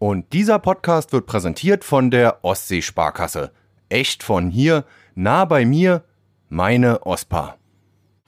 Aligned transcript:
Und 0.00 0.32
dieser 0.32 0.58
Podcast 0.58 1.12
wird 1.12 1.26
präsentiert 1.26 1.84
von 1.84 2.10
der 2.10 2.42
Ostseesparkasse. 2.42 3.52
Echt 3.90 4.22
von 4.22 4.48
hier, 4.48 4.86
nah 5.14 5.44
bei 5.44 5.66
mir, 5.66 6.04
meine 6.48 7.04
Ospa. 7.04 7.58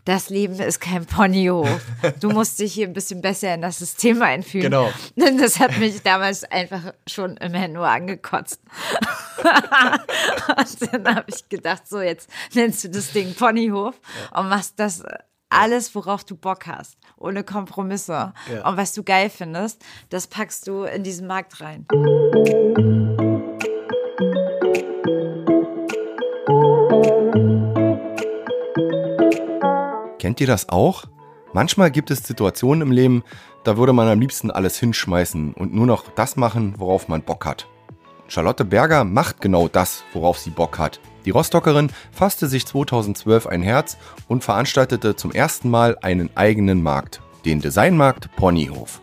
Das 0.04 0.28
Leben 0.28 0.60
ist 0.60 0.80
kein 0.80 1.06
Ponyhof. 1.06 1.80
Du 2.20 2.28
musst 2.28 2.58
dich 2.58 2.74
hier 2.74 2.86
ein 2.86 2.92
bisschen 2.92 3.22
besser 3.22 3.54
in 3.54 3.62
das 3.62 3.78
System 3.78 4.20
einfügen. 4.20 4.64
Genau. 4.64 4.92
Das 5.40 5.60
hat 5.60 5.78
mich 5.78 6.02
damals 6.02 6.44
einfach 6.44 6.92
schon 7.06 7.38
immer 7.38 7.66
nur 7.68 7.88
angekotzt. 7.88 8.60
und 9.42 10.92
dann 10.92 11.16
habe 11.16 11.26
ich 11.28 11.48
gedacht, 11.48 11.88
so 11.88 12.02
jetzt 12.02 12.28
nennst 12.52 12.84
du 12.84 12.90
das 12.90 13.12
Ding 13.12 13.34
Ponyhof 13.34 13.98
und 14.34 14.50
machst 14.50 14.78
das 14.78 15.02
alles, 15.52 15.94
worauf 15.94 16.24
du 16.24 16.36
Bock 16.36 16.66
hast, 16.66 16.96
ohne 17.16 17.44
Kompromisse. 17.44 18.32
Ja. 18.52 18.68
Und 18.68 18.76
was 18.76 18.92
du 18.92 19.02
geil 19.02 19.30
findest, 19.30 19.82
das 20.10 20.26
packst 20.26 20.66
du 20.66 20.84
in 20.84 21.02
diesen 21.02 21.26
Markt 21.26 21.60
rein. 21.60 21.86
Kennt 30.18 30.40
ihr 30.40 30.46
das 30.46 30.68
auch? 30.68 31.04
Manchmal 31.52 31.90
gibt 31.90 32.10
es 32.10 32.22
Situationen 32.26 32.80
im 32.82 32.92
Leben, 32.92 33.24
da 33.64 33.76
würde 33.76 33.92
man 33.92 34.08
am 34.08 34.20
liebsten 34.20 34.50
alles 34.50 34.78
hinschmeißen 34.78 35.52
und 35.52 35.74
nur 35.74 35.86
noch 35.86 36.08
das 36.14 36.36
machen, 36.36 36.74
worauf 36.78 37.08
man 37.08 37.22
Bock 37.22 37.44
hat. 37.44 37.66
Charlotte 38.28 38.64
Berger 38.64 39.04
macht 39.04 39.40
genau 39.40 39.68
das, 39.68 40.04
worauf 40.14 40.38
sie 40.38 40.50
Bock 40.50 40.78
hat. 40.78 41.00
Die 41.24 41.30
Rostockerin 41.30 41.90
fasste 42.10 42.48
sich 42.48 42.66
2012 42.66 43.46
ein 43.46 43.62
Herz 43.62 43.96
und 44.26 44.42
veranstaltete 44.42 45.14
zum 45.14 45.30
ersten 45.30 45.70
Mal 45.70 45.96
einen 46.02 46.30
eigenen 46.36 46.82
Markt, 46.82 47.20
den 47.44 47.60
Designmarkt 47.60 48.34
Ponyhof. 48.34 49.00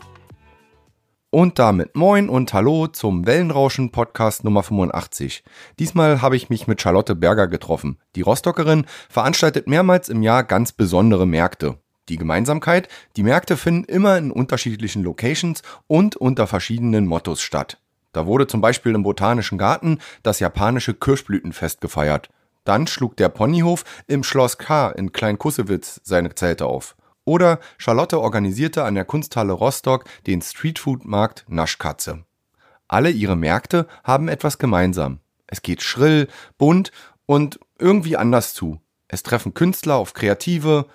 Und 1.30 1.58
damit 1.58 1.96
moin 1.96 2.28
und 2.28 2.52
hallo 2.52 2.88
zum 2.88 3.24
Wellenrauschen 3.24 3.92
Podcast 3.92 4.44
Nummer 4.44 4.62
85. 4.62 5.44
Diesmal 5.78 6.20
habe 6.20 6.36
ich 6.36 6.50
mich 6.50 6.66
mit 6.66 6.82
Charlotte 6.82 7.14
Berger 7.14 7.46
getroffen. 7.46 7.98
Die 8.16 8.22
Rostockerin 8.22 8.84
veranstaltet 9.08 9.66
mehrmals 9.66 10.08
im 10.08 10.22
Jahr 10.22 10.44
ganz 10.44 10.72
besondere 10.72 11.26
Märkte. 11.26 11.78
Die 12.08 12.16
Gemeinsamkeit, 12.16 12.88
die 13.16 13.22
Märkte 13.22 13.56
finden 13.56 13.84
immer 13.84 14.18
in 14.18 14.32
unterschiedlichen 14.32 15.04
Locations 15.04 15.62
und 15.86 16.16
unter 16.16 16.48
verschiedenen 16.48 17.06
Mottos 17.06 17.40
statt. 17.40 17.79
Da 18.12 18.26
wurde 18.26 18.46
zum 18.46 18.60
Beispiel 18.60 18.94
im 18.94 19.02
Botanischen 19.02 19.58
Garten 19.58 19.98
das 20.22 20.40
japanische 20.40 20.94
Kirschblütenfest 20.94 21.80
gefeiert. 21.80 22.28
Dann 22.64 22.86
schlug 22.86 23.16
der 23.16 23.28
Ponyhof 23.28 23.84
im 24.06 24.22
Schloss 24.22 24.58
K 24.58 24.90
in 24.90 25.12
Klein-Kussewitz 25.12 26.00
seine 26.04 26.34
Zelte 26.34 26.66
auf. 26.66 26.96
Oder 27.24 27.60
Charlotte 27.78 28.20
organisierte 28.20 28.84
an 28.84 28.94
der 28.94 29.04
Kunsthalle 29.04 29.52
Rostock 29.52 30.04
den 30.26 30.42
Streetfood-Markt 30.42 31.44
Naschkatze. 31.48 32.24
Alle 32.88 33.10
ihre 33.10 33.36
Märkte 33.36 33.86
haben 34.02 34.28
etwas 34.28 34.58
gemeinsam. 34.58 35.20
Es 35.46 35.62
geht 35.62 35.82
schrill, 35.82 36.28
bunt 36.58 36.90
und 37.26 37.60
irgendwie 37.78 38.16
anders 38.16 38.54
zu. 38.54 38.80
Es 39.06 39.22
treffen 39.22 39.54
Künstler 39.54 39.96
auf 39.96 40.12
Kreative, 40.12 40.86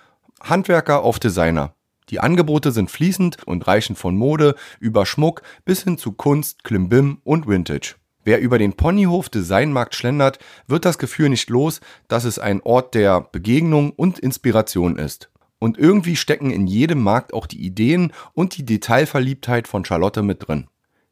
Handwerker 0.42 1.04
auf 1.04 1.20
Designer. 1.20 1.75
Die 2.10 2.20
Angebote 2.20 2.72
sind 2.72 2.92
fließend 2.92 3.48
und 3.48 3.68
reichen 3.68 3.96
von 3.96 4.16
Mode 4.16 4.56
über 4.80 5.06
Schmuck 5.06 5.42
bis 5.66 5.84
hin 5.84 5.98
zu 5.98 6.12
Kunst, 6.12 6.64
Klimbim 6.64 7.20
und 7.24 7.48
Vintage. 7.48 7.96
Wer 8.24 8.42
über 8.42 8.58
den 8.58 8.74
Ponyhof 8.74 9.30
Designmarkt 9.30 9.94
schlendert, 9.94 10.40
wird 10.68 10.86
das 10.86 10.98
Gefühl 10.98 11.30
nicht 11.30 11.50
los, 11.50 11.80
dass 12.08 12.24
es 12.24 12.40
ein 12.40 12.62
Ort 12.62 12.96
der 12.96 13.22
Begegnung 13.22 13.92
und 13.92 14.20
Inspiration 14.20 14.98
ist. 14.98 15.30
Und 15.60 15.78
irgendwie 15.78 16.16
stecken 16.16 16.52
in 16.52 16.68
jedem 16.68 17.02
Markt 17.02 17.34
auch 17.34 17.48
die 17.48 17.64
Ideen 17.64 18.12
und 18.34 18.58
die 18.58 18.66
Detailverliebtheit 18.66 19.68
von 19.68 19.86
Charlotte 19.86 20.24
mit 20.24 20.48
drin. 20.48 20.68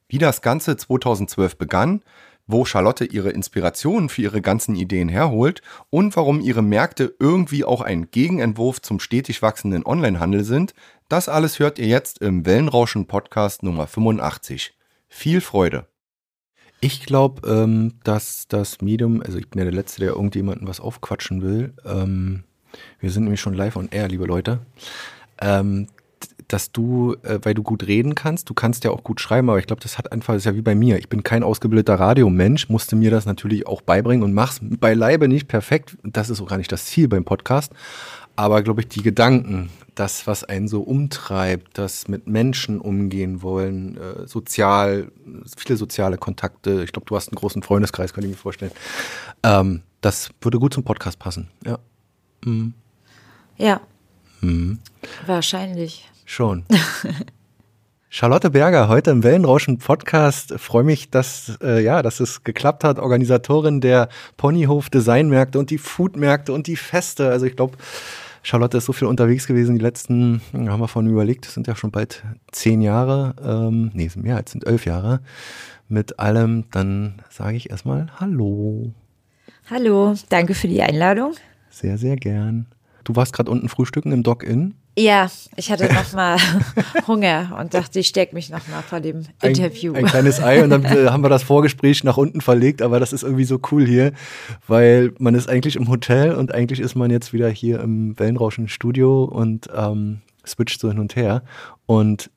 Wie 0.10 0.18
das 0.18 0.42
Ganze 0.42 0.76
2012 0.76 1.58
begann, 1.58 2.04
wo 2.48 2.66
Charlotte 2.66 3.06
ihre 3.06 3.30
Inspirationen 3.30 4.10
für 4.10 4.22
ihre 4.22 4.42
ganzen 4.42 4.76
Ideen 4.76 5.10
herholt 5.10 5.62
und 5.90 6.16
warum 6.16 6.42
ihre 6.42 6.62
Märkte 6.62 7.16
irgendwie 7.20 7.64
auch 7.64 7.82
ein 7.82 8.10
Gegenentwurf 8.12 8.82
zum 8.82 9.00
stetig 9.00 9.42
wachsenden 9.42 9.86
Onlinehandel 9.86 10.44
sind, 10.44 10.74
das 11.10 11.30
alles 11.30 11.60
hört 11.60 11.80
ihr 11.80 11.88
jetzt 11.88 12.20
im 12.20 12.46
Wellenrauschen 12.46 13.08
Podcast 13.08 13.64
Nummer 13.64 13.88
85. 13.88 14.76
Viel 15.08 15.42
Freude! 15.42 15.88
Ich 16.82 17.06
glaube, 17.06 17.48
ähm, 17.50 17.94
dass 18.04 18.48
das 18.50 18.82
Medium, 18.82 19.22
also 19.22 19.38
ich 19.38 19.50
bin 19.50 19.60
ja 19.60 19.64
der 19.64 19.74
Letzte, 19.74 20.02
der 20.02 20.10
irgendjemanden 20.10 20.68
was 20.68 20.82
aufquatschen 20.82 21.42
will. 21.42 21.74
Ähm, 21.86 22.44
wir 23.00 23.10
sind 23.10 23.24
nämlich 23.24 23.40
schon 23.40 23.54
live 23.54 23.78
on 23.78 23.88
air, 23.90 24.10
liebe 24.10 24.26
Leute. 24.26 24.60
Ähm, 25.40 25.88
dass 26.48 26.72
du, 26.72 27.16
äh, 27.24 27.40
weil 27.44 27.54
du 27.54 27.64
gut 27.64 27.88
reden 27.88 28.16
kannst, 28.16 28.50
du 28.50 28.54
kannst 28.54 28.84
ja 28.84 28.92
auch 28.92 29.04
gut 29.04 29.20
schreiben, 29.22 29.50
aber 29.50 29.60
ich 29.60 29.68
glaube, 29.68 29.82
das 29.82 29.98
hat 29.98 30.12
einfach, 30.12 30.34
das 30.34 30.42
ist 30.42 30.46
ja 30.46 30.56
wie 30.56 30.62
bei 30.62 30.76
mir. 30.76 30.98
Ich 30.98 31.10
bin 31.10 31.24
kein 31.24 31.44
ausgebildeter 31.44 31.96
Radiomensch, 32.00 32.70
musste 32.70 32.96
mir 32.96 33.12
das 33.12 33.26
natürlich 33.26 33.68
auch 33.68 33.82
beibringen 33.82 34.24
und 34.24 34.34
mach's 34.34 34.60
beileibe 34.62 35.28
nicht 35.28 35.48
perfekt. 35.48 35.98
Das 36.04 36.30
ist 36.30 36.42
auch 36.42 36.48
gar 36.48 36.58
nicht 36.58 36.72
das 36.72 36.86
Ziel 36.86 37.08
beim 37.08 37.24
Podcast. 37.26 37.72
Aber 38.36 38.64
glaube 38.64 38.82
ich, 38.82 38.88
die 38.88 39.04
Gedanken, 39.04 39.70
das, 39.94 40.26
was 40.26 40.44
einen 40.44 40.68
so 40.68 40.82
umtreibt, 40.82 41.78
das 41.78 42.08
mit 42.08 42.26
Menschen 42.26 42.80
umgehen 42.82 43.44
wollen, 43.44 43.96
äh, 43.98 44.28
sozial, 44.28 45.12
viele 45.56 45.78
soziale 45.78 46.18
Kontakte. 46.18 46.84
Ich 46.84 46.92
glaube, 46.94 47.06
du 47.06 47.16
hast 47.16 47.28
einen 47.30 47.36
großen 47.38 47.62
Freundeskreis, 47.62 48.12
kann 48.12 48.24
ich 48.24 48.32
mir 48.32 48.36
vorstellen. 48.36 48.72
Ähm, 49.44 49.82
das 50.02 50.32
würde 50.42 50.58
gut 50.60 50.74
zum 50.74 50.84
Podcast 50.84 51.20
passen. 51.20 51.50
Ja. 51.66 51.78
Mhm. 52.44 52.74
Ja, 53.58 53.82
Mhm. 54.42 54.80
wahrscheinlich. 55.28 56.10
Schon. 56.26 56.66
Charlotte 58.10 58.52
Berger, 58.52 58.90
heute 58.90 59.10
im 59.12 59.24
Wellenrauschen 59.24 59.80
Podcast. 59.80 60.54
Freue 60.58 60.84
mich, 60.84 61.10
dass, 61.10 61.58
äh, 61.64 61.84
ja, 61.84 62.04
dass 62.04 62.20
es 62.20 62.44
geklappt 62.44 62.84
hat. 62.84 63.00
Organisatorin 63.00 63.82
der 63.82 64.08
Ponyhof 64.38 64.90
Designmärkte 64.90 65.58
und 65.58 65.72
die 65.72 65.80
Foodmärkte 65.80 66.54
und 66.54 66.68
die 66.68 66.76
Feste. 66.76 67.30
Also 67.30 67.48
ich 67.48 67.56
glaube, 67.56 67.78
Charlotte 68.44 68.78
ist 68.78 68.86
so 68.86 68.94
viel 68.94 69.08
unterwegs 69.08 69.48
gewesen. 69.48 69.76
Die 69.76 69.82
letzten, 69.82 70.42
hm, 70.52 70.70
haben 70.70 70.80
wir 70.80 70.88
vorhin 70.88 71.12
überlegt, 71.12 71.48
das 71.48 71.56
sind 71.56 71.66
ja 71.66 71.76
schon 71.76 71.92
bald 71.92 72.24
zehn 72.52 72.82
Jahre. 72.82 73.36
Ähm, 73.44 73.90
nee, 73.94 74.08
sind 74.08 74.24
mehr 74.24 74.38
als 74.38 74.52
sind 74.52 74.68
elf 74.68 74.86
Jahre. 74.86 75.22
Mit 75.90 76.20
allem, 76.20 76.66
dann 76.72 77.22
sage 77.30 77.58
ich 77.58 77.72
erstmal 77.72 78.12
Hallo. 78.20 78.94
Hallo, 79.70 80.14
danke 80.30 80.54
für 80.54 80.68
die 80.68 80.84
Einladung. 80.84 81.34
Sehr, 81.70 81.98
sehr 81.98 82.16
gern. 82.16 82.68
Du 83.04 83.16
warst 83.16 83.34
gerade 83.34 83.50
unten 83.50 83.70
frühstücken 83.70 84.12
im 84.12 84.22
Dock-In. 84.22 84.76
Ja, 84.98 85.32
ich 85.56 85.72
hatte 85.72 85.92
noch 85.92 86.14
mal 86.14 86.38
Hunger 87.08 87.58
und 87.60 87.74
dachte, 87.74 88.00
ich 88.00 88.08
stecke 88.08 88.36
mich 88.36 88.50
noch 88.52 88.68
mal 88.68 88.84
vor 88.84 89.00
dem 89.00 89.24
Interview. 89.42 89.94
Ein, 89.94 90.06
ein 90.06 90.12
kleines 90.12 90.42
Ei 90.42 90.64
und 90.64 90.70
dann 90.70 90.86
äh, 90.86 91.08
haben 91.10 91.24
wir 91.24 91.30
das 91.30 91.42
Vorgespräch 91.42 92.04
nach 92.04 92.18
unten 92.18 92.42
verlegt, 92.42 92.82
aber 92.82 93.00
das 93.00 93.12
ist 93.12 93.24
irgendwie 93.24 93.46
so 93.46 93.60
cool 93.72 93.86
hier, 93.86 94.14
weil 94.68 95.14
man 95.18 95.34
ist 95.34 95.50
eigentlich 95.50 95.78
im 95.78 95.90
Hotel 95.90 96.36
und 96.36 96.54
eigentlich 96.54 96.80
ist 96.80 96.96
man 96.96 97.10
jetzt 97.10 97.34
wieder 97.34 97.50
hier 97.50 97.80
im 97.80 98.18
Wellenrauschen 98.20 98.68
Studio 98.68 99.24
und 99.24 99.68
ähm, 99.76 100.22
switcht 100.46 100.80
so 100.80 100.90
hin 100.90 101.00
und 101.00 101.16
her. 101.16 101.42
Und 101.88 102.30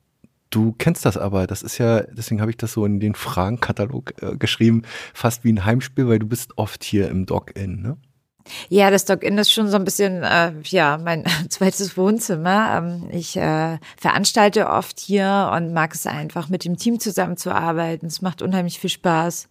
du 0.48 0.74
kennst 0.78 1.04
das 1.04 1.18
aber, 1.18 1.46
das 1.46 1.62
ist 1.62 1.76
ja, 1.76 2.02
deswegen 2.02 2.40
habe 2.40 2.50
ich 2.50 2.56
das 2.56 2.72
so 2.72 2.86
in 2.86 3.00
den 3.00 3.14
Fragenkatalog 3.14 4.14
äh, 4.22 4.36
geschrieben, 4.36 4.82
fast 5.12 5.44
wie 5.44 5.52
ein 5.52 5.66
Heimspiel, 5.66 6.08
weil 6.08 6.18
du 6.20 6.26
bist 6.26 6.56
oft 6.56 6.84
hier 6.84 7.10
im 7.10 7.26
Dock-In, 7.26 7.82
ne? 7.82 7.96
Ja, 8.68 8.90
das 8.90 9.04
Dock-In 9.04 9.38
ist 9.38 9.50
schon 9.50 9.68
so 9.68 9.76
ein 9.76 9.84
bisschen, 9.84 10.22
äh, 10.22 10.52
ja, 10.64 10.98
mein 10.98 11.24
zweites 11.48 11.96
Wohnzimmer. 11.96 12.76
Ähm, 12.78 13.08
ich 13.10 13.36
äh, 13.36 13.78
veranstalte 13.96 14.68
oft 14.68 15.00
hier 15.00 15.50
und 15.54 15.72
mag 15.72 15.94
es 15.94 16.06
einfach, 16.06 16.48
mit 16.48 16.64
dem 16.64 16.76
Team 16.76 17.00
zusammenzuarbeiten. 17.00 18.08
Es 18.08 18.22
macht 18.22 18.42
unheimlich 18.42 18.78
viel 18.78 18.90
Spaß. 18.90 19.48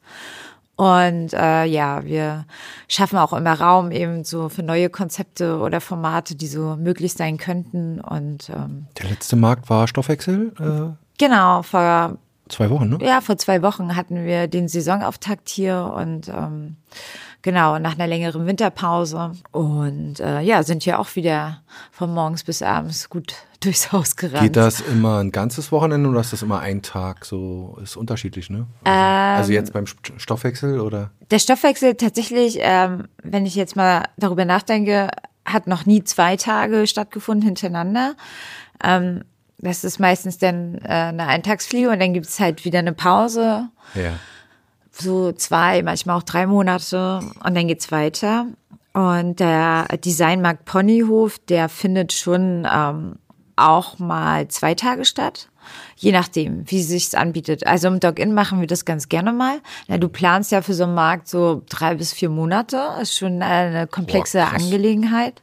Und 0.78 1.34
äh, 1.34 1.64
ja, 1.66 2.04
wir 2.04 2.46
schaffen 2.90 3.18
auch 3.18 3.32
immer 3.32 3.54
Raum 3.54 3.92
eben 3.92 4.26
so 4.26 4.50
für 4.50 4.62
neue 4.62 4.90
Konzepte 4.90 5.60
oder 5.60 5.80
Formate, 5.80 6.36
die 6.36 6.48
so 6.48 6.76
möglich 6.76 7.14
sein 7.14 7.38
könnten. 7.38 8.02
Und 8.02 8.50
ähm, 8.50 8.88
Der 8.98 9.10
letzte 9.10 9.38
Markt 9.38 9.70
war 9.70 9.88
Stoffwechsel, 9.88 10.52
äh, 10.60 10.96
genau, 11.18 11.62
vor 11.62 12.18
zwei 12.50 12.70
Wochen, 12.70 12.90
ne? 12.90 12.98
ja, 13.02 13.22
vor 13.22 13.38
zwei 13.38 13.62
Wochen 13.62 13.96
hatten 13.96 14.26
wir 14.26 14.48
den 14.48 14.68
Saisonauftakt 14.68 15.48
hier 15.48 15.94
und 15.96 16.28
ähm, 16.28 16.76
genau, 17.46 17.78
nach 17.80 17.94
einer 17.94 18.08
längeren 18.08 18.48
Winterpause. 18.48 19.32
Und 19.52 20.20
äh, 20.20 20.42
ja, 20.42 20.64
sind 20.64 20.82
hier 20.84 21.00
auch 21.00 21.16
wieder 21.16 21.62
von 21.92 22.12
morgens 22.14 22.44
bis 22.44 22.62
abends 22.64 23.08
gut 23.10 23.36
durchs 23.62 23.92
Haus 23.92 24.16
gerannt. 24.16 24.42
Geht 24.42 24.56
das 24.56 24.82
immer 24.82 25.20
ein 25.20 25.32
ganzes 25.32 25.72
Wochenende 25.72 26.10
oder 26.10 26.20
ist 26.22 26.34
das 26.34 26.42
immer 26.42 26.60
ein 26.60 26.82
Tag? 26.82 27.24
So 27.24 27.78
ist 27.82 27.96
unterschiedlich, 27.96 28.50
ne? 28.50 28.66
Also, 28.84 29.38
also 29.42 29.54
jetzt 29.54 29.72
beim 29.74 29.86
St- 29.86 30.18
Stoffwechsel 30.18 30.80
oder? 30.82 31.12
Der 31.32 31.40
Stoffwechsel 31.40 31.96
tatsächlich, 31.96 32.58
ähm, 32.60 33.08
wenn 33.24 33.46
ich 33.46 33.56
jetzt 33.56 33.76
mal 33.76 34.06
darüber 34.18 34.44
nachdenke, 34.44 35.10
hat 35.46 35.68
noch 35.68 35.86
nie 35.86 36.04
zwei 36.04 36.36
Tage 36.38 36.88
stattgefunden 36.88 37.46
hintereinander. 37.46 38.16
Ähm, 38.84 39.24
das 39.60 39.84
ist 39.84 40.00
meistens 40.00 40.38
dann 40.40 40.80
äh, 40.84 40.88
eine 40.88 41.28
Eintagsfliege 41.28 41.90
und 41.92 42.00
dann 42.00 42.14
gibt 42.14 42.26
es 42.26 42.40
halt 42.40 42.66
wieder 42.66 42.80
eine 42.80 42.94
Pause, 42.94 43.70
Ja. 43.94 44.14
So 44.98 45.32
zwei, 45.32 45.82
manchmal 45.84 46.18
auch 46.18 46.24
drei 46.24 46.48
Monate 46.48 47.20
und 47.44 47.56
dann 47.56 47.68
geht's 47.68 47.92
weiter. 47.92 48.48
Und 48.94 49.40
der 49.40 49.88
Designmarkt 50.04 50.66
Ponyhof, 50.66 51.38
der 51.50 51.68
findet 51.68 52.14
schon 52.14 52.66
ähm, 52.72 53.16
auch 53.58 54.00
mal 54.00 54.48
zwei 54.48 54.74
Tage 54.74 55.06
statt. 55.06 55.50
Je 55.98 56.12
nachdem, 56.12 56.70
wie 56.70 56.84
sich's 56.84 57.16
anbietet. 57.16 57.66
Also 57.66 57.88
im 57.88 58.00
Dog-In 58.00 58.34
machen 58.34 58.60
wir 58.60 58.68
das 58.68 58.86
ganz 58.86 59.10
gerne 59.10 59.34
mal. 59.34 59.60
Na, 59.88 59.98
du 59.98 60.08
planst 60.08 60.52
ja 60.52 60.62
für 60.62 60.74
so 60.74 60.84
einen 60.84 60.94
Markt 60.94 61.28
so 61.28 61.64
drei 61.68 61.96
bis 61.96 62.14
vier 62.14 62.30
Monate. 62.30 62.82
Ist 63.02 63.18
schon 63.18 63.42
eine 63.42 63.88
komplexe 63.88 64.40
Boah. 64.40 64.54
Angelegenheit. 64.54 65.42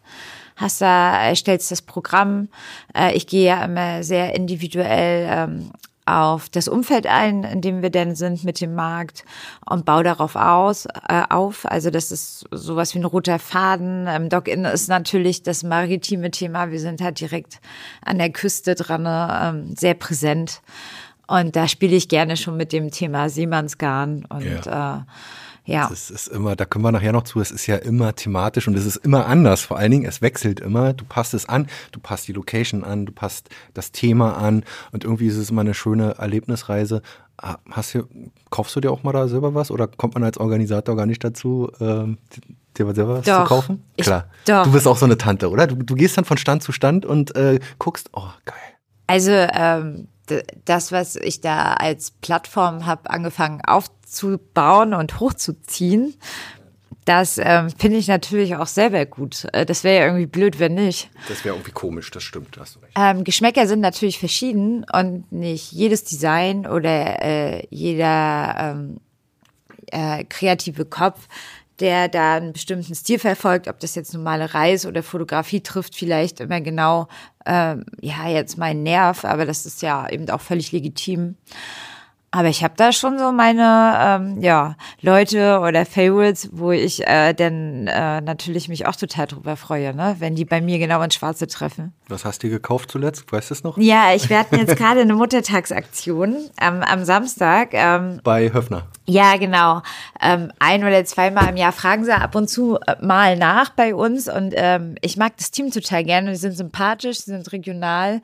Hast 0.57 0.81
da, 0.81 1.25
erstellst 1.25 1.71
das 1.71 1.83
Programm. 1.83 2.49
Äh, 2.95 3.17
Ich 3.17 3.27
gehe 3.27 3.47
ja 3.47 3.65
immer 3.65 4.05
sehr 4.05 4.35
individuell 4.35 5.27
ähm, 5.29 5.71
auf 6.05 6.49
das 6.49 6.67
Umfeld 6.69 7.07
ein, 7.07 7.45
in 7.45 7.61
dem 7.61 7.81
wir 7.83 7.91
denn 7.91 8.15
sind 8.15 8.43
mit 8.45 8.61
dem 8.61 8.75
Markt 8.75 9.25
und 9.69 9.85
baue 9.85 10.03
darauf 10.03 10.35
aus, 10.37 10.87
äh, 11.09 11.23
auf. 11.29 11.65
Also 11.65 11.91
das 11.91 12.11
ist 12.11 12.45
sowas 12.51 12.95
wie 12.95 12.99
ein 12.99 13.05
roter 13.05 13.39
Faden. 13.39 14.07
Im 14.09 14.29
Dock-In 14.29 14.65
ist 14.65 14.89
natürlich 14.89 15.43
das 15.43 15.63
maritime 15.63 16.31
Thema. 16.31 16.71
Wir 16.71 16.81
sind 16.81 17.01
halt 17.01 17.21
direkt 17.21 17.61
an 18.05 18.19
der 18.19 18.31
Küste 18.31 18.75
dran, 18.75 19.07
ähm, 19.07 19.75
sehr 19.77 19.95
präsent. 19.95 20.61
Und 21.29 21.55
da 21.57 21.69
spiele 21.69 21.95
ich 21.97 22.09
gerne 22.09 22.37
schon 22.37 22.57
mit 22.57 22.73
dem 22.73 22.91
Thema 22.91 23.29
Seemannsgarn 23.29 24.25
und 24.29 24.67
Ja. 24.67 24.99
äh, 24.99 25.01
ja. 25.64 25.88
Das 25.88 26.11
ist 26.11 26.29
immer, 26.29 26.56
da 26.56 26.64
kommen 26.64 26.85
wir 26.85 26.93
nachher 26.93 27.12
noch 27.12 27.23
zu, 27.23 27.41
es 27.41 27.50
ist 27.50 27.67
ja 27.67 27.76
immer 27.76 28.14
thematisch 28.14 28.67
und 28.69 28.76
es 28.76 28.85
ist 28.87 28.97
immer 28.97 29.26
anders. 29.26 29.61
Vor 29.61 29.79
allen 29.79 29.91
Dingen, 29.93 30.05
es 30.06 30.20
wechselt 30.23 30.61
immer. 30.61 30.93
Du 30.93 31.05
passt 31.05 31.35
es 31.35 31.49
an, 31.49 31.69
du 31.93 32.00
passt 32.00 32.26
die 32.29 32.32
Location 32.32 32.82
an, 32.85 33.06
du 33.06 33.12
passt 33.12 33.49
das 33.75 33.93
Thema 33.93 34.37
an 34.37 34.64
und 34.91 35.05
irgendwie 35.05 35.26
ist 35.29 35.37
es 35.37 35.50
immer 35.50 35.61
eine 35.61 35.75
schöne 35.75 36.17
Erlebnisreise. 36.19 37.03
Ah, 37.37 37.56
Hast 37.70 37.94
du, 37.94 38.05
kaufst 38.50 38.75
du 38.76 38.81
dir 38.81 38.91
auch 38.93 39.03
mal 39.03 39.12
da 39.12 39.26
selber 39.29 39.55
was 39.55 39.70
oder 39.70 39.87
kommt 39.88 40.14
man 40.14 40.25
als 40.25 40.38
Organisator 40.38 40.97
gar 40.97 41.06
nicht 41.06 41.23
dazu, 41.25 41.70
ähm, 41.81 42.19
dir 42.76 42.93
selber 42.94 43.19
was 43.19 43.25
zu 43.25 43.31
Doch. 43.31 43.47
kaufen? 43.47 43.82
Ich- 43.97 44.05
Klar. 44.06 44.26
doch. 44.47 44.65
Du 44.65 44.73
bist 44.73 44.87
auch 44.87 44.97
so 44.97 45.06
eine 45.06 45.17
Tante, 45.19 45.49
oder? 45.50 45.67
Du, 45.67 45.76
du 45.76 45.94
gehst 45.94 46.17
dann 46.17 46.25
von 46.25 46.37
Stand 46.38 46.62
zu 46.62 46.73
Stand 46.73 47.05
und 47.06 47.35
äh, 47.37 47.58
guckst, 47.79 48.11
oh, 48.12 48.29
geil. 48.44 48.56
Also 49.06 49.31
ähm, 49.32 50.08
das, 50.65 50.93
was 50.93 51.17
ich 51.17 51.41
da 51.41 51.75
als 51.75 52.11
Plattform 52.11 52.87
habe 52.87 53.11
angefangen 53.11 53.61
aufzubauen 53.65 54.95
und 54.95 55.21
hochzuziehen, 55.21 56.15
das 57.05 57.39
ähm, 57.39 57.69
finde 57.77 57.99
ich 57.99 58.07
natürlich 58.07 58.55
auch 58.57 58.69
selber 58.69 59.05
gut. 59.07 59.47
Äh, 59.53 59.67
Das 59.67 59.83
wäre 59.83 59.99
ja 60.01 60.07
irgendwie 60.07 60.27
blöd, 60.27 60.61
wenn 60.61 60.75
nicht. 60.75 61.11
Das 61.29 61.45
wäre 61.45 61.57
irgendwie 61.57 61.73
komisch, 61.73 62.11
das 62.13 62.23
stimmt, 62.23 62.57
hast 62.59 62.77
du 62.77 62.81
recht. 62.81 62.93
Ähm, 62.97 63.25
Geschmäcker 63.25 63.67
sind 63.67 63.81
natürlich 63.81 64.19
verschieden 64.21 64.85
und 64.93 65.31
nicht 65.33 65.73
jedes 65.73 66.05
Design 66.05 66.65
oder 66.67 67.21
äh, 67.23 67.67
jeder 67.71 68.55
ähm, 68.59 69.01
äh, 69.91 70.23
kreative 70.25 70.85
Kopf, 70.85 71.27
der 71.82 72.08
da 72.08 72.37
einen 72.37 72.52
bestimmten 72.52 72.94
Stil 72.94 73.19
verfolgt, 73.19 73.67
ob 73.67 73.81
das 73.81 73.96
jetzt 73.96 74.14
normale 74.14 74.55
Reis 74.55 74.87
oder 74.87 75.02
Fotografie 75.02 75.61
trifft, 75.61 75.96
vielleicht 75.96 76.38
immer 76.38 76.61
genau, 76.61 77.08
ähm, 77.44 77.84
ja, 78.00 78.29
jetzt 78.29 78.56
meinen 78.56 78.84
Nerv, 78.84 79.25
aber 79.25 79.44
das 79.44 79.67
ist 79.67 79.82
ja 79.82 80.08
eben 80.08 80.31
auch 80.31 80.40
völlig 80.40 80.70
legitim. 80.70 81.34
Aber 82.34 82.49
ich 82.49 82.64
habe 82.64 82.73
da 82.79 82.93
schon 82.93 83.19
so 83.19 83.31
meine 83.31 83.94
ähm, 84.00 84.40
ja, 84.40 84.76
Leute 85.02 85.61
oder 85.61 85.84
Favorites, 85.84 86.49
wo 86.50 86.73
ich 86.73 87.06
äh, 87.06 87.34
dann 87.34 87.87
äh, 87.87 88.23
natürlich 88.23 88.70
mich 88.70 88.87
auch 88.87 88.96
total 88.96 89.26
drüber 89.26 89.55
freue, 89.55 89.94
ne? 89.94 90.17
wenn 90.19 90.34
die 90.34 90.46
bei 90.46 90.62
mir 90.62 90.79
genau 90.79 91.02
ins 91.02 91.14
Schwarze 91.14 91.46
treffen. 91.46 91.93
Was 92.08 92.25
hast 92.25 92.43
du 92.43 92.49
gekauft 92.49 92.90
zuletzt? 92.90 93.31
Weißt 93.31 93.50
du 93.50 93.55
es 93.55 93.64
noch? 93.64 93.76
Ja, 93.76 94.14
ich 94.14 94.31
hatten 94.31 94.56
jetzt 94.56 94.76
gerade 94.79 95.02
eine 95.02 95.14
Muttertagsaktion 95.14 96.37
am, 96.58 96.81
am 96.81 97.05
Samstag. 97.05 97.69
Ähm, 97.73 98.20
Bei 98.25 98.50
Höfner. 98.50 98.87
ja, 99.05 99.37
genau. 99.37 99.82
Ähm, 100.19 100.52
ein 100.58 100.84
oder 100.84 101.05
zweimal 101.05 101.50
im 101.50 101.58
Jahr 101.58 101.73
fragen 101.73 102.06
sie 102.06 102.14
ab 102.14 102.34
und 102.34 102.49
zu 102.49 102.79
äh, 102.87 102.96
mal 103.02 103.37
nach 103.37 103.70
bei 103.70 103.94
uns. 103.94 104.29
Und 104.29 104.55
ähm, 104.56 104.94
ich 105.02 105.19
mag 105.19 105.37
das 105.37 105.50
Team 105.50 105.70
total 105.70 106.02
gerne. 106.02 106.31
Die 106.31 106.37
sind 106.37 106.56
sympathisch, 106.56 107.19
sie 107.19 107.32
sind 107.32 107.52
regional. 107.52 108.23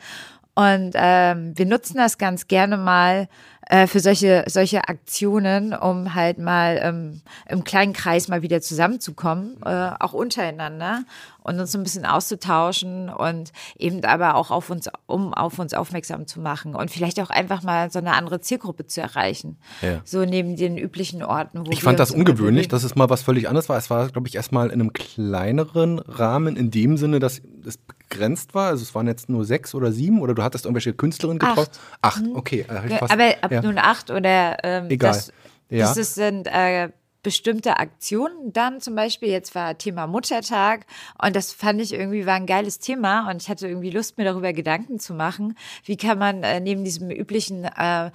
Und 0.58 0.90
ähm, 0.94 1.52
wir 1.55 1.66
nutzen 1.66 1.99
das 1.99 2.19
ganz 2.19 2.49
gerne 2.49 2.76
mal 2.76 3.28
äh, 3.69 3.87
für 3.87 4.00
solche, 4.00 4.43
solche 4.49 4.88
Aktionen, 4.88 5.72
um 5.72 6.16
halt 6.16 6.38
mal 6.38 6.81
ähm, 6.82 7.20
im 7.49 7.62
kleinen 7.62 7.93
Kreis 7.93 8.26
mal 8.26 8.43
wieder 8.43 8.60
zusammenzukommen, 8.60 9.58
äh, 9.64 9.90
auch 10.00 10.14
untereinander 10.14 11.05
und 11.44 11.60
uns 11.60 11.70
so 11.70 11.78
ein 11.78 11.84
bisschen 11.84 12.05
auszutauschen 12.05 13.08
und 13.08 13.52
eben 13.78 14.05
aber 14.05 14.34
auch 14.34 14.50
auf 14.50 14.69
uns, 14.69 14.88
um 15.06 15.32
auf 15.32 15.60
uns 15.60 15.75
aufmerksam 15.75 16.26
zu 16.26 16.40
machen 16.40 16.75
und 16.75 16.90
vielleicht 16.90 17.20
auch 17.20 17.31
einfach 17.31 17.62
mal 17.62 17.93
so 17.93 18.00
eine 18.00 18.14
andere 18.14 18.40
Zielgruppe 18.40 18.84
zu 18.84 19.00
erreichen. 19.00 19.58
Ja. 19.81 20.00
So 20.05 20.25
neben 20.25 20.56
den 20.56 20.76
üblichen 20.76 21.22
Orten, 21.22 21.64
wo 21.64 21.70
Ich 21.70 21.84
fand 21.84 22.00
das 22.00 22.10
ungewöhnlich, 22.10 22.66
dass 22.66 22.82
es 22.82 22.96
mal 22.96 23.08
was 23.08 23.22
völlig 23.22 23.46
anderes 23.46 23.69
war. 23.69 23.78
Es 23.78 23.90
war, 23.90 24.08
glaube 24.08 24.26
ich, 24.26 24.34
erstmal 24.34 24.70
in 24.70 24.81
einem 24.81 24.93
kleineren 24.93 26.00
Rahmen, 26.00 26.56
in 26.56 26.72
dem 26.72 26.96
Sinne, 26.96 27.20
dass 27.20 27.43
es 27.64 27.78
begrenzt 28.08 28.55
war. 28.55 28.69
Also 28.69 28.82
es 28.82 28.94
waren 28.94 29.06
jetzt 29.06 29.28
nur 29.28 29.44
sechs 29.44 29.75
oder 29.75 29.93
sieben 29.93 30.20
oder 30.20 30.34
du 30.34 30.43
hattest 30.43 30.64
irgendwelche 30.64 30.93
Künstlerinnen 30.94 31.38
getroffen. 31.38 31.70
Acht, 32.02 32.22
okay. 32.34 32.64
äh, 32.69 32.72
hab 32.75 32.84
ich 32.87 32.90
Ja, 32.93 32.99
fast- 32.99 33.12
aber 33.12 33.34
ab 33.43 33.50
ja. 33.52 33.62
nun 33.62 33.78
acht 33.78 34.10
oder 34.10 34.56
ähm, 34.62 34.87
Egal. 34.90 35.12
Das, 35.12 35.32
Ja. 35.70 35.87
das 35.88 35.96
ist- 35.96 36.14
sind 36.14 36.46
äh, 36.46 36.90
bestimmte 37.22 37.78
Aktionen. 37.78 38.52
Dann 38.52 38.81
zum 38.81 38.94
Beispiel, 38.94 39.28
jetzt 39.28 39.55
war 39.55 39.76
Thema 39.76 40.06
Muttertag 40.06 40.87
und 41.22 41.34
das 41.37 41.52
fand 41.52 41.81
ich 41.81 41.93
irgendwie 41.93 42.25
war 42.26 42.34
ein 42.34 42.46
geiles 42.46 42.78
Thema 42.78 43.28
und 43.31 43.43
ich 43.43 43.49
hatte 43.50 43.66
irgendwie 43.69 43.90
Lust, 43.90 44.16
mir 44.19 44.25
darüber 44.25 44.52
Gedanken 44.52 44.99
zu 45.00 45.14
machen. 45.14 45.56
Wie 45.84 45.96
kann 45.96 46.19
man 46.19 46.43
äh, 46.44 46.60
neben 46.60 46.84
diesem 46.84 47.10
üblichen 47.10 47.64
äh, 47.64 48.10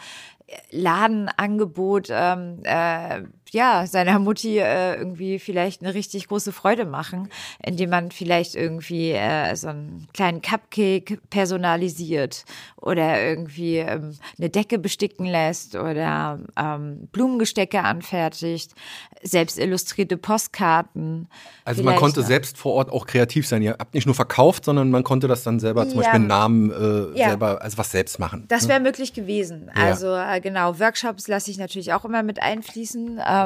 Ladenangebot 0.72 2.08
ähm, 2.12 2.60
äh, 2.64 3.24
ja 3.54 3.86
seiner 3.88 4.20
Mutti 4.20 4.58
äh, 4.60 4.96
irgendwie 4.96 5.40
vielleicht 5.40 5.82
eine 5.82 5.94
richtig 5.94 6.28
große 6.28 6.52
Freude 6.52 6.86
machen, 6.86 7.30
indem 7.64 7.90
man 7.92 8.12
vielleicht 8.12 8.56
irgendwie 8.56 9.12
äh, 9.12 9.56
so 9.56 9.70
einen 9.70 10.08
kleinen 10.14 10.42
Cupcake 10.42 11.20
personalisiert 11.30 12.46
oder 12.78 13.22
irgendwie 13.24 13.78
ähm, 13.78 14.18
eine 14.38 14.50
Decke 14.50 14.80
besticken 14.80 15.26
lässt 15.26 15.76
oder 15.76 16.40
ähm, 16.58 17.08
Blumengestecke 17.12 17.82
anfertigt, 17.84 18.74
selbst 19.22 19.58
illustrierte 19.60 20.18
Postkarten. 20.18 21.30
Also 21.66 21.84
man 21.84 21.96
konnte 21.96 22.20
noch- 22.22 22.28
selbst 22.28 22.58
vor 22.58 22.74
Ort 22.74 22.92
auch 22.92 23.06
kreativ 23.08 23.48
sein. 23.48 23.62
Ihr 23.62 23.78
habt 23.80 23.94
nicht 23.94 24.06
nur 24.06 24.16
verkauft, 24.16 24.66
sondern 24.66 24.90
man 24.92 25.04
konnte 25.04 25.28
das 25.28 25.44
dann 25.44 25.60
selber 25.60 25.84
zum 25.88 25.96
Ja. 26.00 26.02
Beispiel 26.02 26.16
einen 26.16 26.28
Namen 26.28 26.72
äh, 26.72 27.18
Ja. 27.20 27.30
selber, 27.30 27.62
also 27.62 27.78
was 27.78 27.92
selbst 27.92 28.20
machen. 28.20 28.46
Das 28.50 28.68
wäre 28.68 28.80
möglich 28.80 29.14
gewesen. 29.14 29.70
Ja. 29.76 29.84
Also 29.84 30.14
äh, 30.16 30.42
genau, 30.42 30.80
Workshops 30.80 31.28
lasse 31.28 31.52
ich 31.52 31.58
natürlich 31.58 31.94
auch 31.94 32.04
immer 32.04 32.24
mit 32.24 32.42
einfließen. 32.42 33.22
Ähm, 33.26 33.43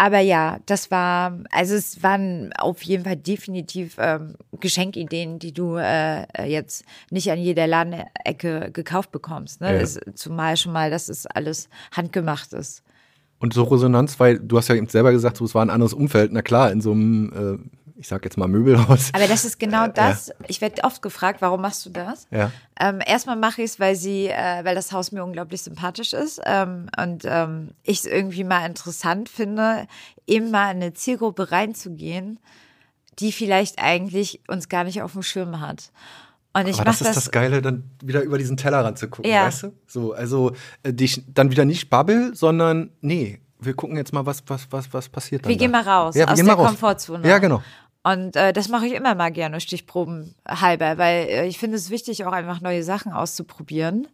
aber 0.00 0.20
ja, 0.20 0.60
das 0.66 0.92
war, 0.92 1.40
also 1.50 1.74
es 1.74 2.04
waren 2.04 2.52
auf 2.56 2.82
jeden 2.82 3.02
Fall 3.02 3.16
definitiv 3.16 3.96
ähm, 3.98 4.34
Geschenkideen, 4.60 5.40
die 5.40 5.52
du 5.52 5.74
äh, 5.76 6.24
jetzt 6.46 6.84
nicht 7.10 7.30
an 7.32 7.38
jeder 7.40 7.66
Ladenecke 7.66 8.70
gekauft 8.72 9.10
bekommst. 9.10 9.60
Ne? 9.60 9.74
Ja. 9.74 9.80
Das, 9.80 9.98
zumal 10.14 10.56
schon 10.56 10.72
mal, 10.72 10.90
dass 10.90 11.08
es 11.08 11.26
alles 11.26 11.68
handgemacht 11.90 12.52
ist. 12.52 12.84
Und 13.40 13.52
so 13.54 13.64
Resonanz, 13.64 14.20
weil 14.20 14.38
du 14.38 14.56
hast 14.56 14.68
ja 14.68 14.76
eben 14.76 14.88
selber 14.88 15.10
gesagt, 15.10 15.36
so, 15.36 15.44
es 15.44 15.54
war 15.54 15.64
ein 15.64 15.70
anderes 15.70 15.94
Umfeld. 15.94 16.32
Na 16.32 16.42
klar, 16.42 16.70
in 16.70 16.80
so 16.80 16.92
einem, 16.92 17.32
äh, 17.32 17.87
ich 17.98 18.06
sag 18.08 18.24
jetzt 18.24 18.36
mal 18.38 18.46
Möbelhaus. 18.48 19.10
Aber 19.12 19.26
das 19.26 19.44
ist 19.44 19.58
genau 19.58 19.88
das. 19.88 20.30
Ich 20.46 20.60
werde 20.60 20.84
oft 20.84 21.02
gefragt, 21.02 21.42
warum 21.42 21.60
machst 21.60 21.84
du 21.84 21.90
das? 21.90 22.26
Ja. 22.30 22.52
Ähm, 22.80 23.00
erstmal 23.04 23.34
mache 23.36 23.62
ich 23.62 23.72
es, 23.72 23.80
weil 23.80 23.96
sie, 23.96 24.28
äh, 24.28 24.64
weil 24.64 24.74
das 24.76 24.92
Haus 24.92 25.10
mir 25.10 25.24
unglaublich 25.24 25.62
sympathisch 25.62 26.12
ist 26.12 26.40
ähm, 26.44 26.88
und 26.96 27.24
ähm, 27.24 27.70
ich 27.82 27.98
es 28.00 28.04
irgendwie 28.06 28.44
mal 28.44 28.64
interessant 28.64 29.28
finde, 29.28 29.86
eben 30.28 30.50
mal 30.52 30.70
in 30.70 30.76
eine 30.82 30.94
Zielgruppe 30.94 31.50
reinzugehen, 31.50 32.38
die 33.18 33.32
vielleicht 33.32 33.80
eigentlich 33.82 34.42
uns 34.46 34.68
gar 34.68 34.84
nicht 34.84 35.02
auf 35.02 35.12
dem 35.12 35.22
Schirm 35.24 35.60
hat. 35.60 35.90
Und 36.52 36.68
ich 36.68 36.76
Aber 36.76 36.84
das 36.86 37.00
ist 37.00 37.16
das, 37.16 37.30
Geile, 37.30 37.60
dann 37.62 37.84
wieder 38.02 38.22
über 38.22 38.38
diesen 38.38 38.56
Tellerrand 38.56 38.96
zu 38.98 39.08
gucken, 39.08 39.30
Ja. 39.30 39.46
weißt 39.46 39.64
du? 39.64 39.72
So, 39.86 40.12
also 40.12 40.52
äh, 40.84 40.92
dich 40.92 41.22
dann 41.26 41.50
wieder 41.50 41.64
nicht 41.64 41.90
Bubble, 41.90 42.34
sondern 42.34 42.90
nee, 43.00 43.40
wir 43.60 43.74
gucken 43.74 43.96
jetzt 43.96 44.12
mal, 44.12 44.24
was, 44.24 44.42
was, 44.46 44.68
was, 44.70 44.92
was 44.92 45.08
passiert 45.08 45.44
dann. 45.44 45.50
wir 45.50 45.56
gehen 45.56 45.72
da. 45.72 45.82
mal 45.82 45.88
raus 45.88 46.14
Ja, 46.14 46.26
aus 46.28 46.36
gehen 46.36 46.46
der 46.46 46.54
raus. 46.54 46.68
Komfortzone. 46.68 47.28
Ja, 47.28 47.38
genau. 47.38 47.60
Und 48.12 48.36
äh, 48.36 48.52
das 48.52 48.68
mache 48.68 48.86
ich 48.86 48.94
immer 48.94 49.14
mal 49.14 49.30
gerne, 49.30 49.60
Stichproben 49.60 50.34
halber, 50.46 50.98
weil 50.98 51.26
äh, 51.28 51.46
ich 51.46 51.58
finde 51.58 51.76
es 51.76 51.90
wichtig, 51.90 52.24
auch 52.24 52.32
einfach 52.32 52.60
neue 52.60 52.82
Sachen 52.82 53.12
auszuprobieren 53.12 54.08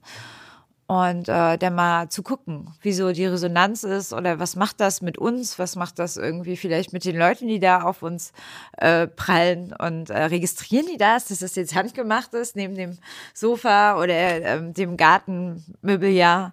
und 0.87 1.29
äh, 1.29 1.57
dann 1.57 1.75
mal 1.75 2.09
zu 2.09 2.23
gucken, 2.23 2.69
wieso 2.83 3.13
die 3.13 3.25
Resonanz 3.25 3.85
ist 3.85 4.13
oder 4.13 4.39
was 4.39 4.57
macht 4.57 4.81
das 4.81 5.01
mit 5.01 5.17
uns, 5.17 5.59
was 5.59 5.77
macht 5.77 5.99
das 5.99 6.17
irgendwie 6.17 6.57
vielleicht 6.57 6.93
mit 6.93 7.05
den 7.05 7.17
Leuten, 7.17 7.49
die 7.49 7.61
da 7.61 7.83
auf 7.83 8.03
uns 8.03 8.33
äh, 8.77 9.07
prallen 9.07 9.73
und 9.73 10.11
äh, 10.11 10.25
registrieren 10.25 10.87
die 10.87 10.99
das, 10.99 11.27
dass 11.27 11.39
das 11.39 11.55
jetzt 11.55 11.75
handgemacht 11.75 12.35
ist, 12.35 12.57
neben 12.57 12.75
dem 12.75 12.99
Sofa 13.33 13.97
oder 13.99 14.15
ähm, 14.15 14.75
dem 14.75 14.97
Gartenmöbeljahr. 14.97 16.53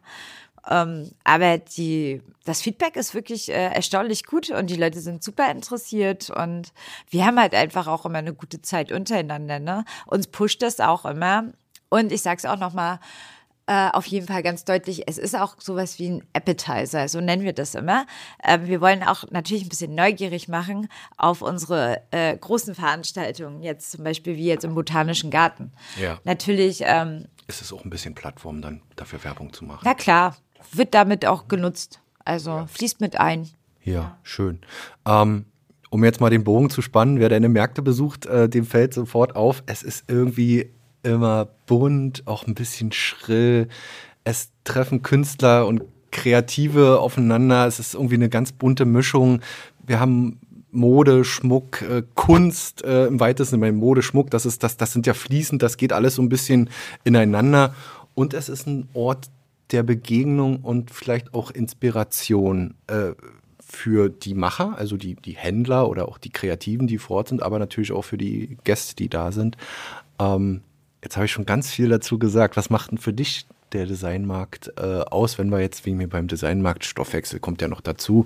Ähm, 0.70 1.12
aber 1.24 1.58
die, 1.58 2.22
das 2.46 2.62
Feedback 2.62 2.96
ist 2.96 3.14
wirklich 3.14 3.50
äh, 3.50 3.74
erstaunlich 3.74 4.26
gut 4.26 4.50
und 4.50 4.70
die 4.70 4.76
Leute 4.76 5.00
sind 5.00 5.24
super 5.24 5.50
interessiert 5.50 6.30
und 6.30 6.72
wir 7.10 7.26
haben 7.26 7.40
halt 7.40 7.56
einfach 7.56 7.88
auch 7.88 8.06
immer 8.06 8.20
eine 8.20 8.34
gute 8.34 8.62
Zeit 8.62 8.92
untereinander. 8.92 9.60
Ne? 9.60 9.86
Uns 10.06 10.28
pusht 10.28 10.62
das 10.62 10.80
auch 10.80 11.06
immer. 11.06 11.46
Und 11.90 12.12
ich 12.12 12.22
sag's 12.22 12.46
auch 12.46 12.58
nochmal, 12.58 13.00
äh, 13.68 13.90
auf 13.92 14.06
jeden 14.08 14.28
Fall 14.28 14.44
ganz 14.44 14.66
deutlich, 14.66 15.08
es 15.08 15.18
ist 15.18 15.36
auch 15.36 15.56
sowas 15.60 16.00
wie 16.00 16.10
ein 16.10 16.24
Appetizer, 16.34 17.08
so 17.08 17.22
nennen 17.22 17.44
wir 17.44 17.54
das 17.54 17.76
immer. 17.76 18.06
Äh, 18.44 18.60
wir 18.64 18.82
wollen 18.82 19.04
auch 19.04 19.24
natürlich 19.30 19.64
ein 19.64 19.70
bisschen 19.70 19.96
neugierig 19.96 20.48
machen 20.48 20.90
auf 21.16 21.42
unsere 21.42 22.02
äh, 22.12 22.36
großen 22.36 22.76
Veranstaltungen, 22.76 23.62
jetzt 23.62 23.92
zum 23.92 24.04
Beispiel 24.04 24.36
wie 24.36 24.46
jetzt 24.46 24.66
im 24.66 24.74
Botanischen 24.74 25.30
Garten. 25.32 25.72
Ja. 26.00 26.20
Natürlich. 26.24 26.82
Ähm, 26.86 27.28
ist 27.48 27.62
es 27.62 27.72
auch 27.72 27.84
ein 27.84 27.90
bisschen 27.90 28.16
Plattform 28.16 28.62
dann 28.62 28.82
dafür 28.96 29.24
Werbung 29.24 29.54
zu 29.54 29.64
machen. 29.64 29.82
Na 29.84 29.94
klar, 29.94 30.36
wird 30.72 30.94
damit 30.94 31.26
auch 31.26 31.48
genutzt. 31.48 32.02
Also 32.26 32.52
ja. 32.52 32.68
fließt 32.68 33.02
mit 33.02 33.20
ein. 33.20 33.48
Ja, 33.84 34.18
schön. 34.24 34.60
Ähm, 35.08 35.46
um 35.90 36.04
jetzt 36.06 36.22
mal 36.22 36.30
den 36.30 36.44
Bogen 36.44 36.70
zu 36.70 36.82
spannen, 36.82 37.20
wer 37.20 37.30
deine 37.30 37.50
Märkte 37.50 37.82
besucht, 37.82 38.26
äh, 38.26 38.48
dem 38.48 38.66
fällt 38.66 38.94
sofort 38.94 39.36
auf, 39.36 39.64
es 39.66 39.84
ist 39.84 40.06
irgendwie 40.08 40.72
immer 41.04 41.48
bunt, 41.66 42.24
auch 42.28 42.48
ein 42.48 42.56
bisschen 42.56 42.92
schrill. 42.92 43.68
Es 44.24 44.52
treffen 44.64 45.02
Künstler 45.02 45.66
und 45.66 45.82
Kreative 46.12 47.00
aufeinander. 47.00 47.66
Es 47.66 47.80
ist 47.80 47.96
irgendwie 47.96 48.16
eine 48.16 48.30
ganz 48.30 48.52
bunte 48.52 48.86
Mischung. 48.86 49.42
Wir 49.86 50.00
haben 50.00 50.40
Mode, 50.72 51.26
Schmuck, 51.26 51.82
äh, 51.82 52.04
Kunst 52.16 52.84
äh, 52.84 53.08
im 53.08 53.20
weitesten 53.20 53.60
Sinne. 53.60 53.72
Mode, 53.72 54.02
Schmuck, 54.02 54.30
das 54.30 54.46
ist 54.46 54.64
das, 54.64 54.78
das 54.78 54.94
sind 54.94 55.08
ja 55.08 55.14
fließend, 55.14 55.62
das 55.62 55.78
geht 55.78 55.92
alles 55.92 56.16
so 56.16 56.22
ein 56.22 56.30
bisschen 56.30 56.70
ineinander. 57.04 57.74
Und 58.14 58.34
es 58.34 58.50
ist 58.50 58.68
ein 58.68 58.88
Ort 58.94 59.30
der 59.72 59.84
Begegnung 59.84 60.58
und 60.58 60.92
vielleicht 60.92 61.34
auch 61.34 61.52
Inspiration 61.52 62.76
äh, 62.88 63.12
für 63.60 64.10
die 64.10 64.34
Macher, 64.34 64.78
also 64.78 64.98
die, 64.98 65.16
die 65.16 65.36
Händler 65.36 65.90
oder 65.90 66.08
auch 66.08 66.18
die 66.18 66.30
Kreativen, 66.30 66.88
die 66.88 66.98
vor 66.98 67.18
Ort 67.18 67.30
sind, 67.30 67.42
aber 67.42 67.58
natürlich 67.58 67.92
auch 67.92 68.04
für 68.04 68.18
die 68.18 68.58
Gäste, 68.64 68.96
die 68.96 69.10
da 69.10 69.32
sind. 69.32 69.56
Ähm, 70.20 70.62
jetzt 71.04 71.16
habe 71.16 71.26
ich 71.26 71.32
schon 71.32 71.46
ganz 71.46 71.72
viel 71.72 71.90
dazu 71.90 72.20
gesagt. 72.20 72.58
Was 72.58 72.70
macht 72.70 72.92
denn 72.92 72.98
für 72.98 73.14
dich 73.14 73.46
der 73.72 73.86
Designmarkt 73.86 74.74
äh, 74.78 75.02
aus, 75.10 75.38
wenn 75.38 75.50
wir 75.50 75.62
jetzt 75.62 75.86
wie 75.86 75.94
mir 75.94 76.10
beim 76.10 76.28
Designmarkt 76.28 76.84
Stoffwechsel 76.84 77.40
kommt 77.40 77.62
ja 77.62 77.70
noch 77.70 77.82
dazu, 77.82 78.26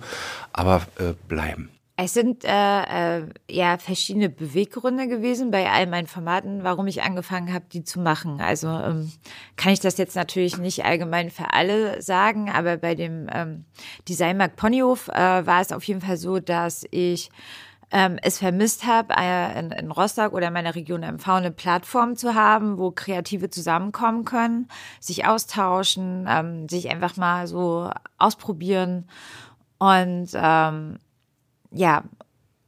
aber 0.51 0.87
äh, 0.97 1.13
bleiben? 1.27 1.69
Es 1.97 2.13
sind 2.13 2.43
äh, 2.43 3.19
äh, 3.19 3.27
ja 3.49 3.77
verschiedene 3.77 4.27
Beweggründe 4.29 5.07
gewesen 5.07 5.49
bei 5.49 5.69
all 5.71 5.87
meinen 5.87 6.07
Formaten, 6.07 6.63
warum 6.63 6.87
ich 6.87 7.03
angefangen 7.03 7.53
habe, 7.53 7.65
die 7.71 7.85
zu 7.85 8.01
machen. 8.01 8.41
Also 8.41 8.67
ähm, 8.67 9.11
kann 9.55 9.71
ich 9.71 9.79
das 9.79 9.97
jetzt 9.97 10.15
natürlich 10.15 10.57
nicht 10.57 10.83
allgemein 10.83 11.31
für 11.31 11.53
alle 11.53 12.01
sagen, 12.01 12.49
aber 12.49 12.75
bei 12.75 12.95
dem 12.95 13.29
ähm, 13.31 13.63
Designmarkt 14.09 14.57
Ponyhof 14.57 15.07
äh, 15.07 15.45
war 15.45 15.61
es 15.61 15.71
auf 15.71 15.85
jeden 15.85 16.01
Fall 16.01 16.17
so, 16.17 16.39
dass 16.39 16.85
ich 16.91 17.29
ähm, 17.91 18.19
es 18.21 18.39
vermisst 18.39 18.85
habe, 18.85 19.13
äh, 19.17 19.57
in, 19.57 19.71
in 19.71 19.89
Rostock 19.89 20.33
oder 20.33 20.47
in 20.47 20.53
meiner 20.53 20.75
Region 20.75 20.99
MV 20.99 21.29
eine 21.29 21.51
Plattform 21.51 22.17
zu 22.17 22.33
haben, 22.35 22.77
wo 22.77 22.91
Kreative 22.91 23.49
zusammenkommen 23.49 24.25
können, 24.25 24.67
sich 24.99 25.25
austauschen, 25.25 26.25
ähm, 26.27 26.67
sich 26.67 26.89
einfach 26.89 27.15
mal 27.15 27.47
so 27.47 27.89
ausprobieren 28.17 29.07
und 29.77 30.29
ähm, 30.33 30.97
ja, 31.75 32.03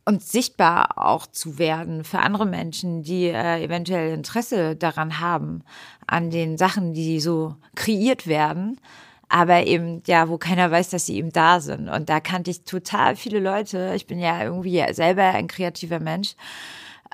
und 0.05 0.23
sichtbar 0.23 0.97
auch 0.97 1.27
zu 1.27 1.59
werden 1.59 2.05
für 2.05 2.19
andere 2.19 2.45
Menschen, 2.45 3.03
die 3.03 3.25
äh, 3.25 3.61
eventuell 3.61 4.13
Interesse 4.13 4.75
daran 4.75 5.19
haben, 5.19 5.63
an 6.05 6.29
den 6.29 6.57
Sachen, 6.57 6.93
die 6.93 7.19
so 7.19 7.55
kreiert 7.75 8.25
werden, 8.25 8.79
aber 9.27 9.67
eben, 9.67 10.01
ja, 10.07 10.29
wo 10.29 10.37
keiner 10.37 10.71
weiß, 10.71 10.89
dass 10.89 11.07
sie 11.07 11.17
eben 11.17 11.33
da 11.33 11.59
sind. 11.59 11.89
Und 11.89 12.07
da 12.07 12.21
kannte 12.21 12.51
ich 12.51 12.63
total 12.63 13.17
viele 13.17 13.39
Leute. 13.39 13.91
Ich 13.95 14.07
bin 14.07 14.19
ja 14.19 14.41
irgendwie 14.41 14.81
selber 14.93 15.23
ein 15.23 15.47
kreativer 15.47 15.99
Mensch 15.99 16.35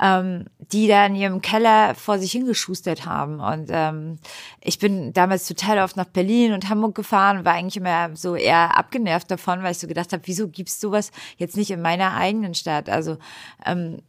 ähm, 0.02 0.46
die 0.60 0.88
da 0.88 1.06
in 1.06 1.16
ihrem 1.16 1.42
Keller 1.42 1.96
vor 1.96 2.20
sich 2.20 2.32
hingeschustert 2.32 3.06
haben. 3.06 3.40
Und 3.40 3.70
ähm, 3.70 4.20
ich 4.62 4.80
bin 4.80 5.14
damals 5.14 5.48
total 5.48 5.80
oft 5.80 5.98
nach 5.98 6.06
Berlin 6.06 6.54
und 6.54 6.70
Hamburg 6.70 6.96
gefahren 6.96 7.40
und 7.40 7.46
war 7.46 7.54
eigentlich 7.54 7.78
immer 7.78 8.16
so 8.16 8.36
eher 8.36 8.78
abgenervt 8.78 9.30
davon, 9.30 9.64
weil 9.64 9.72
ich 9.72 9.80
so 9.80 9.88
gedacht 9.88 10.14
habe, 10.14 10.24
wieso 10.26 10.48
gibt's 10.48 10.80
sowas 10.80 11.12
jetzt 11.38 11.58
nicht 11.58 11.72
in 11.72 11.82
meiner 11.82 12.16
eigenen 12.16 12.56
Stadt? 12.56 12.90
Also 12.90 13.18
ähm, 13.66 14.02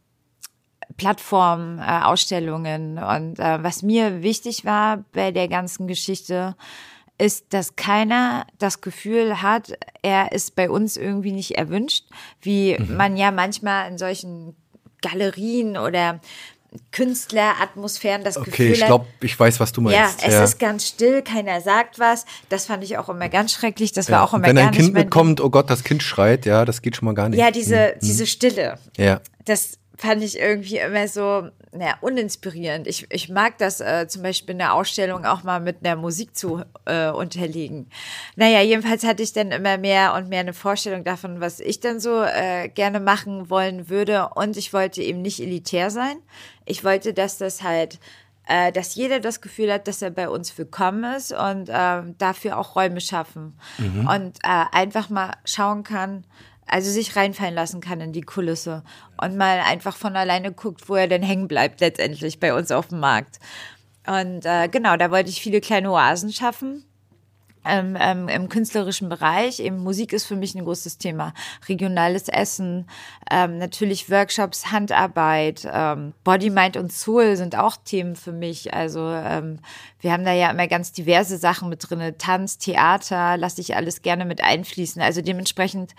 Plattformen, 0.96 1.78
äh, 1.78 2.00
Ausstellungen. 2.04 2.98
Und 2.98 3.38
äh, 3.38 3.62
was 3.62 3.82
mir 3.82 4.22
wichtig 4.22 4.64
war 4.64 5.04
bei 5.12 5.32
der 5.32 5.48
ganzen 5.48 5.86
Geschichte, 5.86 6.56
ist, 7.16 7.52
dass 7.52 7.76
keiner 7.76 8.46
das 8.58 8.80
Gefühl 8.80 9.40
hat, 9.40 9.72
er 10.02 10.32
ist 10.32 10.56
bei 10.56 10.68
uns 10.68 10.96
irgendwie 10.96 11.32
nicht 11.32 11.52
erwünscht, 11.52 12.08
wie 12.40 12.76
mhm. 12.76 12.96
man 12.96 13.16
ja 13.16 13.30
manchmal 13.30 13.88
in 13.90 13.98
solchen 13.98 14.56
Galerien 15.08 15.76
oder 15.76 16.20
Künstleratmosphären 16.90 18.24
das 18.24 18.36
okay, 18.36 18.50
Gefühl 18.50 18.66
Okay, 18.66 18.80
ich 18.80 18.86
glaube, 18.86 19.06
ich 19.20 19.38
weiß, 19.38 19.60
was 19.60 19.72
du 19.72 19.80
meinst. 19.80 20.20
Ja, 20.20 20.26
es 20.26 20.34
ja. 20.34 20.44
ist 20.44 20.58
ganz 20.58 20.86
still, 20.86 21.22
keiner 21.22 21.60
sagt 21.60 21.98
was. 21.98 22.24
Das 22.48 22.66
fand 22.66 22.82
ich 22.82 22.98
auch 22.98 23.08
immer 23.08 23.28
ganz 23.28 23.52
schrecklich. 23.52 23.92
Das 23.92 24.10
war 24.10 24.18
ja. 24.18 24.24
auch 24.24 24.34
immer 24.34 24.46
Wenn 24.46 24.58
ein 24.58 24.72
Kind 24.72 24.92
mitkommt, 24.92 25.40
oh 25.40 25.50
Gott, 25.50 25.70
das 25.70 25.84
Kind 25.84 26.02
schreit, 26.02 26.46
ja, 26.46 26.64
das 26.64 26.82
geht 26.82 26.96
schon 26.96 27.06
mal 27.06 27.14
gar 27.14 27.28
nicht. 27.28 27.38
Ja, 27.38 27.50
diese, 27.50 27.92
hm. 27.92 27.98
diese 28.02 28.26
Stille. 28.26 28.78
Ja. 28.96 29.20
Das 29.44 29.78
fand 30.04 30.22
ich 30.22 30.38
irgendwie 30.38 30.78
immer 30.78 31.08
so, 31.08 31.48
naja, 31.72 31.96
uninspirierend. 32.00 32.86
Ich, 32.86 33.06
ich 33.10 33.28
mag 33.28 33.58
das 33.58 33.80
äh, 33.80 34.06
zum 34.06 34.22
Beispiel 34.22 34.52
in 34.52 34.58
der 34.58 34.74
Ausstellung 34.74 35.24
auch 35.24 35.42
mal 35.42 35.60
mit 35.60 35.78
einer 35.84 35.96
Musik 35.96 36.36
zu 36.36 36.62
äh, 36.84 37.10
unterlegen. 37.10 37.88
Naja, 38.36 38.60
jedenfalls 38.60 39.04
hatte 39.04 39.22
ich 39.22 39.32
dann 39.32 39.50
immer 39.50 39.78
mehr 39.78 40.14
und 40.14 40.28
mehr 40.28 40.40
eine 40.40 40.52
Vorstellung 40.52 41.04
davon, 41.04 41.40
was 41.40 41.60
ich 41.60 41.80
dann 41.80 42.00
so 42.00 42.22
äh, 42.22 42.68
gerne 42.68 43.00
machen 43.00 43.50
wollen 43.50 43.88
würde. 43.88 44.28
Und 44.34 44.56
ich 44.56 44.72
wollte 44.72 45.02
eben 45.02 45.22
nicht 45.22 45.40
elitär 45.40 45.90
sein. 45.90 46.16
Ich 46.64 46.84
wollte, 46.84 47.14
dass 47.14 47.38
das 47.38 47.62
halt 47.62 47.98
äh, 48.46 48.72
dass 48.72 48.94
jeder 48.94 49.20
das 49.20 49.40
Gefühl 49.40 49.72
hat, 49.72 49.88
dass 49.88 50.02
er 50.02 50.10
bei 50.10 50.28
uns 50.28 50.56
willkommen 50.58 51.14
ist 51.14 51.32
und 51.32 51.70
äh, 51.70 52.02
dafür 52.18 52.58
auch 52.58 52.76
Räume 52.76 53.00
schaffen 53.00 53.58
mhm. 53.78 54.06
und 54.06 54.38
äh, 54.42 54.64
einfach 54.70 55.08
mal 55.08 55.32
schauen 55.46 55.82
kann, 55.82 56.26
also 56.66 56.90
sich 56.90 57.16
reinfallen 57.16 57.54
lassen 57.54 57.80
kann 57.80 58.00
in 58.00 58.12
die 58.12 58.22
Kulisse 58.22 58.82
und 59.20 59.36
mal 59.36 59.60
einfach 59.60 59.96
von 59.96 60.16
alleine 60.16 60.52
guckt, 60.52 60.88
wo 60.88 60.94
er 60.94 61.08
denn 61.08 61.22
hängen 61.22 61.48
bleibt 61.48 61.80
letztendlich 61.80 62.40
bei 62.40 62.54
uns 62.54 62.70
auf 62.70 62.88
dem 62.88 63.00
Markt. 63.00 63.38
Und 64.06 64.44
äh, 64.44 64.68
genau, 64.68 64.96
da 64.96 65.10
wollte 65.10 65.30
ich 65.30 65.40
viele 65.40 65.60
kleine 65.60 65.90
Oasen 65.90 66.32
schaffen 66.32 66.84
ähm, 67.64 67.96
ähm, 67.98 68.28
im 68.28 68.48
künstlerischen 68.48 69.08
Bereich. 69.08 69.60
Eben 69.60 69.78
Musik 69.78 70.12
ist 70.12 70.26
für 70.26 70.36
mich 70.36 70.54
ein 70.54 70.64
großes 70.64 70.98
Thema. 70.98 71.32
Regionales 71.68 72.28
Essen, 72.28 72.86
ähm, 73.30 73.58
natürlich 73.58 74.10
Workshops, 74.10 74.70
Handarbeit, 74.70 75.66
ähm, 75.70 76.12
Body, 76.24 76.50
Mind 76.50 76.76
und 76.76 76.92
Soul 76.92 77.36
sind 77.36 77.56
auch 77.56 77.76
Themen 77.76 78.16
für 78.16 78.32
mich. 78.32 78.74
Also 78.74 79.08
ähm, 79.08 79.60
wir 80.00 80.12
haben 80.12 80.24
da 80.24 80.32
ja 80.32 80.50
immer 80.50 80.68
ganz 80.68 80.92
diverse 80.92 81.38
Sachen 81.38 81.68
mit 81.68 81.88
drinne. 81.88 82.18
Tanz, 82.18 82.58
Theater, 82.58 83.36
lasse 83.36 83.60
ich 83.60 83.76
alles 83.76 84.02
gerne 84.02 84.24
mit 84.24 84.42
einfließen. 84.42 85.00
Also 85.00 85.22
dementsprechend 85.22 85.94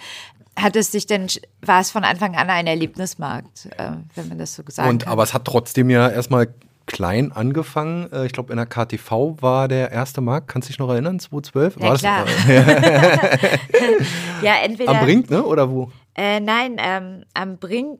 hat 0.57 0.75
es 0.75 0.91
sich 0.91 1.05
denn, 1.05 1.27
war 1.61 1.81
es 1.81 1.91
von 1.91 2.03
Anfang 2.03 2.35
an 2.35 2.49
ein 2.49 2.67
Erlebnismarkt, 2.67 3.67
äh, 3.77 3.91
wenn 4.15 4.29
man 4.29 4.37
das 4.37 4.55
so 4.55 4.63
gesagt 4.63 4.89
Und, 4.89 5.03
kann. 5.03 5.11
Aber 5.11 5.23
es 5.23 5.33
hat 5.33 5.45
trotzdem 5.45 5.89
ja 5.89 6.09
erstmal 6.09 6.53
klein 6.85 7.31
angefangen. 7.31 8.11
Äh, 8.11 8.25
ich 8.25 8.31
glaube, 8.31 8.53
in 8.53 8.57
der 8.57 8.65
KTV 8.65 9.41
war 9.41 9.67
der 9.67 9.91
erste 9.91 10.21
Markt. 10.21 10.47
Kannst 10.47 10.69
du 10.69 10.71
dich 10.71 10.79
noch 10.79 10.89
erinnern? 10.89 11.19
2012? 11.19 11.77
Ja, 11.77 11.89
war 11.89 11.97
klar. 11.97 12.25
Das, 12.25 12.47
ja, 14.41 14.55
entweder. 14.63 14.91
Am 14.91 15.05
Brink, 15.05 15.29
ne? 15.29 15.43
Oder 15.43 15.69
wo? 15.69 15.91
Äh, 16.15 16.39
nein, 16.39 16.77
ähm, 16.77 17.25
am 17.33 17.57
Brink 17.57 17.99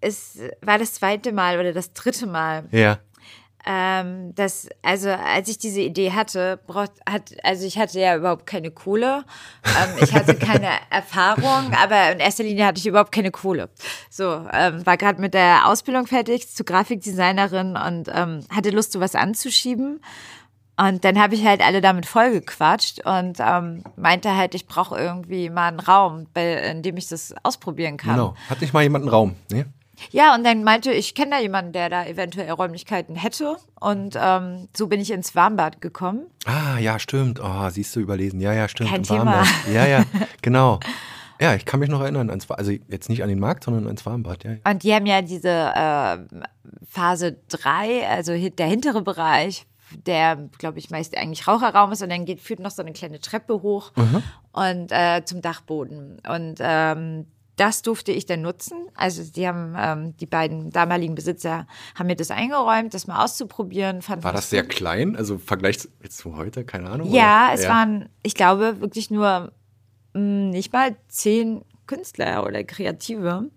ist, 0.00 0.38
war 0.62 0.78
das 0.78 0.94
zweite 0.94 1.32
Mal 1.32 1.58
oder 1.58 1.72
das 1.72 1.92
dritte 1.92 2.26
Mal. 2.26 2.64
Ja 2.70 2.98
ähm, 3.70 4.34
dass, 4.34 4.66
also 4.80 5.10
als 5.10 5.50
ich 5.50 5.58
diese 5.58 5.82
Idee 5.82 6.12
hatte, 6.12 6.58
braucht, 6.66 6.92
hat, 7.06 7.34
also 7.42 7.66
ich 7.66 7.78
hatte 7.78 8.00
ja 8.00 8.16
überhaupt 8.16 8.46
keine 8.46 8.70
Kohle, 8.70 9.24
ähm, 9.66 10.02
ich 10.02 10.14
hatte 10.14 10.34
keine 10.38 10.70
Erfahrung, 10.88 11.74
aber 11.74 12.12
in 12.12 12.18
erster 12.18 12.44
Linie 12.44 12.64
hatte 12.64 12.78
ich 12.78 12.86
überhaupt 12.86 13.12
keine 13.12 13.30
Kohle. 13.30 13.68
So, 14.08 14.46
ähm, 14.54 14.86
war 14.86 14.96
gerade 14.96 15.20
mit 15.20 15.34
der 15.34 15.68
Ausbildung 15.68 16.06
fertig 16.06 16.48
zur 16.48 16.64
Grafikdesignerin 16.64 17.76
und 17.76 18.08
ähm, 18.10 18.40
hatte 18.48 18.70
Lust, 18.70 18.92
sowas 18.92 19.14
anzuschieben. 19.14 20.00
Und 20.80 21.04
dann 21.04 21.20
habe 21.20 21.34
ich 21.34 21.44
halt 21.44 21.60
alle 21.60 21.82
damit 21.82 22.06
vollgequatscht 22.06 23.04
und 23.04 23.38
ähm, 23.40 23.82
meinte 23.96 24.34
halt, 24.34 24.54
ich 24.54 24.66
brauche 24.66 24.96
irgendwie 24.96 25.50
mal 25.50 25.68
einen 25.68 25.80
Raum, 25.80 26.26
bei, 26.32 26.54
in 26.54 26.82
dem 26.82 26.96
ich 26.96 27.08
das 27.08 27.34
ausprobieren 27.42 27.98
kann. 27.98 28.14
Genau. 28.14 28.34
Hat 28.48 28.62
nicht 28.62 28.72
mal 28.72 28.82
jemand 28.82 29.02
einen 29.02 29.10
Raum, 29.10 29.34
ne? 29.50 29.66
Ja, 30.10 30.34
und 30.34 30.44
dann 30.44 30.64
meinte 30.64 30.92
ich, 30.92 31.14
kenne 31.14 31.32
da 31.32 31.40
jemanden, 31.40 31.72
der 31.72 31.88
da 31.90 32.06
eventuell 32.06 32.50
Räumlichkeiten 32.50 33.16
hätte. 33.16 33.56
Und 33.80 34.16
ähm, 34.20 34.68
so 34.76 34.86
bin 34.86 35.00
ich 35.00 35.10
ins 35.10 35.34
Warmbad 35.34 35.80
gekommen. 35.80 36.26
Ah, 36.46 36.78
ja, 36.78 36.98
stimmt. 36.98 37.40
Oh, 37.42 37.68
siehst 37.70 37.94
du 37.96 38.00
überlesen. 38.00 38.40
Ja, 38.40 38.52
ja, 38.52 38.68
stimmt. 38.68 38.90
Kein 38.90 39.02
Thema. 39.02 39.44
Ja, 39.72 39.86
ja, 39.86 40.04
genau. 40.42 40.80
Ja, 41.40 41.54
ich 41.54 41.64
kann 41.64 41.80
mich 41.80 41.88
noch 41.88 42.00
erinnern, 42.00 42.30
ans, 42.30 42.50
also 42.50 42.72
jetzt 42.72 43.08
nicht 43.08 43.22
an 43.22 43.28
den 43.28 43.38
Markt, 43.38 43.64
sondern 43.64 43.86
ans 43.86 44.04
Warmbad. 44.04 44.44
Ja. 44.44 44.56
Und 44.68 44.82
die 44.82 44.92
haben 44.92 45.06
ja 45.06 45.22
diese 45.22 45.48
äh, 45.48 46.18
Phase 46.88 47.38
3, 47.48 48.08
also 48.08 48.32
der 48.36 48.66
hintere 48.66 49.02
Bereich, 49.02 49.66
der, 50.06 50.36
glaube 50.58 50.78
ich, 50.78 50.90
meist 50.90 51.16
eigentlich 51.16 51.46
Raucherraum 51.46 51.92
ist 51.92 52.02
und 52.02 52.10
dann 52.10 52.24
geht, 52.24 52.40
führt 52.40 52.60
noch 52.60 52.70
so 52.70 52.82
eine 52.82 52.92
kleine 52.92 53.20
Treppe 53.20 53.62
hoch 53.62 53.92
mhm. 53.96 54.22
und 54.52 54.92
äh, 54.92 55.22
zum 55.24 55.40
Dachboden. 55.40 56.20
Und 56.28 56.56
ähm, 56.60 57.26
das 57.58 57.82
durfte 57.82 58.12
ich 58.12 58.24
dann 58.24 58.42
nutzen. 58.42 58.88
Also 58.94 59.22
die 59.24 59.46
haben, 59.46 59.74
ähm, 59.76 60.16
die 60.16 60.26
beiden 60.26 60.70
damaligen 60.70 61.14
Besitzer 61.14 61.66
haben 61.94 62.06
mir 62.06 62.16
das 62.16 62.30
eingeräumt, 62.30 62.94
das 62.94 63.06
mal 63.06 63.24
auszuprobieren. 63.24 64.00
Fand 64.00 64.22
War 64.22 64.32
das 64.32 64.50
sehr 64.50 64.62
gut. 64.62 64.70
klein? 64.70 65.16
Also 65.16 65.38
Vergleich 65.38 65.78
zu 66.08 66.36
heute, 66.36 66.64
keine 66.64 66.88
Ahnung? 66.88 67.10
Ja, 67.10 67.46
oder? 67.46 67.54
es 67.54 67.64
ja. 67.64 67.70
waren, 67.70 68.08
ich 68.22 68.34
glaube, 68.34 68.80
wirklich 68.80 69.10
nur 69.10 69.52
mh, 70.14 70.20
hm, 70.20 70.50
nicht 70.50 70.72
mal 70.72 70.96
zehn 71.08 71.64
Künstler 71.86 72.44
oder 72.44 72.62
Kreative. 72.64 73.50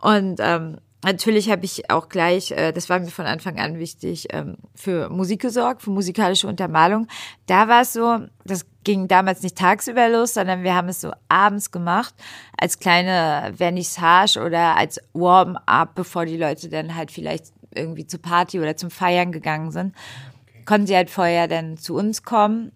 Und 0.00 0.40
ähm, 0.40 0.78
Natürlich 1.04 1.48
habe 1.48 1.64
ich 1.64 1.90
auch 1.90 2.08
gleich, 2.08 2.50
äh, 2.50 2.72
das 2.72 2.88
war 2.88 2.98
mir 2.98 3.06
von 3.08 3.26
Anfang 3.26 3.60
an 3.60 3.78
wichtig, 3.78 4.26
ähm, 4.30 4.56
für 4.74 5.08
Musik 5.08 5.40
gesorgt, 5.40 5.82
für 5.82 5.90
musikalische 5.90 6.48
Untermalung. 6.48 7.06
Da 7.46 7.68
war 7.68 7.82
es 7.82 7.92
so, 7.92 8.18
das 8.44 8.66
ging 8.82 9.06
damals 9.06 9.42
nicht 9.42 9.56
tagsüber 9.56 10.08
los, 10.08 10.34
sondern 10.34 10.64
wir 10.64 10.74
haben 10.74 10.88
es 10.88 11.00
so 11.00 11.12
abends 11.28 11.70
gemacht, 11.70 12.14
als 12.56 12.80
kleine 12.80 13.54
Vernissage 13.56 14.40
oder 14.44 14.76
als 14.76 15.00
Warm-up, 15.12 15.94
bevor 15.94 16.26
die 16.26 16.36
Leute 16.36 16.68
dann 16.68 16.96
halt 16.96 17.12
vielleicht 17.12 17.52
irgendwie 17.72 18.06
zur 18.06 18.20
Party 18.20 18.58
oder 18.58 18.76
zum 18.76 18.90
Feiern 18.90 19.30
gegangen 19.30 19.70
sind. 19.70 19.94
Okay. 20.42 20.64
Konnten 20.64 20.86
sie 20.88 20.96
halt 20.96 21.10
vorher 21.10 21.46
dann 21.46 21.76
zu 21.76 21.94
uns 21.94 22.24
kommen 22.24 22.72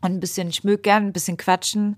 und 0.00 0.12
ein 0.14 0.20
bisschen 0.20 0.52
schmökern, 0.52 1.06
ein 1.06 1.12
bisschen 1.12 1.36
quatschen. 1.36 1.96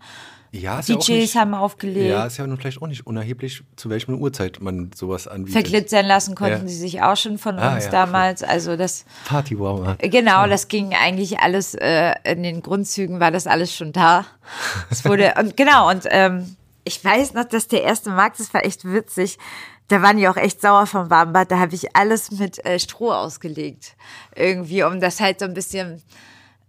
Ja, 0.51 0.81
DJs 0.81 1.09
ja 1.09 1.15
nicht, 1.15 1.37
haben 1.37 1.55
aufgelegt. 1.55 2.09
Ja, 2.09 2.25
ist 2.25 2.39
ja 2.39 2.47
nun 2.47 2.57
vielleicht 2.57 2.81
auch 2.81 2.87
nicht 2.87 3.07
unerheblich, 3.07 3.63
zu 3.77 3.91
welcher 3.91 4.13
Uhrzeit 4.13 4.61
man 4.61 4.91
sowas 4.95 5.29
anbietet. 5.29 5.63
Verglitzern 5.63 6.07
lassen 6.07 6.35
konnten 6.35 6.63
ja. 6.63 6.69
sie 6.69 6.77
sich 6.77 7.03
auch 7.03 7.17
schon 7.17 7.39
von 7.39 7.59
ah, 7.59 7.75
uns 7.75 7.87
ja, 7.87 7.91
damals. 7.91 8.43
Also 8.43 8.77
das 8.77 9.05
Party 9.27 9.59
wow. 9.59 9.97
Genau, 9.99 10.47
das 10.47 10.69
ging 10.69 10.95
eigentlich 10.95 11.41
alles 11.41 11.75
äh, 11.75 12.15
in 12.25 12.43
den 12.43 12.63
Grundzügen 12.63 13.21
war 13.21 13.31
das 13.31 13.47
alles 13.47 13.75
schon 13.75 13.93
da. 13.93 14.25
Es 14.91 15.05
wurde 15.05 15.35
und 15.39 15.57
genau 15.57 15.91
und 15.91 16.05
ähm, 16.07 16.57
ich 16.85 17.05
weiß 17.05 17.35
noch, 17.35 17.45
dass 17.45 17.69
der 17.69 17.83
erste 17.83 18.11
Markt, 18.11 18.41
das 18.41 18.55
war 18.55 18.65
echt 18.65 18.87
witzig. 18.87 19.39
Da 19.89 20.01
waren 20.03 20.17
die 20.17 20.29
auch 20.29 20.37
echt 20.37 20.63
sauer 20.63 20.87
vom 20.87 21.11
Warmbad. 21.11 21.51
Da 21.51 21.59
habe 21.59 21.75
ich 21.75 21.95
alles 21.95 22.31
mit 22.31 22.65
äh, 22.65 22.79
Stroh 22.79 23.13
ausgelegt. 23.13 23.97
Irgendwie, 24.35 24.83
um 24.83 25.01
das 25.01 25.21
halt 25.21 25.41
so 25.41 25.47
ein 25.47 25.55
bisschen 25.55 26.03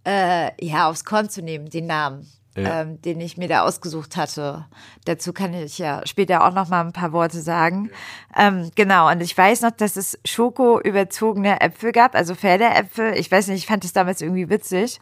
äh, 0.06 0.50
ja 0.64 0.88
aufs 0.88 1.04
Korn 1.04 1.30
zu 1.30 1.40
nehmen, 1.42 1.70
den 1.70 1.86
Namen 1.86 2.26
ja. 2.56 2.82
ähm, 2.82 3.00
den 3.02 3.20
ich 3.20 3.36
mir 3.36 3.48
da 3.48 3.62
ausgesucht 3.62 4.16
hatte. 4.16 4.66
Dazu 5.04 5.32
kann 5.32 5.54
ich 5.54 5.78
ja 5.78 6.02
später 6.06 6.46
auch 6.46 6.52
noch 6.52 6.68
mal 6.68 6.80
ein 6.80 6.92
paar 6.92 7.12
Worte 7.12 7.40
sagen. 7.40 7.90
Ja. 8.34 8.48
Ähm, 8.48 8.70
genau, 8.74 9.10
und 9.10 9.20
ich 9.20 9.36
weiß 9.36 9.62
noch, 9.62 9.70
dass 9.70 9.96
es 9.96 10.18
Schoko 10.24 10.80
überzogene 10.80 11.60
Äpfel 11.60 11.92
gab, 11.92 12.14
also 12.14 12.34
Pferdeäpfel. 12.34 13.14
Ich 13.16 13.30
weiß 13.30 13.48
nicht, 13.48 13.58
ich 13.58 13.66
fand 13.66 13.84
das 13.84 13.92
damals 13.92 14.20
irgendwie 14.20 14.48
witzig. 14.48 15.00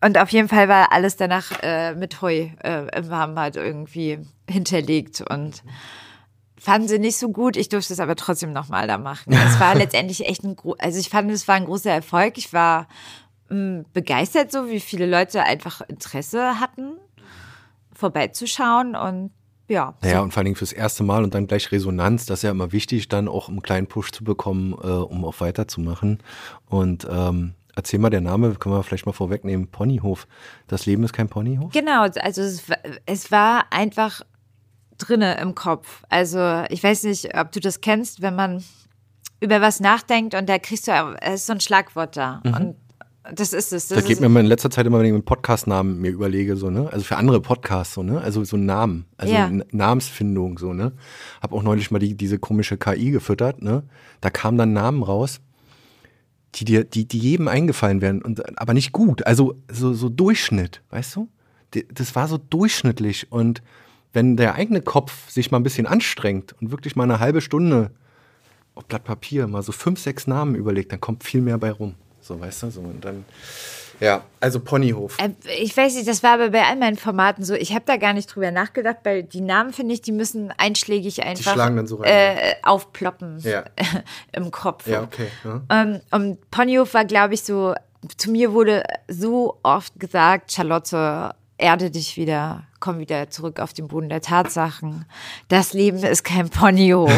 Und 0.00 0.18
auf 0.18 0.28
jeden 0.30 0.48
Fall 0.48 0.68
war 0.68 0.92
alles 0.92 1.16
danach 1.16 1.50
äh, 1.62 1.94
mit 1.94 2.20
Heu 2.20 2.48
äh, 2.62 2.98
im 2.98 3.08
Warmbad 3.08 3.56
irgendwie 3.56 4.18
hinterlegt 4.48 5.22
und 5.30 5.62
fanden 6.58 6.88
sie 6.88 6.98
nicht 6.98 7.16
so 7.16 7.30
gut. 7.30 7.56
Ich 7.56 7.70
durfte 7.70 7.92
es 7.94 8.00
aber 8.00 8.16
trotzdem 8.16 8.52
nochmal 8.52 8.86
da 8.86 8.98
machen. 8.98 9.32
Es 9.32 9.58
war 9.60 9.74
letztendlich 9.76 10.26
echt 10.26 10.44
ein, 10.44 10.56
also 10.78 10.98
ich 10.98 11.08
fand, 11.08 11.30
es 11.30 11.48
war 11.48 11.54
ein 11.54 11.64
großer 11.64 11.90
Erfolg. 11.90 12.36
Ich 12.36 12.52
war 12.52 12.86
begeistert, 13.92 14.52
so 14.52 14.68
wie 14.68 14.80
viele 14.80 15.06
Leute 15.06 15.42
einfach 15.42 15.80
Interesse 15.82 16.60
hatten, 16.60 16.94
vorbeizuschauen 17.92 18.96
und 18.96 19.30
ja. 19.68 19.94
Ja, 20.04 20.20
und 20.20 20.32
vor 20.32 20.40
allen 20.40 20.46
Dingen 20.46 20.56
fürs 20.56 20.72
erste 20.72 21.04
Mal 21.04 21.24
und 21.24 21.34
dann 21.34 21.46
gleich 21.46 21.72
Resonanz, 21.72 22.26
das 22.26 22.40
ist 22.40 22.42
ja 22.42 22.50
immer 22.50 22.72
wichtig, 22.72 23.08
dann 23.08 23.28
auch 23.28 23.48
einen 23.48 23.62
kleinen 23.62 23.86
Push 23.86 24.12
zu 24.12 24.24
bekommen, 24.24 24.72
äh, 24.72 24.86
um 24.86 25.24
auch 25.24 25.40
weiterzumachen. 25.40 26.18
Und 26.66 27.06
ähm, 27.10 27.54
erzähl 27.74 27.98
mal 27.98 28.10
der 28.10 28.20
Name, 28.20 28.54
können 28.56 28.74
wir 28.74 28.82
vielleicht 28.82 29.06
mal 29.06 29.12
vorwegnehmen, 29.12 29.68
Ponyhof. 29.68 30.26
Das 30.66 30.84
Leben 30.84 31.02
ist 31.04 31.14
kein 31.14 31.28
Ponyhof? 31.28 31.72
Genau, 31.72 32.02
also 32.02 32.42
es, 32.42 32.64
es 33.06 33.30
war 33.30 33.64
einfach 33.70 34.20
drinne 34.98 35.38
im 35.38 35.54
Kopf. 35.54 36.02
Also 36.08 36.64
ich 36.68 36.82
weiß 36.82 37.04
nicht, 37.04 37.36
ob 37.36 37.50
du 37.52 37.60
das 37.60 37.80
kennst, 37.80 38.20
wenn 38.22 38.36
man 38.36 38.62
über 39.40 39.60
was 39.60 39.80
nachdenkt 39.80 40.34
und 40.34 40.48
da 40.48 40.58
kriegst 40.58 40.88
du, 40.88 41.16
es 41.20 41.40
ist 41.40 41.46
so 41.46 41.52
ein 41.54 41.60
Schlagwort 41.60 42.16
da. 42.16 42.40
Mhm. 42.44 42.54
Und 42.54 42.76
das 43.32 43.52
ist 43.54 43.72
es. 43.72 43.88
Das, 43.88 43.98
das 43.98 44.04
geht 44.04 44.20
mir 44.20 44.26
in 44.26 44.46
letzter 44.46 44.70
Zeit 44.70 44.86
immer, 44.86 44.98
wenn 44.98 45.06
ich 45.06 45.12
einen 45.12 45.24
Podcast-Namen 45.24 45.98
mir 45.98 46.10
überlege, 46.10 46.56
so, 46.56 46.68
ne? 46.68 46.92
Also 46.92 47.04
für 47.04 47.16
andere 47.16 47.40
Podcasts, 47.40 47.94
so, 47.94 48.02
ne? 48.02 48.20
Also 48.20 48.44
so 48.44 48.56
Namen. 48.56 49.06
Also 49.16 49.32
ja. 49.32 49.50
Namensfindung, 49.70 50.58
so, 50.58 50.74
ne? 50.74 50.92
Hab 51.40 51.52
auch 51.52 51.62
neulich 51.62 51.90
mal 51.90 51.98
die, 51.98 52.16
diese 52.16 52.38
komische 52.38 52.76
KI 52.76 53.10
gefüttert, 53.10 53.62
ne? 53.62 53.84
Da 54.20 54.28
kamen 54.28 54.58
dann 54.58 54.74
Namen 54.74 55.02
raus, 55.02 55.40
die 56.56 56.66
dir, 56.66 56.84
die, 56.84 57.08
die 57.08 57.18
jedem 57.18 57.48
eingefallen 57.48 58.02
wären, 58.02 58.20
und, 58.20 58.58
aber 58.58 58.74
nicht 58.74 58.92
gut. 58.92 59.26
Also 59.26 59.54
so, 59.70 59.94
so 59.94 60.10
Durchschnitt, 60.10 60.82
weißt 60.90 61.16
du? 61.16 61.28
Das 61.92 62.14
war 62.14 62.28
so 62.28 62.38
durchschnittlich. 62.38 63.32
Und 63.32 63.62
wenn 64.12 64.36
der 64.36 64.54
eigene 64.54 64.82
Kopf 64.82 65.30
sich 65.30 65.50
mal 65.50 65.58
ein 65.58 65.64
bisschen 65.64 65.86
anstrengt 65.86 66.54
und 66.60 66.70
wirklich 66.70 66.94
mal 66.94 67.04
eine 67.04 67.20
halbe 67.20 67.40
Stunde 67.40 67.90
auf 68.74 68.84
Blatt 68.84 69.04
Papier 69.04 69.46
mal 69.46 69.62
so 69.62 69.72
fünf, 69.72 69.98
sechs 70.00 70.26
Namen 70.26 70.54
überlegt, 70.54 70.92
dann 70.92 71.00
kommt 71.00 71.24
viel 71.24 71.40
mehr 71.40 71.58
bei 71.58 71.70
rum. 71.70 71.94
So, 72.24 72.40
weißt 72.40 72.64
du, 72.64 72.70
so 72.70 72.80
und 72.80 73.04
dann. 73.04 73.24
Ja, 74.00 74.24
also 74.40 74.58
Ponyhof. 74.60 75.18
Äh, 75.20 75.30
ich 75.62 75.76
weiß 75.76 75.94
nicht, 75.94 76.08
das 76.08 76.22
war 76.22 76.32
aber 76.32 76.50
bei 76.50 76.64
all 76.64 76.76
meinen 76.76 76.96
Formaten 76.96 77.44
so. 77.44 77.54
Ich 77.54 77.74
habe 77.74 77.84
da 77.86 77.96
gar 77.96 78.14
nicht 78.14 78.34
drüber 78.34 78.50
nachgedacht, 78.50 78.98
weil 79.04 79.22
die 79.22 79.42
Namen, 79.42 79.72
finde 79.72 79.94
ich, 79.94 80.00
die 80.00 80.10
müssen 80.10 80.52
einschlägig 80.56 81.22
einfach 81.22 81.56
so 81.86 82.02
äh, 82.02 82.54
aufploppen 82.62 83.38
ja. 83.40 83.64
im 84.32 84.50
Kopf. 84.50 84.86
Ja, 84.86 85.02
okay. 85.02 85.28
Ja. 85.44 85.62
Ähm, 85.70 86.00
und 86.10 86.50
Ponyhof 86.50 86.94
war, 86.94 87.04
glaube 87.04 87.34
ich, 87.34 87.44
so, 87.44 87.74
zu 88.16 88.30
mir 88.30 88.52
wurde 88.52 88.82
so 89.06 89.58
oft 89.62 90.00
gesagt, 90.00 90.52
Charlotte, 90.52 91.34
erde 91.56 91.90
dich 91.90 92.16
wieder, 92.16 92.64
komm 92.80 92.98
wieder 92.98 93.30
zurück 93.30 93.60
auf 93.60 93.72
den 93.72 93.86
Boden 93.88 94.08
der 94.08 94.20
Tatsachen. 94.20 95.04
Das 95.48 95.72
Leben 95.72 95.98
ist 95.98 96.24
kein 96.24 96.50
Ponyhof. 96.50 97.12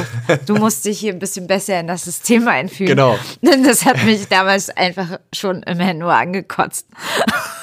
Du 0.46 0.56
musst 0.56 0.84
dich 0.84 1.00
hier 1.00 1.12
ein 1.12 1.18
bisschen 1.18 1.46
besser 1.46 1.80
in 1.80 1.86
das 1.86 2.04
System 2.04 2.46
einfügen. 2.48 2.90
Genau. 2.90 3.18
Das 3.66 3.84
hat 3.84 4.04
mich 4.04 4.28
damals 4.28 4.70
einfach 4.70 5.18
schon 5.32 5.62
immer 5.62 5.94
nur 5.94 6.12
angekotzt. 6.12 6.86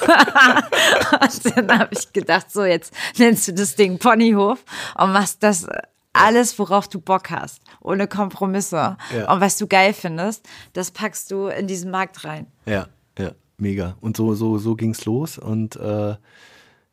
und 0.02 1.56
dann 1.56 1.78
habe 1.78 1.94
ich 1.94 2.12
gedacht, 2.12 2.50
so 2.50 2.64
jetzt 2.64 2.92
nennst 3.16 3.48
du 3.48 3.54
das 3.54 3.76
Ding 3.76 3.98
Ponyhof 3.98 4.64
und 4.98 5.12
machst 5.12 5.42
das 5.42 5.66
alles, 6.12 6.58
worauf 6.58 6.88
du 6.88 7.00
Bock 7.00 7.30
hast, 7.30 7.60
ohne 7.80 8.06
Kompromisse. 8.06 8.96
Ja. 9.16 9.32
Und 9.32 9.40
was 9.40 9.56
du 9.56 9.66
geil 9.66 9.92
findest, 9.92 10.46
das 10.72 10.90
packst 10.90 11.30
du 11.30 11.46
in 11.46 11.66
diesen 11.66 11.90
Markt 11.90 12.24
rein. 12.24 12.46
Ja, 12.66 12.88
ja, 13.18 13.32
mega. 13.56 13.96
Und 14.00 14.16
so, 14.16 14.34
so, 14.34 14.58
so 14.58 14.74
ging's 14.74 15.04
los 15.04 15.38
und 15.38 15.76
äh 15.76 16.16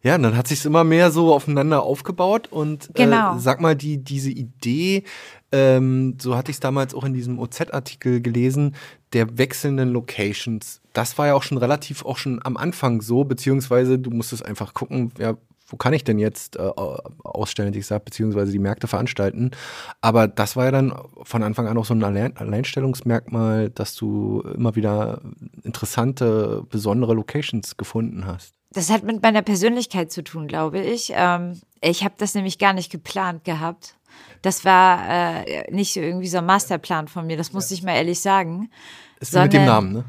ja, 0.03 0.15
und 0.15 0.23
dann 0.23 0.35
hat 0.35 0.47
sich 0.47 0.65
immer 0.65 0.83
mehr 0.83 1.11
so 1.11 1.33
aufeinander 1.33 1.83
aufgebaut 1.83 2.47
und 2.49 2.89
äh, 2.89 2.93
genau. 3.05 3.35
äh, 3.35 3.39
sag 3.39 3.61
mal, 3.61 3.75
die, 3.75 3.97
diese 3.97 4.31
Idee, 4.31 5.03
ähm, 5.51 6.17
so 6.19 6.35
hatte 6.35 6.49
ich 6.49 6.55
es 6.55 6.59
damals 6.59 6.95
auch 6.95 7.03
in 7.03 7.13
diesem 7.13 7.37
OZ-Artikel 7.39 8.21
gelesen, 8.21 8.75
der 9.13 9.37
wechselnden 9.37 9.89
Locations. 9.89 10.81
Das 10.93 11.17
war 11.17 11.27
ja 11.27 11.35
auch 11.35 11.43
schon 11.43 11.57
relativ 11.57 12.03
auch 12.05 12.17
schon 12.17 12.39
am 12.43 12.57
Anfang 12.57 13.01
so, 13.01 13.23
beziehungsweise 13.25 13.99
du 13.99 14.09
musstest 14.09 14.45
einfach 14.45 14.73
gucken, 14.73 15.11
ja, 15.19 15.35
wo 15.67 15.77
kann 15.77 15.93
ich 15.93 16.03
denn 16.03 16.19
jetzt 16.19 16.57
äh, 16.57 16.71
ausstellen, 17.23 17.73
ich 17.73 17.85
sag, 17.85 18.03
beziehungsweise 18.03 18.51
die 18.51 18.59
Märkte 18.59 18.87
veranstalten. 18.87 19.51
Aber 20.01 20.27
das 20.27 20.55
war 20.55 20.65
ja 20.65 20.71
dann 20.71 20.93
von 21.23 21.43
Anfang 21.43 21.67
an 21.67 21.77
auch 21.77 21.85
so 21.85 21.93
ein 21.93 22.03
Alleinstellungsmerkmal, 22.03 23.69
dass 23.69 23.95
du 23.95 24.41
immer 24.53 24.75
wieder 24.75 25.21
interessante, 25.63 26.63
besondere 26.69 27.13
Locations 27.13 27.77
gefunden 27.77 28.25
hast. 28.25 28.60
Das 28.73 28.89
hat 28.89 29.03
mit 29.03 29.21
meiner 29.21 29.41
Persönlichkeit 29.41 30.11
zu 30.11 30.23
tun, 30.23 30.47
glaube 30.47 30.79
ich. 30.79 31.11
Ähm, 31.15 31.59
ich 31.81 32.03
habe 32.03 32.15
das 32.17 32.35
nämlich 32.35 32.57
gar 32.57 32.73
nicht 32.73 32.91
geplant 32.91 33.43
gehabt. 33.43 33.95
Das 34.41 34.65
war 34.65 35.07
äh, 35.09 35.71
nicht 35.71 35.95
irgendwie 35.95 36.27
so 36.27 36.39
ein 36.39 36.45
Masterplan 36.45 37.07
von 37.07 37.27
mir, 37.27 37.37
das 37.37 37.53
muss 37.53 37.69
ja. 37.69 37.75
ich 37.75 37.83
mal 37.83 37.95
ehrlich 37.95 38.21
sagen. 38.21 38.69
Ist 39.19 39.31
sondern, 39.31 39.45
mit 39.45 39.53
dem 39.53 39.65
Namen, 39.65 39.93
ne? 39.93 40.05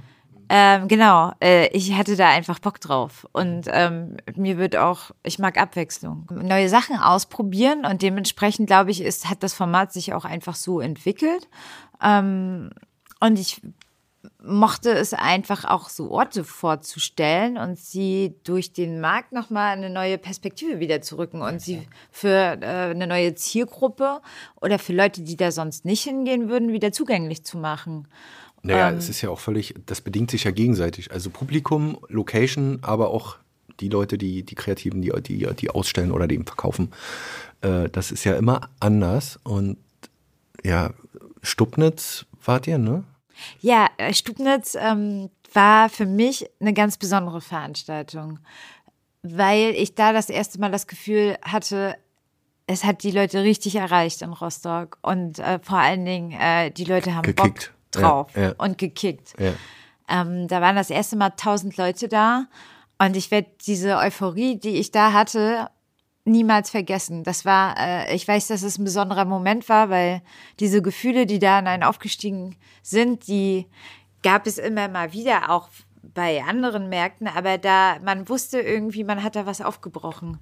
Ähm, 0.55 0.87
genau, 0.87 1.33
äh, 1.43 1.69
ich 1.69 1.95
hatte 1.95 2.15
da 2.15 2.29
einfach 2.29 2.59
Bock 2.59 2.79
drauf. 2.79 3.27
Und 3.33 3.69
ähm, 3.71 4.19
mir 4.37 4.59
wird 4.59 4.77
auch, 4.77 5.11
ich 5.23 5.39
mag 5.39 5.59
Abwechslung. 5.59 6.27
Neue 6.31 6.69
Sachen 6.69 6.99
ausprobieren 6.99 7.87
und 7.87 8.03
dementsprechend, 8.03 8.67
glaube 8.67 8.91
ich, 8.91 9.01
ist, 9.01 9.31
hat 9.31 9.43
das 9.43 9.55
Format 9.55 9.95
sich 9.95 10.13
auch 10.13 10.27
einfach 10.27 10.55
so 10.55 10.81
entwickelt. 10.81 11.49
Ähm, 12.03 12.69
und 13.21 13.39
ich 13.39 13.63
mochte 14.45 14.91
es 14.91 15.15
einfach 15.15 15.65
auch 15.65 15.89
so 15.89 16.11
Orte 16.11 16.45
vorzustellen 16.45 17.57
und 17.57 17.79
sie 17.79 18.35
durch 18.45 18.73
den 18.73 19.01
Markt 19.01 19.33
nochmal 19.33 19.77
eine 19.77 19.91
neue 19.91 20.19
Perspektive 20.19 20.81
wieder 20.81 21.01
zu 21.01 21.17
rücken 21.17 21.43
und 21.43 21.61
sie 21.61 21.87
für 22.11 22.59
äh, 22.61 22.91
eine 22.91 23.07
neue 23.07 23.35
Zielgruppe 23.35 24.21
oder 24.61 24.79
für 24.79 24.93
Leute, 24.93 25.23
die 25.23 25.37
da 25.37 25.53
sonst 25.53 25.85
nicht 25.85 26.03
hingehen 26.03 26.49
würden, 26.49 26.73
wieder 26.73 26.93
zugänglich 26.93 27.45
zu 27.45 27.59
machen. 27.59 28.09
Naja, 28.63 28.91
ähm, 28.91 28.99
es 28.99 29.09
ist 29.09 29.23
ja 29.23 29.31
auch 29.31 29.41
völlig, 29.41 29.75
das 29.87 30.01
bedingt 30.01 30.31
sich 30.31 30.45
ja 30.45 30.51
gegenseitig. 30.51 31.13
Also 31.13 31.31
Publikum, 31.31 31.99
Location, 32.09 32.79
aber 32.83 33.11
auch 33.11 33.37
die 33.81 33.89
Leute, 33.89 34.19
die, 34.19 34.43
die 34.45 34.55
Kreativen, 34.55 35.03
die, 35.03 35.13
die, 35.23 35.47
die 35.55 35.71
ausstellen 35.71 36.13
oder 36.13 36.27
die 36.27 36.35
eben 36.37 36.47
verkaufen. 36.47 36.93
Äh, 37.61 37.89
das 37.91 38.11
ist 38.13 38.25
ja 38.25 38.37
immer 38.37 38.69
anders. 38.81 39.39
Und 39.45 39.79
ja, 40.65 40.91
Stubnitz 41.43 42.27
wart 42.45 42.67
ihr, 42.67 42.79
ne? 42.79 43.05
Ja, 43.61 43.89
äh, 43.97 44.13
Stubnitz 44.15 44.77
ähm, 44.79 45.31
war 45.53 45.89
für 45.89 46.07
mich 46.07 46.49
eine 46.61 46.73
ganz 46.73 46.97
besondere 46.97 47.41
Veranstaltung, 47.41 48.39
weil 49.23 49.71
ich 49.77 49.95
da 49.95 50.13
das 50.13 50.29
erste 50.31 50.59
Mal 50.61 50.71
das 50.71 50.87
Gefühl 50.87 51.37
hatte, 51.43 51.97
es 52.67 52.85
hat 52.85 53.03
die 53.03 53.11
Leute 53.11 53.43
richtig 53.43 53.77
erreicht 53.77 54.23
in 54.23 54.33
Rostock. 54.33 54.99
Und 55.03 55.39
äh, 55.39 55.59
vor 55.63 55.79
allen 55.79 56.05
Dingen, 56.05 56.33
äh, 56.33 56.71
die 56.71 56.85
Leute 56.85 57.15
haben 57.15 57.23
Gekickt. 57.23 57.73
Bock 57.91 58.01
drauf 58.03 58.31
Ja, 58.35 58.43
ja. 58.43 58.55
und 58.59 58.79
gekickt. 58.79 59.35
Ja. 59.39 59.53
Ähm, 60.09 60.49
da 60.49 60.61
waren 60.61 60.77
das 60.77 60.91
erste 60.91 61.17
Mal 61.17 61.31
tausend 61.31 61.77
Leute 61.77 62.09
da. 62.09 62.47
Und 62.99 63.17
ich 63.17 63.31
werde 63.31 63.49
diese 63.67 63.97
Euphorie, 63.97 64.59
die 64.59 64.77
ich 64.77 64.91
da 64.93 65.13
hatte, 65.13 65.69
niemals 66.25 66.71
vergessen. 66.71 67.25
Das 67.25 67.45
war, 67.45 67.77
äh, 67.79 68.15
ich 68.15 68.27
weiß, 68.27 68.49
dass 68.49 68.63
es 68.63 68.79
ein 68.79 68.85
besonderer 68.85 69.25
Moment 69.25 69.69
war, 69.69 69.91
weil 69.91 70.23
diese 70.61 70.83
Gefühle, 70.83 71.27
die 71.27 71.39
da 71.39 71.59
in 71.59 71.67
einen 71.67 71.83
aufgestiegen 71.83 72.57
sind, 72.83 73.27
die 73.27 73.67
gab 74.23 74.47
es 74.47 74.59
immer 74.59 74.89
mal 74.89 75.13
wieder, 75.13 75.51
auch 75.51 75.69
bei 76.15 76.43
anderen 76.43 76.89
Märkten, 76.89 77.29
aber 77.29 77.59
da, 77.59 77.99
man 78.05 78.29
wusste 78.29 78.61
irgendwie, 78.61 79.05
man 79.05 79.23
hat 79.23 79.37
da 79.37 79.47
was 79.47 79.61
aufgebrochen. 79.61 80.39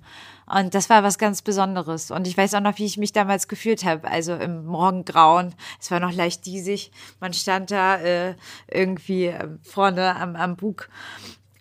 Und 0.47 0.75
das 0.75 0.89
war 0.91 1.03
was 1.03 1.19
ganz 1.19 1.43
Besonderes. 1.43 2.11
Und 2.11 2.27
ich 2.27 2.37
weiß 2.37 2.55
auch 2.55 2.61
noch, 2.61 2.79
wie 2.79 2.87
ich 2.87 2.97
mich 2.97 3.13
damals 3.13 3.47
gefühlt 3.47 3.85
habe. 3.85 4.09
Also 4.09 4.35
im 4.35 4.65
Morgengrauen. 4.65 5.55
Es 5.79 5.91
war 5.91 6.01
noch 6.01 6.13
leicht 6.13 6.47
diesig. 6.47 6.91
Man 7.21 7.35
stand 7.35 7.71
da 7.71 7.97
äh, 7.97 8.35
irgendwie 8.69 9.27
äh, 9.27 9.49
vorne 9.63 10.17
am, 10.17 10.35
am 10.35 10.57
Bug 10.57 10.89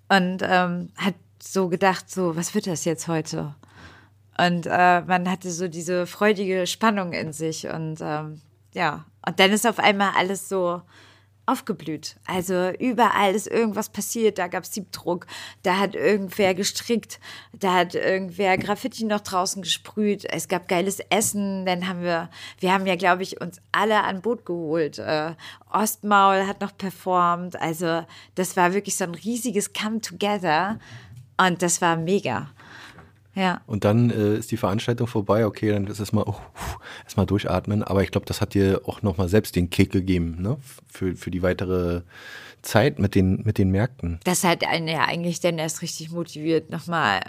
und 0.07 0.41
ähm, 0.43 0.89
hat 0.95 1.15
so 1.41 1.69
gedacht, 1.69 2.09
so, 2.09 2.35
was 2.35 2.55
wird 2.55 2.67
das 2.67 2.85
jetzt 2.85 3.07
heute? 3.07 3.53
Und 4.47 4.65
äh, 4.65 5.01
man 5.01 5.29
hatte 5.29 5.51
so 5.51 5.67
diese 5.67 6.07
freudige 6.07 6.67
Spannung 6.67 7.13
in 7.13 7.33
sich. 7.33 7.67
Und 7.67 7.99
ähm, 8.01 8.41
ja, 8.73 9.05
und 9.25 9.39
dann 9.39 9.51
ist 9.51 9.67
auf 9.67 9.79
einmal 9.79 10.11
alles 10.15 10.47
so 10.47 10.81
aufgeblüht. 11.49 12.15
Also 12.25 12.69
überall 12.79 13.33
ist 13.33 13.47
irgendwas 13.47 13.89
passiert. 13.89 14.37
Da 14.37 14.47
gab 14.47 14.63
es 14.63 14.73
Siebdruck, 14.73 15.25
da 15.63 15.77
hat 15.77 15.95
irgendwer 15.95 16.53
gestrickt, 16.53 17.19
da 17.53 17.73
hat 17.73 17.95
irgendwer 17.95 18.57
Graffiti 18.57 19.03
noch 19.03 19.21
draußen 19.21 19.61
gesprüht. 19.61 20.25
Es 20.31 20.47
gab 20.47 20.67
geiles 20.67 20.99
Essen. 21.09 21.65
Dann 21.65 21.87
haben 21.87 22.03
wir, 22.03 22.29
wir 22.59 22.71
haben 22.71 22.85
ja, 22.85 22.95
glaube 22.95 23.23
ich, 23.23 23.41
uns 23.41 23.59
alle 23.71 24.03
an 24.03 24.21
Boot 24.21 24.45
geholt. 24.45 24.99
Äh, 24.99 25.33
Ostmaul 25.71 26.45
hat 26.45 26.61
noch 26.61 26.77
performt. 26.77 27.59
Also 27.59 28.05
das 28.35 28.55
war 28.55 28.73
wirklich 28.73 28.95
so 28.95 29.05
ein 29.05 29.15
riesiges 29.15 29.73
Come 29.73 30.01
Together. 30.01 30.79
Und 31.37 31.61
das 31.61 31.81
war 31.81 31.95
mega. 31.95 32.51
Ja. 33.39 33.61
Und 33.67 33.85
dann 33.85 34.09
äh, 34.09 34.35
ist 34.35 34.51
die 34.51 34.57
Veranstaltung 34.57 35.07
vorbei, 35.07 35.45
okay, 35.45 35.71
dann 35.71 35.87
ist 35.87 35.99
es 35.99 36.11
mal, 36.11 36.25
oh, 36.27 36.35
erstmal 37.05 37.25
durchatmen. 37.25 37.83
Aber 37.83 38.03
ich 38.03 38.11
glaube, 38.11 38.25
das 38.25 38.41
hat 38.41 38.53
dir 38.53 38.81
auch 38.85 39.01
nochmal 39.01 39.29
selbst 39.29 39.55
den 39.55 39.69
Kick 39.69 39.91
gegeben, 39.91 40.41
ne? 40.41 40.57
Für, 40.91 41.15
für 41.15 41.31
die 41.31 41.41
weitere 41.41 42.01
Zeit 42.61 42.99
mit 42.99 43.15
den, 43.15 43.41
mit 43.45 43.57
den 43.57 43.71
Märkten. 43.71 44.19
Das 44.25 44.43
hat 44.43 44.67
einen 44.67 44.89
ja 44.89 45.05
eigentlich 45.05 45.39
dann 45.39 45.57
erst 45.57 45.81
richtig 45.81 46.11
motiviert, 46.11 46.69
nochmal 46.69 47.21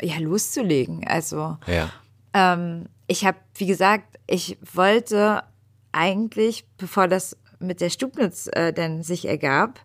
äh, 0.00 0.06
ja, 0.06 0.18
loszulegen. 0.20 1.04
Also 1.08 1.56
Ja. 1.66 1.90
ähm, 2.32 2.86
ich 3.08 3.24
habe, 3.26 3.38
wie 3.56 3.66
gesagt, 3.66 4.20
ich 4.28 4.56
wollte 4.72 5.42
eigentlich, 5.90 6.64
bevor 6.78 7.08
das 7.08 7.36
mit 7.58 7.80
der 7.80 7.90
Stubnitz 7.90 8.48
äh, 8.52 8.72
dann 8.72 9.02
sich 9.02 9.26
ergab, 9.26 9.80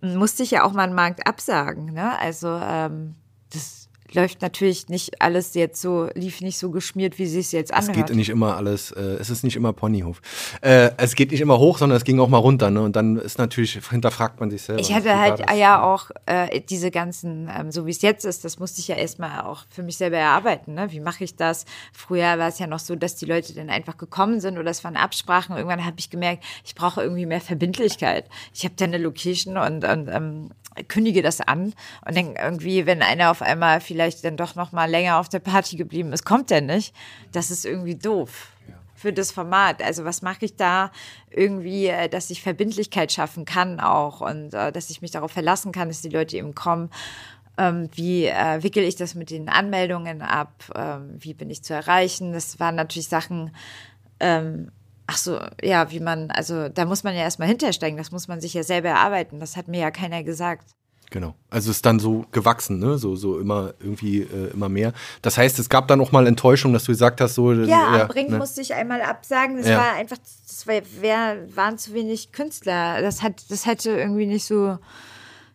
musste 0.00 0.42
ich 0.42 0.50
ja 0.50 0.64
auch 0.64 0.72
mal 0.72 0.82
einen 0.82 0.94
Markt 0.94 1.26
absagen. 1.28 1.92
Ne? 1.92 2.18
Also 2.18 2.48
ähm, 2.48 3.14
das 3.52 3.83
läuft 4.14 4.42
natürlich 4.42 4.88
nicht 4.88 5.20
alles 5.20 5.54
jetzt 5.54 5.80
so, 5.80 6.08
lief 6.14 6.40
nicht 6.40 6.58
so 6.58 6.70
geschmiert, 6.70 7.18
wie 7.18 7.26
sie 7.26 7.40
es 7.40 7.52
jetzt 7.52 7.70
Es 7.72 7.88
anhört. 7.88 8.08
geht 8.08 8.16
nicht 8.16 8.28
immer 8.30 8.56
alles, 8.56 8.90
äh, 8.92 9.00
es 9.00 9.30
ist 9.30 9.44
nicht 9.44 9.56
immer 9.56 9.72
Ponyhof. 9.72 10.20
Äh, 10.60 10.90
es 10.96 11.14
geht 11.14 11.30
nicht 11.32 11.40
immer 11.40 11.58
hoch, 11.58 11.78
sondern 11.78 11.96
es 11.96 12.04
ging 12.04 12.20
auch 12.20 12.28
mal 12.28 12.38
runter, 12.38 12.70
ne? 12.70 12.82
Und 12.82 12.96
dann 12.96 13.16
ist 13.16 13.38
natürlich, 13.38 13.78
hinterfragt 13.90 14.40
man 14.40 14.50
sich 14.50 14.62
selber. 14.62 14.80
Ich 14.80 14.92
hatte 14.92 15.18
halt 15.18 15.40
das? 15.40 15.58
ja 15.58 15.82
auch 15.82 16.10
äh, 16.26 16.60
diese 16.60 16.90
ganzen, 16.90 17.50
ähm, 17.54 17.72
so 17.72 17.86
wie 17.86 17.90
es 17.90 18.02
jetzt 18.02 18.24
ist, 18.24 18.44
das 18.44 18.58
musste 18.58 18.80
ich 18.80 18.88
ja 18.88 18.96
erstmal 18.96 19.40
auch 19.42 19.64
für 19.68 19.82
mich 19.82 19.96
selber 19.96 20.16
erarbeiten. 20.16 20.74
Ne? 20.74 20.90
Wie 20.90 21.00
mache 21.00 21.24
ich 21.24 21.36
das? 21.36 21.64
Früher 21.92 22.38
war 22.38 22.48
es 22.48 22.58
ja 22.58 22.66
noch 22.66 22.78
so, 22.78 22.96
dass 22.96 23.16
die 23.16 23.26
Leute 23.26 23.54
dann 23.54 23.70
einfach 23.70 23.96
gekommen 23.96 24.40
sind 24.40 24.58
oder 24.58 24.70
es 24.70 24.84
waren 24.84 24.96
Absprachen. 24.96 25.56
Irgendwann 25.56 25.84
habe 25.84 25.96
ich 25.98 26.10
gemerkt, 26.10 26.44
ich 26.64 26.74
brauche 26.74 27.02
irgendwie 27.02 27.26
mehr 27.26 27.40
Verbindlichkeit. 27.40 28.26
Ich 28.54 28.64
habe 28.64 28.74
dann 28.76 28.94
eine 28.94 29.02
Location 29.02 29.56
und, 29.56 29.84
und 29.84 30.08
ähm, 30.08 30.50
kündige 30.88 31.22
das 31.22 31.40
an 31.40 31.74
und 32.06 32.16
dann 32.16 32.36
irgendwie, 32.36 32.86
wenn 32.86 33.02
einer 33.02 33.30
auf 33.30 33.42
einmal 33.42 33.80
vielleicht 33.80 34.24
dann 34.24 34.36
doch 34.36 34.54
noch 34.54 34.72
mal 34.72 34.90
länger 34.90 35.18
auf 35.18 35.28
der 35.28 35.38
Party 35.38 35.76
geblieben 35.76 36.12
ist, 36.12 36.24
kommt 36.24 36.50
der 36.50 36.60
nicht. 36.60 36.94
Das 37.32 37.50
ist 37.50 37.64
irgendwie 37.64 37.94
doof 37.94 38.48
für 38.94 39.12
das 39.12 39.30
Format. 39.30 39.82
Also 39.82 40.04
was 40.04 40.22
mache 40.22 40.46
ich 40.46 40.56
da 40.56 40.90
irgendwie, 41.30 41.86
äh, 41.86 42.08
dass 42.08 42.30
ich 42.30 42.42
Verbindlichkeit 42.42 43.12
schaffen 43.12 43.44
kann 43.44 43.78
auch 43.80 44.20
und 44.20 44.54
äh, 44.54 44.72
dass 44.72 44.90
ich 44.90 45.02
mich 45.02 45.10
darauf 45.10 45.30
verlassen 45.30 45.72
kann, 45.72 45.88
dass 45.88 46.00
die 46.00 46.08
Leute 46.08 46.36
eben 46.36 46.54
kommen. 46.54 46.90
Ähm, 47.56 47.88
wie 47.94 48.26
äh, 48.26 48.62
wickel 48.62 48.82
ich 48.82 48.96
das 48.96 49.14
mit 49.14 49.30
den 49.30 49.48
Anmeldungen 49.48 50.22
ab? 50.22 50.52
Ähm, 50.74 51.16
wie 51.18 51.34
bin 51.34 51.50
ich 51.50 51.62
zu 51.62 51.74
erreichen? 51.74 52.32
Das 52.32 52.58
waren 52.58 52.74
natürlich 52.74 53.08
Sachen, 53.08 53.54
ähm, 54.20 54.72
ach 55.06 55.16
so, 55.18 55.38
ja, 55.62 55.90
wie 55.90 56.00
man, 56.00 56.30
also 56.30 56.68
da 56.68 56.84
muss 56.84 57.04
man 57.04 57.14
ja 57.14 57.22
erstmal 57.22 57.48
hintersteigen, 57.48 57.96
das 57.98 58.10
muss 58.12 58.28
man 58.28 58.40
sich 58.40 58.54
ja 58.54 58.62
selber 58.62 58.88
erarbeiten. 58.90 59.40
Das 59.40 59.56
hat 59.56 59.68
mir 59.68 59.80
ja 59.80 59.90
keiner 59.90 60.22
gesagt. 60.22 60.70
Genau. 61.10 61.34
Also 61.50 61.70
es 61.70 61.76
ist 61.76 61.86
dann 61.86 62.00
so 62.00 62.24
gewachsen, 62.32 62.80
ne? 62.80 62.98
So, 62.98 63.14
so 63.14 63.38
immer 63.38 63.74
irgendwie 63.78 64.22
äh, 64.22 64.50
immer 64.52 64.68
mehr. 64.68 64.92
Das 65.22 65.38
heißt, 65.38 65.58
es 65.60 65.68
gab 65.68 65.86
dann 65.86 66.00
auch 66.00 66.10
mal 66.10 66.26
Enttäuschung, 66.26 66.72
dass 66.72 66.84
du 66.84 66.92
gesagt 66.92 67.20
hast, 67.20 67.34
so. 67.34 67.52
Ja, 67.52 68.02
am 68.02 68.08
Brink 68.08 68.30
ne? 68.30 68.38
musste 68.38 68.60
ich 68.62 68.74
einmal 68.74 69.00
absagen. 69.02 69.58
Das 69.58 69.68
Ja. 69.68 69.76
war 69.78 69.92
einfach, 69.92 70.16
das 70.18 70.66
war, 70.66 70.80
wär, 71.00 71.36
waren 71.54 71.78
zu 71.78 71.94
wenig 71.94 72.32
Künstler. 72.32 73.00
Das 73.00 73.22
hat, 73.22 73.48
das 73.50 73.64
hätte 73.66 73.90
irgendwie 73.90 74.26
nicht 74.26 74.44
so 74.44 74.78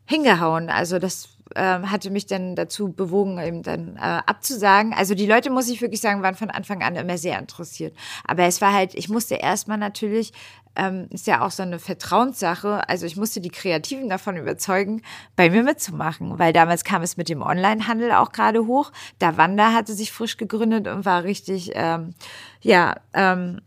hingehauen. 0.05 0.69
Also 0.69 0.97
das 0.99 1.29
ähm, 1.55 1.91
hatte 1.91 2.09
mich 2.11 2.25
dann 2.25 2.55
dazu 2.55 2.91
bewogen, 2.91 3.39
eben 3.39 3.63
dann 3.63 3.95
äh, 3.97 3.99
abzusagen. 4.25 4.93
Also 4.93 5.15
die 5.15 5.25
Leute, 5.25 5.49
muss 5.49 5.69
ich 5.69 5.81
wirklich 5.81 6.01
sagen, 6.01 6.21
waren 6.21 6.35
von 6.35 6.49
Anfang 6.49 6.83
an 6.83 6.95
immer 6.95 7.17
sehr 7.17 7.39
interessiert. 7.39 7.95
Aber 8.25 8.43
es 8.43 8.61
war 8.61 8.73
halt, 8.73 8.93
ich 8.95 9.09
musste 9.09 9.35
erstmal 9.35 9.77
natürlich, 9.77 10.31
ähm, 10.75 11.07
ist 11.09 11.27
ja 11.27 11.41
auch 11.45 11.51
so 11.51 11.63
eine 11.63 11.79
Vertrauenssache, 11.79 12.87
also 12.87 13.05
ich 13.05 13.17
musste 13.17 13.41
die 13.41 13.49
Kreativen 13.49 14.09
davon 14.09 14.37
überzeugen, 14.37 15.01
bei 15.35 15.49
mir 15.49 15.63
mitzumachen, 15.63 16.37
weil 16.37 16.53
damals 16.53 16.83
kam 16.83 17.01
es 17.01 17.17
mit 17.17 17.27
dem 17.29 17.41
Onlinehandel 17.41 18.11
auch 18.11 18.31
gerade 18.31 18.65
hoch. 18.67 18.91
Da 19.17 19.35
Wanda 19.37 19.73
hatte 19.73 19.93
sich 19.93 20.11
frisch 20.11 20.37
gegründet 20.37 20.87
und 20.87 21.05
war 21.05 21.23
richtig, 21.23 21.71
ähm, 21.73 22.13
ja, 22.61 22.95
ähm, 23.13 23.61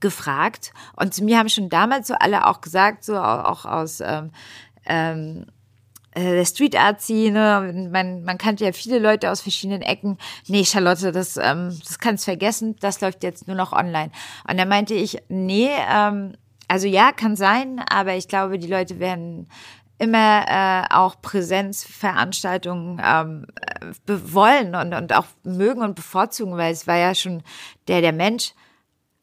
gefragt. 0.00 0.72
Und 0.96 1.14
zu 1.14 1.24
mir 1.24 1.38
haben 1.38 1.48
schon 1.48 1.68
damals 1.68 2.08
so 2.08 2.14
alle 2.14 2.46
auch 2.46 2.60
gesagt, 2.60 3.04
so 3.04 3.16
au- 3.16 3.42
auch 3.44 3.64
aus 3.64 4.00
ähm, 4.00 4.30
ähm, 4.84 5.46
äh, 5.46 5.52
der 6.14 6.44
Street 6.44 6.76
Art 6.76 7.00
Szene, 7.00 7.88
man, 7.90 8.22
man 8.24 8.38
kannte 8.38 8.64
ja 8.64 8.72
viele 8.72 8.98
Leute 8.98 9.30
aus 9.30 9.40
verschiedenen 9.40 9.82
Ecken. 9.82 10.18
Nee, 10.46 10.64
Charlotte, 10.64 11.12
das, 11.12 11.36
ähm, 11.36 11.76
das 11.84 11.98
kannst 11.98 12.24
vergessen, 12.24 12.76
das 12.80 13.00
läuft 13.00 13.22
jetzt 13.22 13.46
nur 13.46 13.56
noch 13.56 13.72
online. 13.72 14.10
Und 14.48 14.58
dann 14.58 14.68
meinte 14.68 14.94
ich, 14.94 15.18
nee, 15.28 15.70
ähm, 15.90 16.34
also 16.68 16.86
ja, 16.86 17.12
kann 17.12 17.36
sein, 17.36 17.82
aber 17.90 18.14
ich 18.14 18.28
glaube, 18.28 18.58
die 18.58 18.66
Leute 18.66 18.98
werden 18.98 19.48
immer 19.98 20.44
äh, 20.48 20.94
auch 20.94 21.20
Präsenzveranstaltungen 21.22 23.00
ähm, 23.04 23.46
äh, 23.80 23.92
wollen 24.06 24.74
und, 24.74 24.94
und 24.94 25.12
auch 25.14 25.26
mögen 25.44 25.80
und 25.80 25.94
bevorzugen, 25.94 26.56
weil 26.56 26.72
es 26.72 26.86
war 26.86 26.96
ja 26.96 27.14
schon 27.14 27.42
der, 27.88 28.00
der 28.00 28.12
Mensch 28.12 28.52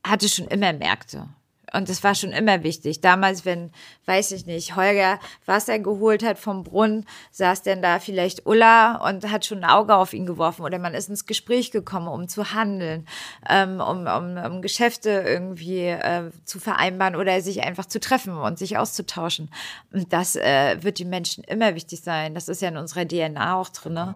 hatte 0.08 0.30
schon 0.30 0.48
immer 0.48 0.72
Märkte. 0.74 1.28
Und 1.74 1.90
das 1.90 2.04
war 2.04 2.16
schon 2.16 2.32
immer 2.32 2.64
wichtig. 2.64 3.02
Damals, 3.02 3.46
wenn, 3.46 3.72
weiß 4.06 4.32
ich 4.32 4.46
nicht, 4.46 4.76
Holger 4.76 5.20
Wasser 5.46 5.80
geholt 5.80 6.24
hat 6.24 6.40
vom 6.40 6.64
Brunnen, 6.64 7.06
saß 7.32 7.64
denn 7.64 7.82
da 7.82 8.00
vielleicht 8.00 8.46
Ulla 8.46 8.96
und 9.08 9.30
hat 9.30 9.46
schon 9.46 9.64
ein 9.64 9.70
Auge 9.70 9.96
auf 9.96 10.14
ihn 10.14 10.26
geworfen. 10.26 10.64
Oder 10.64 10.80
man 10.80 10.94
ist 10.94 11.10
ins 11.10 11.26
Gespräch 11.26 11.72
gekommen, 11.72 12.08
um 12.08 12.28
zu 12.28 12.54
handeln, 12.54 13.08
ähm, 13.48 13.80
um, 13.80 14.08
um, 14.08 14.38
um 14.38 14.62
Geschäfte 14.62 15.10
irgendwie 15.10 15.86
äh, 15.88 16.32
zu 16.46 16.60
vereinbaren 16.60 17.16
oder 17.16 17.42
sich 17.42 17.64
einfach 17.64 17.86
zu 17.86 18.00
treffen 18.00 18.38
und 18.38 18.58
sich 18.58 18.78
auszutauschen. 18.78 19.50
Und 19.92 20.12
das 20.14 20.36
äh, 20.36 20.82
wird 20.82 21.00
den 21.00 21.10
Menschen 21.10 21.44
immer 21.44 21.76
wichtig 21.76 22.02
sein. 22.02 22.34
Das 22.34 22.50
ist 22.50 22.62
ja 22.62 22.70
in 22.70 22.78
unserer 22.78 23.08
DNA 23.08 23.56
auch 23.56 23.70
drin. 23.70 23.94
Ne? 23.94 24.16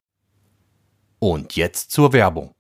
Und 1.19 1.55
jetzt 1.55 1.91
zur 1.91 2.13
Werbung. 2.13 2.53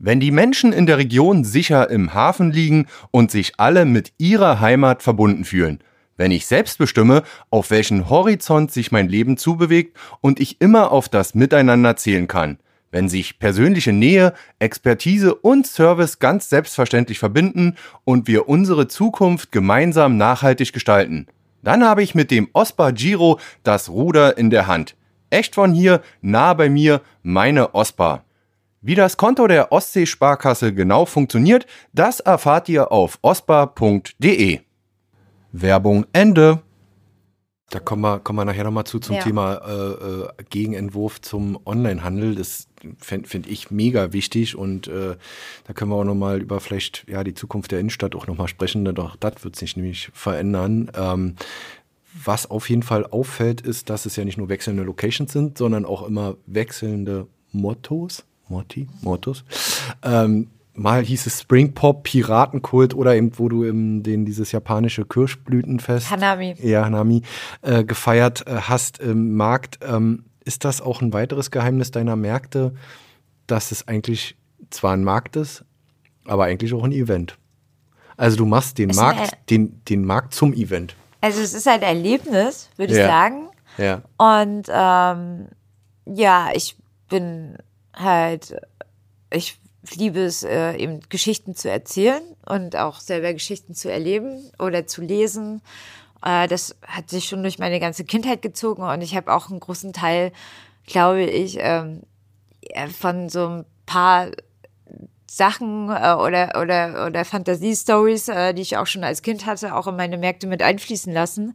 Wenn 0.00 0.20
die 0.20 0.30
Menschen 0.30 0.72
in 0.72 0.86
der 0.86 0.98
Region 0.98 1.42
sicher 1.42 1.90
im 1.90 2.14
Hafen 2.14 2.52
liegen 2.52 2.86
und 3.10 3.32
sich 3.32 3.54
alle 3.56 3.84
mit 3.84 4.12
ihrer 4.16 4.60
Heimat 4.60 5.02
verbunden 5.02 5.44
fühlen, 5.44 5.80
wenn 6.16 6.30
ich 6.30 6.46
selbst 6.46 6.78
bestimme, 6.78 7.24
auf 7.50 7.70
welchen 7.70 8.08
Horizont 8.08 8.70
sich 8.70 8.92
mein 8.92 9.08
Leben 9.08 9.36
zubewegt 9.36 9.96
und 10.20 10.38
ich 10.38 10.60
immer 10.60 10.92
auf 10.92 11.08
das 11.08 11.34
Miteinander 11.34 11.96
zählen 11.96 12.28
kann, 12.28 12.58
wenn 12.92 13.08
sich 13.08 13.40
persönliche 13.40 13.92
Nähe, 13.92 14.34
Expertise 14.60 15.34
und 15.34 15.66
Service 15.66 16.20
ganz 16.20 16.48
selbstverständlich 16.48 17.18
verbinden 17.18 17.76
und 18.04 18.28
wir 18.28 18.48
unsere 18.48 18.86
Zukunft 18.86 19.50
gemeinsam 19.50 20.16
nachhaltig 20.16 20.72
gestalten, 20.72 21.26
dann 21.62 21.84
habe 21.84 22.04
ich 22.04 22.14
mit 22.14 22.30
dem 22.30 22.48
OSPA 22.52 22.92
Giro 22.92 23.40
das 23.64 23.88
Ruder 23.88 24.38
in 24.38 24.50
der 24.50 24.68
Hand. 24.68 24.94
Echt 25.30 25.56
von 25.56 25.72
hier, 25.72 26.02
nah 26.20 26.54
bei 26.54 26.68
mir, 26.68 27.02
meine 27.22 27.74
OSPA. 27.74 28.22
Wie 28.80 28.94
das 28.94 29.16
Konto 29.16 29.48
der 29.48 29.72
Ostsee-Sparkasse 29.72 30.72
genau 30.72 31.04
funktioniert, 31.04 31.66
das 31.92 32.20
erfahrt 32.20 32.68
ihr 32.68 32.92
auf 32.92 33.18
ospa.de. 33.22 34.60
Werbung 35.50 36.06
Ende. 36.12 36.62
Da 37.70 37.80
kommen 37.80 38.02
wir, 38.02 38.20
kommen 38.20 38.38
wir 38.38 38.44
nachher 38.44 38.64
nochmal 38.64 38.84
zu 38.84 38.98
zum 38.98 39.16
ja. 39.16 39.22
Thema 39.22 39.56
äh, 39.56 39.72
äh, 39.72 40.28
Gegenentwurf 40.48 41.20
zum 41.20 41.58
Onlinehandel. 41.66 42.36
Das 42.36 42.68
finde 42.98 43.28
find 43.28 43.46
ich 43.46 43.70
mega 43.70 44.12
wichtig 44.12 44.56
und 44.56 44.86
äh, 44.86 45.16
da 45.64 45.72
können 45.74 45.90
wir 45.90 45.96
auch 45.96 46.04
nochmal 46.04 46.40
über 46.40 46.60
vielleicht 46.60 47.04
ja 47.08 47.24
die 47.24 47.34
Zukunft 47.34 47.72
der 47.72 47.80
Innenstadt 47.80 48.14
auch 48.14 48.26
nochmal 48.26 48.48
sprechen. 48.48 48.84
Doch 48.94 49.16
das 49.16 49.44
wird 49.44 49.56
sich 49.56 49.76
nämlich 49.76 50.08
verändern. 50.14 50.90
Ähm, 50.96 51.34
was 52.24 52.50
auf 52.50 52.70
jeden 52.70 52.82
Fall 52.82 53.04
auffällt, 53.04 53.60
ist, 53.60 53.90
dass 53.90 54.06
es 54.06 54.16
ja 54.16 54.24
nicht 54.24 54.38
nur 54.38 54.48
wechselnde 54.48 54.84
Locations 54.84 55.30
sind, 55.30 55.58
sondern 55.58 55.84
auch 55.84 56.06
immer 56.06 56.36
wechselnde 56.46 57.26
Mottos. 57.52 58.24
Motti, 58.48 58.88
Mottos. 59.02 59.44
Ähm, 60.02 60.48
mal 60.74 61.02
hieß 61.02 61.26
es 61.26 61.40
Spring 61.40 61.72
Pop, 61.74 62.04
Piratenkult 62.04 62.94
oder 62.94 63.14
eben, 63.14 63.38
wo 63.38 63.48
du 63.48 63.64
im, 63.64 64.02
den, 64.02 64.24
dieses 64.24 64.52
japanische 64.52 65.04
Kirschblütenfest. 65.04 66.10
Hanami. 66.10 66.54
Ja, 66.62 66.84
Hanami, 66.84 67.22
äh, 67.62 67.84
gefeiert 67.84 68.46
äh, 68.46 68.60
hast 68.62 68.98
im 68.98 69.34
Markt. 69.34 69.78
Ähm, 69.82 70.24
ist 70.44 70.64
das 70.64 70.80
auch 70.80 71.02
ein 71.02 71.12
weiteres 71.12 71.50
Geheimnis 71.50 71.90
deiner 71.90 72.16
Märkte, 72.16 72.74
dass 73.46 73.70
es 73.70 73.86
eigentlich 73.86 74.36
zwar 74.70 74.94
ein 74.94 75.04
Markt 75.04 75.36
ist, 75.36 75.64
aber 76.26 76.44
eigentlich 76.44 76.72
auch 76.72 76.84
ein 76.84 76.92
Event? 76.92 77.36
Also 78.16 78.36
du 78.38 78.46
machst 78.46 78.78
den 78.78 78.90
Markt, 78.90 79.36
den, 79.50 79.82
den 79.84 80.04
Markt 80.04 80.34
zum 80.34 80.52
Event. 80.52 80.96
Also 81.20 81.40
es 81.40 81.54
ist 81.54 81.68
ein 81.68 81.82
Erlebnis, 81.82 82.68
würde 82.76 82.94
ja. 82.94 83.00
ich 83.00 83.06
sagen. 83.06 83.48
Ja. 83.76 84.02
Und 84.16 84.68
ähm, 84.68 85.48
ja, 86.06 86.48
ich 86.54 86.76
bin 87.08 87.56
halt, 87.98 88.56
ich 89.30 89.58
liebe 89.94 90.20
es, 90.20 90.42
äh, 90.42 90.74
eben 90.76 91.00
Geschichten 91.08 91.54
zu 91.54 91.70
erzählen 91.70 92.22
und 92.46 92.76
auch 92.76 93.00
selber 93.00 93.32
Geschichten 93.32 93.74
zu 93.74 93.90
erleben 93.90 94.50
oder 94.58 94.86
zu 94.86 95.02
lesen. 95.02 95.62
Äh, 96.24 96.48
das 96.48 96.76
hat 96.86 97.10
sich 97.10 97.26
schon 97.26 97.42
durch 97.42 97.58
meine 97.58 97.80
ganze 97.80 98.04
Kindheit 98.04 98.42
gezogen 98.42 98.82
und 98.82 99.02
ich 99.02 99.16
habe 99.16 99.32
auch 99.32 99.50
einen 99.50 99.60
großen 99.60 99.92
Teil, 99.92 100.32
glaube 100.86 101.22
ich, 101.24 101.58
ähm, 101.60 102.02
von 102.98 103.28
so 103.28 103.46
ein 103.48 103.64
paar 103.86 104.30
Sachen 105.30 105.90
äh, 105.90 106.14
oder 106.14 106.58
oder 106.60 107.06
oder 107.06 107.24
Fantasiestories, 107.24 108.28
äh, 108.28 108.54
die 108.54 108.62
ich 108.62 108.78
auch 108.78 108.86
schon 108.86 109.04
als 109.04 109.20
Kind 109.22 109.44
hatte, 109.44 109.74
auch 109.74 109.86
in 109.86 109.96
meine 109.96 110.16
Märkte 110.16 110.46
mit 110.46 110.62
einfließen 110.62 111.12
lassen. 111.12 111.54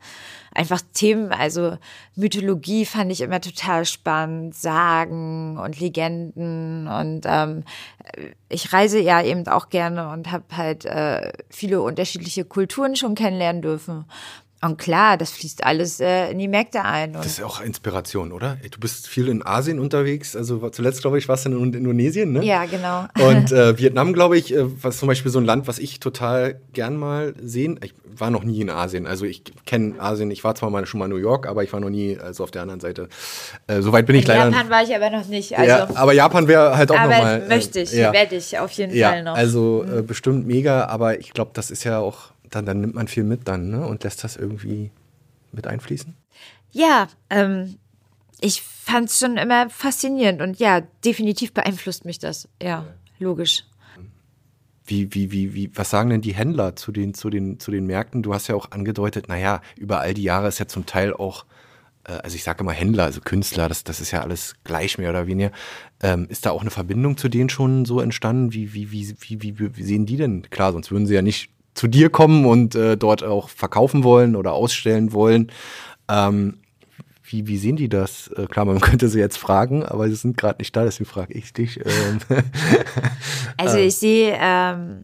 Einfach 0.54 0.82
Themen, 0.94 1.32
also 1.32 1.78
Mythologie 2.16 2.86
fand 2.86 3.12
ich 3.12 3.22
immer 3.22 3.42
total 3.42 3.86
spannend, 3.86 4.56
Sagen 4.56 5.58
und 5.58 5.80
Legenden 5.80 6.88
und 6.88 7.22
ähm, 7.26 7.64
ich 8.50 8.72
reise 8.72 9.00
ja 9.00 9.24
eben 9.24 9.48
auch 9.48 9.70
gerne 9.70 10.10
und 10.10 10.32
habe 10.32 10.46
halt 10.56 10.86
äh, 10.86 11.34
viele 11.50 11.82
unterschiedliche 11.82 12.46
Kulturen 12.46 12.96
schon 12.96 13.16
kennenlernen 13.16 13.64
dürfen 13.64 14.06
und 14.64 14.78
klar, 14.78 15.18
das 15.18 15.32
fließt 15.32 15.64
alles 15.64 16.00
äh, 16.00 16.32
in 16.32 16.40
die 16.40 16.48
Märkte 16.48 16.84
ein. 16.84 17.14
das 17.14 17.26
ist 17.26 17.44
auch 17.44 17.62
Inspiration, 17.62 18.32
oder? 18.32 18.58
Du 18.72 18.80
bist 18.80 19.08
viel 19.08 19.28
in 19.28 19.46
Asien 19.46 19.80
unterwegs. 19.80 20.36
Also 20.36 20.70
zuletzt, 20.70 21.02
glaube 21.02 21.18
ich, 21.18 21.28
warst 21.28 21.46
du 21.46 21.50
in 21.50 21.74
Indonesien, 21.74 22.32
ne? 22.32 22.44
Ja, 22.44 22.66
genau. 22.66 23.06
Und 23.20 23.52
äh, 23.52 23.78
Vietnam, 23.78 24.14
glaube 24.14 24.38
ich, 24.38 24.54
äh, 24.54 24.64
was 24.84 24.98
zum 24.98 25.08
Beispiel 25.08 25.32
so 25.32 25.40
ein 25.40 25.46
Land, 25.46 25.68
was 25.68 25.80
ich 25.80 26.00
total 26.00 26.60
gern 26.74 26.96
mal 26.98 27.34
sehen. 27.42 27.80
Ich 27.84 27.94
war 28.20 28.30
noch 28.30 28.44
nie 28.44 28.62
in 28.62 28.70
Asien. 28.70 29.08
Also 29.08 29.26
ich 29.26 29.44
kenne 29.66 30.00
Asien. 30.00 30.32
Ich 30.32 30.44
war 30.44 30.56
zwar 30.56 30.70
mal 30.70 30.86
schon 30.86 31.00
mal 31.00 31.06
in 31.06 31.12
New 31.12 31.18
York, 31.18 31.48
aber 31.48 31.64
ich 31.64 31.74
war 31.74 31.80
noch 31.80 31.90
nie 31.90 32.18
also 32.18 32.44
auf 32.44 32.52
der 32.52 32.62
anderen 32.62 32.80
Seite. 32.80 33.10
Äh, 33.68 33.82
Soweit 33.82 34.06
bin 34.06 34.16
ich 34.16 34.24
in 34.24 34.30
leider. 34.30 34.50
Japan 34.50 34.70
war 34.70 34.84
ich 34.84 34.96
aber 34.96 35.10
noch 35.10 35.28
nicht. 35.28 35.58
Also 35.58 35.70
ja, 35.70 35.88
aber 35.96 36.14
Japan 36.14 36.48
wäre 36.48 36.78
halt 36.78 36.92
auch 36.92 37.00
aber 37.00 37.14
nochmal. 37.14 37.42
Äh, 37.44 37.48
möchte 37.48 37.80
ich, 37.80 37.92
ja. 37.92 38.14
werde 38.14 38.36
ich 38.36 38.58
auf 38.60 38.72
jeden 38.72 38.96
ja, 38.96 39.10
Fall 39.10 39.24
noch. 39.24 39.36
Also 39.36 39.84
äh, 39.84 40.02
bestimmt 40.02 40.48
mega, 40.48 40.86
aber 40.86 41.20
ich 41.20 41.34
glaube, 41.34 41.52
das 41.54 41.72
ist 41.72 41.84
ja 41.84 42.00
auch, 42.00 42.33
dann, 42.56 42.66
dann 42.66 42.82
nimmt 42.82 42.96
man 42.96 43.08
viel 43.08 43.24
mit 43.24 43.48
dann, 43.48 43.70
ne? 43.70 43.86
Und 43.86 44.04
lässt 44.04 44.24
das 44.24 44.36
irgendwie 44.36 44.92
mit 45.52 45.68
einfließen? 45.68 46.16
Ja, 46.72 47.08
ähm, 47.30 47.78
ich 48.42 48.62
fand 48.62 49.10
es 49.10 49.20
schon 49.20 49.38
immer 49.38 49.70
faszinierend 49.70 50.42
und 50.42 50.60
ja, 50.60 50.82
definitiv 51.06 51.54
beeinflusst 51.54 52.04
mich 52.04 52.20
das. 52.20 52.50
Ja, 52.62 52.86
logisch. 53.20 53.64
Wie, 54.86 55.14
wie, 55.14 55.32
wie, 55.32 55.54
wie, 55.54 55.72
was 55.76 55.90
sagen 55.90 56.10
denn 56.10 56.22
die 56.22 56.34
Händler 56.34 56.76
zu 56.76 56.92
den, 56.92 57.14
zu 57.14 57.30
den, 57.30 57.60
zu 57.60 57.72
den 57.72 57.86
Märkten? 57.86 58.22
Du 58.22 58.34
hast 58.34 58.48
ja 58.48 58.56
auch 58.56 58.72
angedeutet, 58.72 59.30
naja, 59.30 59.62
über 59.78 60.02
all 60.02 60.14
die 60.14 60.24
Jahre 60.24 60.50
ist 60.50 60.60
ja 60.60 60.68
zum 60.68 60.86
Teil 60.86 61.14
auch, 61.14 61.46
äh, 62.04 62.12
also 62.14 62.36
ich 62.36 62.44
sage 62.44 62.64
immer 62.64 62.74
Händler, 62.74 63.06
also 63.06 63.22
Künstler, 63.22 63.70
das, 63.70 63.86
das 63.86 64.02
ist 64.02 64.12
ja 64.12 64.22
alles 64.22 64.56
gleich 64.66 64.98
mehr 64.98 65.10
oder 65.10 65.26
weniger. 65.26 65.52
Ähm, 66.02 66.28
ist 66.28 66.46
da 66.46 66.52
auch 66.52 66.62
eine 66.62 66.70
Verbindung 66.70 67.16
zu 67.16 67.30
denen 67.30 67.50
schon 67.50 67.86
so 67.86 68.02
entstanden? 68.02 68.52
Wie, 68.52 68.74
wie, 68.74 68.92
wie, 68.92 69.16
wie, 69.22 69.42
wie, 69.42 69.78
wie 69.78 69.84
sehen 69.84 70.06
die 70.06 70.18
denn? 70.18 70.50
Klar, 70.50 70.74
sonst 70.74 70.92
würden 70.92 71.08
sie 71.08 71.14
ja 71.14 71.22
nicht 71.22 71.53
zu 71.74 71.88
dir 71.88 72.10
kommen 72.10 72.46
und 72.46 72.76
äh, 72.76 72.98
dort 72.98 73.24
auch 73.24 73.50
verkaufen 73.50 74.04
wollen 74.04 74.36
oder 74.36 74.54
ausstellen 74.54 75.14
wollen. 75.14 75.52
Ähm, 76.10 76.60
wie, 77.24 77.48
wie 77.48 77.58
sehen 77.58 77.76
die 77.76 77.90
das? 77.90 78.28
Äh, 78.30 78.46
klar, 78.48 78.66
man 78.66 78.80
könnte 78.82 79.10
sie 79.10 79.20
jetzt 79.20 79.38
fragen, 79.38 79.84
aber 79.84 80.08
sie 80.08 80.16
sind 80.16 80.38
gerade 80.38 80.60
nicht 80.60 80.76
da, 80.76 80.84
deswegen 80.84 81.10
frage 81.10 81.34
ich 81.34 81.54
dich. 81.54 81.80
Ähm. 81.80 82.20
also 83.58 83.78
ich 83.78 83.96
sehe 83.96 84.38
ähm, 84.40 85.04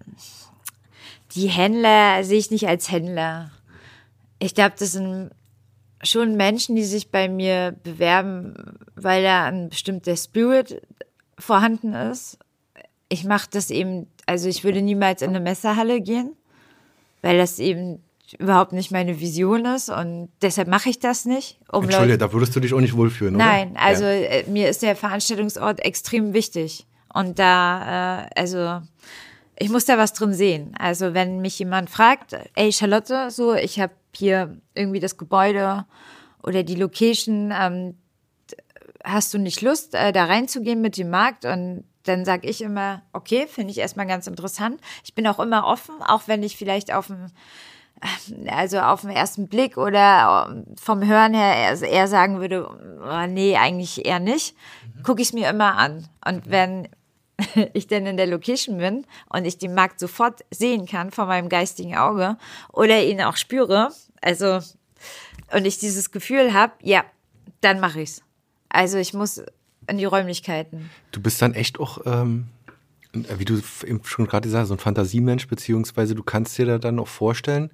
die 1.35 1.47
Händler 1.47 2.23
sehe 2.23 2.39
ich 2.39 2.51
nicht 2.51 2.67
als 2.67 2.91
Händler. 2.91 3.51
Ich 4.39 4.55
glaube, 4.55 4.75
das 4.77 4.93
sind 4.93 5.31
schon 6.01 6.37
Menschen, 6.37 6.75
die 6.75 6.83
sich 6.83 7.11
bei 7.11 7.27
mir 7.27 7.75
bewerben, 7.83 8.55
weil 8.95 9.23
da 9.23 9.45
ein 9.45 9.69
bestimmter 9.69 10.15
Spirit 10.15 10.81
vorhanden 11.37 11.93
ist. 11.93 12.39
Ich 13.09 13.25
mache 13.25 13.47
das 13.51 13.69
eben, 13.69 14.07
also 14.25 14.47
ich 14.47 14.63
würde 14.63 14.81
niemals 14.81 15.21
in 15.21 15.29
eine 15.29 15.39
Messerhalle 15.39 16.01
gehen 16.01 16.35
weil 17.21 17.37
das 17.37 17.59
eben 17.59 18.01
überhaupt 18.37 18.73
nicht 18.73 18.91
meine 18.91 19.19
Vision 19.19 19.65
ist 19.65 19.89
und 19.89 20.29
deshalb 20.41 20.67
mache 20.67 20.89
ich 20.89 20.99
das 20.99 21.25
nicht. 21.25 21.59
Um 21.71 21.83
Entschuldige, 21.83 22.13
Leute, 22.13 22.17
da 22.19 22.33
würdest 22.33 22.55
du 22.55 22.59
dich 22.59 22.73
auch 22.73 22.79
nicht 22.79 22.95
wohlfühlen, 22.95 23.35
oder? 23.35 23.45
Nein, 23.45 23.75
also 23.75 24.03
ja. 24.03 24.11
Äh, 24.11 24.43
mir 24.49 24.69
ist 24.69 24.83
der 24.83 24.95
Veranstaltungsort 24.95 25.83
extrem 25.83 26.33
wichtig 26.33 26.85
und 27.13 27.39
da, 27.39 28.25
äh, 28.25 28.29
also 28.39 28.81
ich 29.57 29.69
muss 29.69 29.85
da 29.85 29.97
was 29.97 30.13
drin 30.13 30.33
sehen. 30.33 30.73
Also 30.77 31.13
wenn 31.13 31.41
mich 31.41 31.57
jemand 31.59 31.89
fragt, 31.89 32.37
ey 32.55 32.71
Charlotte, 32.71 33.31
so 33.31 33.55
ich 33.55 33.79
habe 33.79 33.93
hier 34.15 34.57
irgendwie 34.73 34.99
das 34.99 35.17
Gebäude 35.17 35.85
oder 36.43 36.63
die 36.63 36.75
Location, 36.75 37.51
ähm, 37.51 37.95
hast 39.03 39.33
du 39.33 39.37
nicht 39.37 39.61
Lust, 39.61 39.95
äh, 39.95 40.11
da 40.11 40.25
reinzugehen 40.25 40.81
mit 40.81 40.97
dem 40.97 41.09
Markt 41.09 41.45
und 41.45 41.83
dann 42.09 42.25
sage 42.25 42.47
ich 42.47 42.61
immer, 42.61 43.03
okay, 43.13 43.47
finde 43.47 43.71
ich 43.71 43.77
erstmal 43.77 44.07
ganz 44.07 44.27
interessant. 44.27 44.81
Ich 45.03 45.13
bin 45.13 45.27
auch 45.27 45.39
immer 45.39 45.65
offen, 45.65 45.95
auch 46.01 46.23
wenn 46.25 46.43
ich 46.43 46.57
vielleicht 46.57 46.91
auf 46.91 47.07
dem 47.07 47.27
also 48.47 48.79
auf 48.79 49.01
den 49.01 49.09
ersten 49.09 49.49
Blick 49.49 49.77
oder 49.77 50.47
ähm, 50.49 50.65
vom 50.79 51.05
Hören 51.05 51.33
her 51.33 51.77
eher 51.81 52.07
sagen 52.07 52.39
würde, 52.39 52.69
oh, 52.69 53.27
nee, 53.27 53.57
eigentlich 53.57 54.05
eher 54.05 54.19
nicht, 54.19 54.55
mhm. 54.95 55.03
gucke 55.03 55.21
ich 55.21 55.29
es 55.29 55.33
mir 55.33 55.49
immer 55.49 55.75
an. 55.75 56.07
Und 56.25 56.49
wenn 56.49 56.87
ich 57.73 57.87
denn 57.87 58.05
in 58.05 58.15
der 58.15 58.27
Location 58.27 58.77
bin 58.77 59.05
und 59.27 59.45
ich 59.45 59.57
den 59.57 59.73
Markt 59.73 59.99
sofort 59.99 60.45
sehen 60.49 60.85
kann 60.85 61.11
von 61.11 61.27
meinem 61.27 61.49
geistigen 61.49 61.97
Auge 61.97 62.37
oder 62.71 63.03
ihn 63.03 63.21
auch 63.21 63.35
spüre, 63.35 63.89
also 64.21 64.59
und 65.51 65.65
ich 65.65 65.79
dieses 65.79 66.11
Gefühl 66.11 66.53
habe, 66.53 66.73
ja, 66.81 67.03
dann 67.61 67.79
mache 67.79 68.01
ich's. 68.01 68.21
Also 68.69 68.97
ich 68.97 69.13
muss 69.13 69.41
in 69.89 69.97
die 69.97 70.05
Räumlichkeiten. 70.05 70.89
Du 71.11 71.21
bist 71.21 71.41
dann 71.41 71.53
echt 71.53 71.79
auch, 71.79 71.99
ähm, 72.05 72.47
wie 73.13 73.45
du 73.45 73.61
schon 74.03 74.27
gerade 74.27 74.47
gesagt 74.47 74.61
hast, 74.61 74.67
so 74.69 74.75
ein 74.75 74.79
Fantasiemensch, 74.79 75.47
beziehungsweise 75.47 76.15
du 76.15 76.23
kannst 76.23 76.57
dir 76.57 76.65
da 76.65 76.77
dann 76.77 76.99
auch 76.99 77.07
vorstellen, 77.07 77.71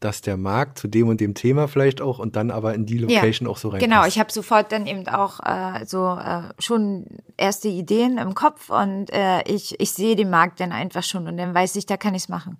dass 0.00 0.22
der 0.22 0.38
Markt 0.38 0.78
zu 0.78 0.88
dem 0.88 1.08
und 1.08 1.20
dem 1.20 1.34
Thema 1.34 1.68
vielleicht 1.68 2.00
auch 2.00 2.18
und 2.18 2.34
dann 2.34 2.50
aber 2.50 2.74
in 2.74 2.86
die 2.86 2.98
Location 2.98 3.46
ja, 3.46 3.52
auch 3.52 3.58
so 3.58 3.68
rein. 3.68 3.80
Genau, 3.80 4.06
ich 4.06 4.18
habe 4.18 4.32
sofort 4.32 4.72
dann 4.72 4.86
eben 4.86 5.06
auch 5.08 5.40
äh, 5.40 5.84
so 5.84 6.16
äh, 6.16 6.42
schon 6.58 7.04
erste 7.36 7.68
Ideen 7.68 8.16
im 8.16 8.34
Kopf 8.34 8.70
und 8.70 9.12
äh, 9.12 9.42
ich, 9.42 9.78
ich 9.78 9.92
sehe 9.92 10.16
den 10.16 10.30
Markt 10.30 10.60
dann 10.60 10.72
einfach 10.72 11.02
schon 11.02 11.28
und 11.28 11.36
dann 11.36 11.54
weiß 11.54 11.76
ich, 11.76 11.84
da 11.84 11.98
kann 11.98 12.14
ich 12.14 12.22
es 12.22 12.28
machen. 12.28 12.58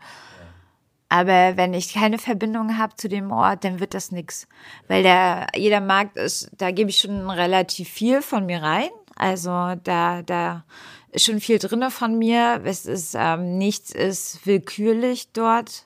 Aber 1.12 1.56
wenn 1.56 1.74
ich 1.74 1.92
keine 1.92 2.18
Verbindung 2.18 2.78
habe 2.78 2.94
zu 2.94 3.08
dem 3.08 3.32
Ort, 3.32 3.64
dann 3.64 3.80
wird 3.80 3.94
das 3.94 4.12
nix. 4.12 4.46
Weil 4.86 5.02
der, 5.02 5.48
jeder 5.56 5.80
Markt 5.80 6.16
ist, 6.16 6.48
da 6.56 6.70
gebe 6.70 6.90
ich 6.90 6.98
schon 6.98 7.28
relativ 7.28 7.88
viel 7.88 8.22
von 8.22 8.46
mir 8.46 8.62
rein. 8.62 8.90
Also 9.16 9.50
da, 9.82 10.22
da 10.22 10.64
ist 11.10 11.24
schon 11.24 11.40
viel 11.40 11.58
drinne 11.58 11.90
von 11.90 12.16
mir. 12.16 12.60
Es 12.64 12.86
ist, 12.86 13.16
ähm, 13.18 13.58
nichts 13.58 13.90
ist 13.90 14.46
willkürlich 14.46 15.32
dort, 15.32 15.84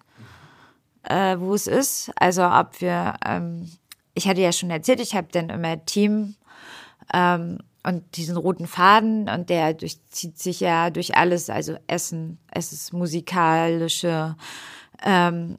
äh, 1.04 1.38
wo 1.38 1.54
es 1.54 1.68
ist. 1.68 2.12
Also 2.16 2.44
ob 2.44 2.82
wir, 2.82 3.14
ähm, 3.24 3.70
ich 4.12 4.28
hatte 4.28 4.42
ja 4.42 4.52
schon 4.52 4.70
erzählt, 4.70 5.00
ich 5.00 5.14
habe 5.14 5.28
dann 5.32 5.48
immer 5.48 5.82
Team 5.86 6.34
ähm, 7.14 7.60
und 7.82 8.16
diesen 8.18 8.36
roten 8.36 8.66
Faden 8.66 9.30
und 9.30 9.48
der 9.48 9.72
durchzieht 9.72 10.38
sich 10.38 10.60
ja 10.60 10.90
durch 10.90 11.16
alles, 11.16 11.48
also 11.48 11.78
Essen, 11.86 12.38
es 12.50 12.72
ist 12.72 12.92
musikalische 12.92 14.36
ähm, 15.04 15.58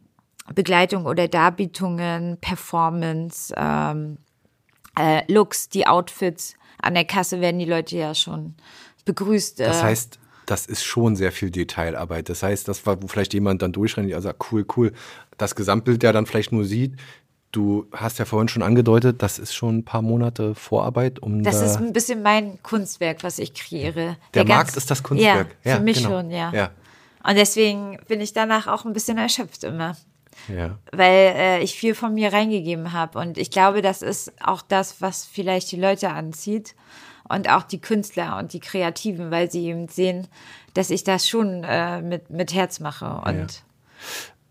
Begleitung 0.53 1.05
oder 1.05 1.27
Darbietungen, 1.27 2.37
Performance, 2.39 3.53
ähm, 3.57 4.17
äh, 4.97 5.21
Looks, 5.31 5.69
die 5.69 5.87
Outfits. 5.87 6.55
An 6.81 6.93
der 6.93 7.05
Kasse 7.05 7.41
werden 7.41 7.57
die 7.59 7.65
Leute 7.65 7.97
ja 7.97 8.13
schon 8.13 8.55
begrüßt. 9.05 9.59
Das 9.59 9.79
äh, 9.79 9.83
heißt, 9.83 10.19
das 10.45 10.65
ist 10.67 10.83
schon 10.83 11.15
sehr 11.15 11.31
viel 11.31 11.49
Detailarbeit. 11.49 12.29
Das 12.29 12.43
heißt, 12.43 12.67
das 12.67 12.85
war, 12.85 13.01
wo 13.01 13.07
vielleicht 13.07 13.33
jemand 13.33 13.61
dann 13.61 13.71
durchrennt, 13.71 14.13
also 14.13 14.31
cool, 14.51 14.65
cool, 14.77 14.91
das 15.37 15.55
Gesamtbild 15.55 16.03
der 16.03 16.13
dann 16.13 16.25
vielleicht 16.27 16.51
nur 16.51 16.65
sieht, 16.65 16.95
du 17.51 17.87
hast 17.93 18.19
ja 18.19 18.25
vorhin 18.25 18.47
schon 18.49 18.61
angedeutet, 18.61 19.23
das 19.23 19.39
ist 19.39 19.55
schon 19.55 19.77
ein 19.79 19.85
paar 19.85 20.01
Monate 20.01 20.53
Vorarbeit, 20.55 21.19
um 21.19 21.41
Das 21.41 21.59
da 21.59 21.65
ist 21.65 21.77
ein 21.77 21.93
bisschen 21.93 22.21
mein 22.21 22.61
Kunstwerk, 22.61 23.23
was 23.23 23.39
ich 23.39 23.53
kreiere. 23.53 24.17
Der 24.33 24.43
ganz- 24.45 24.49
Markt 24.49 24.77
ist 24.77 24.91
das 24.91 25.01
Kunstwerk. 25.01 25.55
Ja, 25.63 25.71
Ja, 25.71 25.77
für 25.77 25.83
mich 25.83 25.97
genau. 25.97 26.09
schon, 26.09 26.29
ja. 26.29 26.51
Ja. 26.53 26.71
Und 27.27 27.35
deswegen 27.35 27.99
bin 28.07 28.21
ich 28.21 28.33
danach 28.33 28.67
auch 28.67 28.85
ein 28.85 28.93
bisschen 28.93 29.17
erschöpft 29.17 29.63
immer. 29.63 29.95
ja. 30.47 30.77
weil 30.91 31.33
äh, 31.35 31.63
ich 31.63 31.75
viel 31.75 31.95
von 31.95 32.13
mir 32.13 32.33
reingegeben 32.33 32.91
habe. 32.91 33.19
Und 33.19 33.37
ich 33.37 33.51
glaube, 33.51 33.81
das 33.81 34.01
ist 34.01 34.33
auch 34.43 34.61
das, 34.61 35.01
was 35.01 35.25
vielleicht 35.25 35.71
die 35.71 35.79
Leute 35.79 36.09
anzieht 36.09 36.75
und 37.27 37.49
auch 37.49 37.63
die 37.63 37.79
Künstler 37.79 38.37
und 38.37 38.53
die 38.53 38.59
Kreativen, 38.59 39.31
weil 39.31 39.49
sie 39.49 39.65
eben 39.65 39.87
sehen, 39.87 40.27
dass 40.73 40.89
ich 40.89 41.03
das 41.03 41.27
schon 41.27 41.63
äh, 41.63 42.01
mit, 42.01 42.29
mit 42.29 42.53
Herz 42.53 42.79
mache. 42.79 43.21
Und 43.25 43.63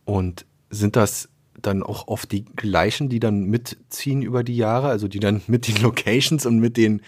Und 0.05 0.47
sind 0.71 0.97
das 0.97 1.29
dann 1.61 1.83
auch 1.83 2.09
oft 2.09 2.33
die 2.33 2.45
gleichen, 2.45 3.09
die 3.09 3.21
dann 3.21 3.45
mitziehen 3.45 4.23
über 4.23 4.45
die 4.45 4.57
Jahre, 4.57 4.89
also 4.89 5.09
die 5.09 5.21
dann 5.21 5.43
mit 5.47 5.69
den 5.69 5.77
Locations 5.83 6.47
und 6.47 6.59
mit 6.59 6.77
den 6.77 7.03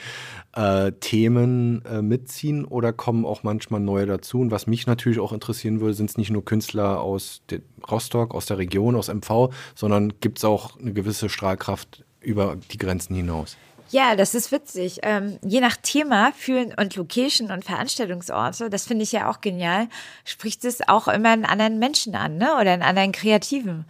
äh, 0.55 0.93
Themen 0.93 1.85
äh, 1.85 2.03
mitziehen 2.03 2.65
oder 2.65 2.93
kommen 2.93 3.25
auch 3.25 3.43
manchmal 3.43 3.81
neue 3.81 4.07
dazu? 4.07 4.41
Und 4.41 4.51
was 4.51 4.67
mich 4.67 4.87
natürlich 4.87 5.19
auch 5.19 5.33
interessieren 5.33 5.81
würde, 5.81 5.95
sind 5.95 6.11
es 6.11 6.17
nicht 6.17 6.31
nur 6.31 6.45
Künstler 6.45 7.01
aus 7.01 7.43
Rostock, 7.91 8.35
aus 8.35 8.47
der 8.47 8.59
Region, 8.59 8.97
aus 8.97 9.09
MV, 9.09 9.51
sondern 9.75 10.15
gibt 10.21 10.39
es 10.39 10.45
auch 10.45 10.79
eine 10.79 10.93
gewisse 10.93 11.29
Strahlkraft 11.29 12.05
über 12.21 12.57
die 12.73 12.79
Grenzen 12.79 13.15
hinaus? 13.15 13.57
Ja, 13.91 14.17
das 14.17 14.35
ist 14.35 14.51
witzig. 14.51 15.01
Ähm, 15.03 15.39
je 15.45 15.61
nach 15.61 15.77
Thema 15.77 16.33
für 16.37 16.75
und 16.77 16.97
Location 16.97 17.53
und 17.53 17.65
Veranstaltungsorte, 17.65 18.69
das 18.69 18.85
finde 18.85 19.05
ich 19.05 19.13
ja 19.13 19.31
auch 19.31 19.41
genial, 19.41 19.89
spricht 20.25 20.65
es 20.65 20.87
auch 20.89 21.07
immer 21.07 21.31
einen 21.31 21.45
anderen 21.45 21.79
Menschen 21.79 22.17
an, 22.17 22.37
ne? 22.37 22.55
Oder 22.61 22.73
einen 22.73 22.83
anderen 22.83 23.13
Kreativen. 23.13 23.85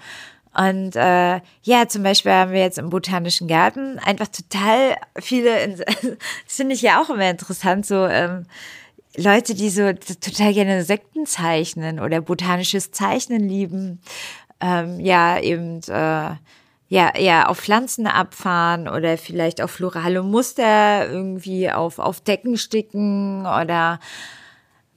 Und 0.57 0.97
äh, 0.97 1.41
ja, 1.63 1.89
zum 1.89 2.03
Beispiel 2.03 2.33
haben 2.33 2.53
wir 2.53 2.61
jetzt 2.61 2.79
im 2.79 2.89
Botanischen 2.89 3.47
Garten 3.47 3.99
einfach 3.99 4.29
total 4.29 4.97
viele, 5.21 5.69
das 5.77 6.17
finde 6.47 6.75
ich 6.75 6.83
ja 6.83 7.03
auch 7.03 7.11
immer 7.11 7.29
interessant, 7.29 7.85
so 7.85 8.07
ähm, 8.07 8.47
Leute, 9.17 9.55
die 9.55 9.69
so 9.69 9.93
total 9.93 10.55
gerne 10.55 10.79
Insekten 10.79 11.27
zeichnen 11.27 12.01
oder 12.01 12.21
botanisches 12.21 12.91
Zeichnen 12.91 13.49
lieben, 13.49 14.01
ähm, 14.61 15.01
ja, 15.01 15.39
eben 15.41 15.81
äh, 15.89 16.37
ja, 16.89 17.15
eher 17.15 17.51
auf 17.51 17.59
Pflanzen 17.59 18.07
abfahren 18.07 18.89
oder 18.89 19.19
vielleicht 19.19 19.61
auf 19.61 19.73
florale 19.73 20.23
Muster 20.23 21.09
irgendwie 21.11 21.71
auf, 21.71 21.99
auf 21.99 22.21
Decken 22.21 22.57
sticken 22.57 23.41
oder 23.41 23.99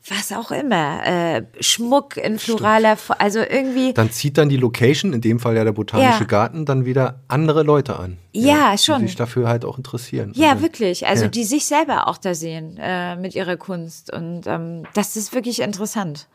was 0.07 0.31
auch 0.31 0.51
immer. 0.51 1.05
Äh, 1.05 1.43
Schmuck 1.59 2.17
in 2.17 2.39
floraler, 2.39 2.95
Fo- 2.97 3.13
also 3.17 3.39
irgendwie. 3.39 3.93
Dann 3.93 4.11
zieht 4.11 4.37
dann 4.37 4.49
die 4.49 4.57
Location, 4.57 5.13
in 5.13 5.21
dem 5.21 5.39
Fall 5.39 5.55
ja 5.55 5.63
der 5.63 5.71
Botanische 5.73 6.21
Ja. 6.21 6.25
Garten, 6.25 6.65
dann 6.65 6.85
wieder 6.85 7.19
andere 7.27 7.63
Leute 7.63 7.99
an. 7.99 8.17
Ja, 8.31 8.71
Die 8.71 8.77
schon. 8.77 9.01
sich 9.01 9.15
dafür 9.15 9.47
halt 9.49 9.65
auch 9.65 9.77
interessieren. 9.77 10.31
Ja, 10.35 10.51
Also, 10.51 10.63
wirklich. 10.63 11.05
Also 11.07 11.23
Ja. 11.25 11.29
die 11.29 11.43
sich 11.43 11.65
selber 11.65 12.07
auch 12.07 12.17
da 12.17 12.33
sehen 12.33 12.77
äh, 12.79 13.15
mit 13.17 13.35
ihrer 13.35 13.57
Kunst. 13.57 14.11
Und 14.13 14.43
ähm, 14.47 14.83
das 14.93 15.15
ist 15.15 15.33
wirklich 15.33 15.61
interessant. 15.61 16.27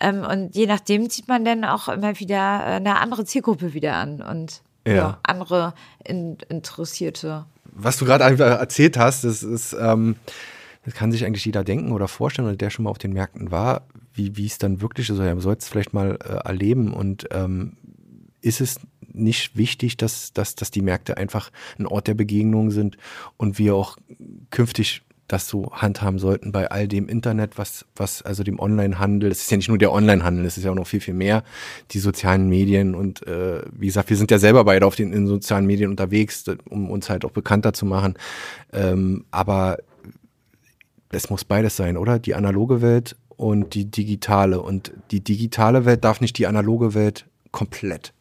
Ähm, 0.00 0.24
und 0.24 0.54
je 0.56 0.66
nachdem 0.66 1.08
zieht 1.10 1.28
man 1.28 1.44
dann 1.44 1.64
auch 1.64 1.88
immer 1.88 2.18
wieder 2.18 2.36
äh, 2.66 2.70
eine 2.76 2.98
andere 2.98 3.24
Zielgruppe 3.24 3.72
wieder 3.74 3.94
an 3.94 4.20
und 4.22 4.62
Ja. 4.86 4.94
ja. 4.94 5.18
andere 5.22 5.74
in, 6.04 6.38
Interessierte. 6.48 7.44
was 7.72 7.98
du 7.98 8.04
gerade 8.04 8.24
erzählt 8.42 8.96
hast, 8.98 9.24
das 9.24 9.42
ist, 9.42 9.74
ähm, 9.78 10.16
das 10.86 10.94
kann 10.94 11.10
sich 11.10 11.24
eigentlich 11.26 11.44
jeder 11.44 11.64
denken 11.64 11.90
oder 11.90 12.06
vorstellen, 12.06 12.56
der 12.56 12.70
schon 12.70 12.84
mal 12.84 12.90
auf 12.90 12.98
den 12.98 13.12
Märkten 13.12 13.50
war, 13.50 13.88
wie, 14.14 14.36
wie 14.36 14.46
es 14.46 14.58
dann 14.58 14.80
wirklich 14.80 15.10
ist. 15.10 15.18
Er 15.18 15.40
soll 15.40 15.56
es 15.58 15.68
vielleicht 15.68 15.92
mal 15.92 16.16
äh, 16.24 16.46
erleben. 16.46 16.94
Und 16.94 17.26
ähm, 17.32 17.72
ist 18.40 18.60
es 18.60 18.76
nicht 19.12 19.56
wichtig, 19.56 19.96
dass, 19.96 20.32
dass, 20.32 20.54
dass 20.54 20.70
die 20.70 20.82
Märkte 20.82 21.16
einfach 21.16 21.50
ein 21.76 21.86
Ort 21.86 22.06
der 22.06 22.14
Begegnung 22.14 22.70
sind 22.70 22.98
und 23.36 23.58
wir 23.58 23.74
auch 23.74 23.96
künftig 24.50 25.02
das 25.26 25.48
so 25.48 25.72
handhaben 25.72 26.20
sollten 26.20 26.52
bei 26.52 26.70
all 26.70 26.86
dem 26.86 27.08
Internet, 27.08 27.58
was, 27.58 27.84
was 27.96 28.22
also 28.22 28.44
dem 28.44 28.60
Onlinehandel, 28.60 29.32
es 29.32 29.40
ist 29.40 29.50
ja 29.50 29.56
nicht 29.56 29.68
nur 29.68 29.78
der 29.78 29.90
Onlinehandel, 29.90 30.44
es 30.44 30.56
ist 30.56 30.62
ja 30.62 30.70
auch 30.70 30.76
noch 30.76 30.86
viel, 30.86 31.00
viel 31.00 31.14
mehr, 31.14 31.42
die 31.90 31.98
sozialen 31.98 32.48
Medien 32.48 32.94
und 32.94 33.26
äh, 33.26 33.62
wie 33.72 33.86
gesagt, 33.86 34.08
wir 34.08 34.16
sind 34.16 34.30
ja 34.30 34.38
selber 34.38 34.62
beide 34.62 34.86
auf 34.86 34.94
den 34.94 35.12
in 35.12 35.26
sozialen 35.26 35.66
Medien 35.66 35.90
unterwegs, 35.90 36.44
um 36.70 36.90
uns 36.90 37.10
halt 37.10 37.24
auch 37.24 37.32
bekannter 37.32 37.72
zu 37.72 37.86
machen. 37.86 38.14
Ähm, 38.72 39.24
aber 39.32 39.78
es 41.16 41.30
muss 41.30 41.44
beides 41.44 41.76
sein, 41.76 41.96
oder? 41.96 42.18
Die 42.18 42.34
analoge 42.34 42.82
Welt 42.82 43.16
und 43.36 43.74
die 43.74 43.90
digitale. 43.90 44.60
Und 44.60 44.92
die 45.10 45.22
digitale 45.22 45.84
Welt 45.84 46.04
darf 46.04 46.20
nicht 46.20 46.38
die 46.38 46.46
analoge 46.46 46.94
Welt 46.94 47.26
komplett 47.50 48.12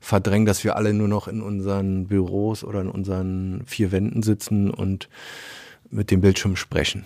verdrängen, 0.00 0.46
dass 0.46 0.64
wir 0.64 0.76
alle 0.76 0.92
nur 0.92 1.08
noch 1.08 1.28
in 1.28 1.42
unseren 1.42 2.08
Büros 2.08 2.64
oder 2.64 2.80
in 2.80 2.88
unseren 2.88 3.62
vier 3.66 3.92
Wänden 3.92 4.22
sitzen 4.22 4.70
und 4.70 5.08
mit 5.90 6.10
dem 6.10 6.20
Bildschirm 6.20 6.56
sprechen. 6.56 7.04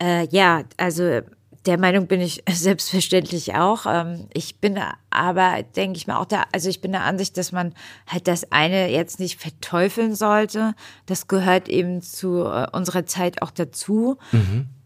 Äh, 0.00 0.26
ja, 0.30 0.64
also 0.76 1.20
der 1.66 1.78
Meinung 1.78 2.06
bin 2.06 2.20
ich 2.20 2.42
selbstverständlich 2.50 3.54
auch. 3.54 3.86
Ähm, 3.86 4.26
ich 4.32 4.56
bin 4.56 4.78
aber, 5.10 5.62
denke 5.76 5.96
ich 5.96 6.06
mal, 6.06 6.18
auch 6.18 6.26
da, 6.26 6.44
also 6.52 6.68
ich 6.68 6.80
bin 6.80 6.92
der 6.92 7.04
Ansicht, 7.04 7.36
dass 7.36 7.52
man 7.52 7.74
halt 8.06 8.28
das 8.28 8.50
eine 8.52 8.90
jetzt 8.90 9.20
nicht 9.20 9.40
verteufeln 9.40 10.14
sollte. 10.14 10.74
Das 11.06 11.28
gehört 11.28 11.68
eben 11.68 12.02
zu 12.02 12.44
äh, 12.44 12.66
unserer 12.72 13.06
Zeit 13.06 13.42
auch 13.42 13.50
dazu. 13.50 14.18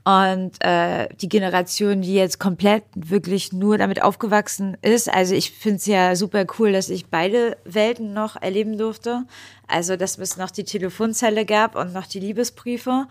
Und 0.05 0.53
äh, 0.61 1.09
die 1.19 1.31
Generation, 1.31 2.03
die 2.03 2.15
jetzt 2.15 2.39
komplett 2.39 2.85
wirklich 2.95 3.55
nur 3.55 3.79
damit 3.79 4.03
aufgewachsen 4.03 4.77
ist, 4.83 5.11
also 5.11 5.35
ich 5.35 5.53
finde 5.53 5.77
es 5.77 5.87
ja 5.87 6.15
super 6.15 6.45
cool, 6.59 6.73
dass 6.73 6.91
ich 6.91 7.07
beide 7.07 7.57
Welten 7.65 8.13
noch 8.13 8.37
erleben 8.41 8.77
durfte. 8.77 9.25
Also, 9.67 9.97
dass 9.97 10.19
es 10.19 10.37
noch 10.37 10.51
die 10.51 10.65
Telefonzelle 10.65 11.47
gab 11.47 11.75
und 11.75 11.95
noch 11.95 12.07
die 12.07 12.21
Liebesbriefe. 12.21 13.07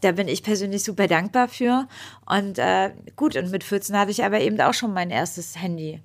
Da 0.00 0.12
bin 0.12 0.28
ich 0.28 0.42
persönlich 0.42 0.84
super 0.84 1.06
dankbar 1.06 1.48
für. 1.48 1.88
Und 2.26 2.58
äh, 2.58 2.92
gut, 3.16 3.36
und 3.36 3.50
mit 3.50 3.64
14 3.64 3.96
hatte 3.96 4.10
ich 4.10 4.24
aber 4.24 4.40
eben 4.40 4.60
auch 4.60 4.74
schon 4.74 4.92
mein 4.92 5.10
erstes 5.10 5.60
Handy. 5.60 6.00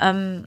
Ähm, 0.00 0.46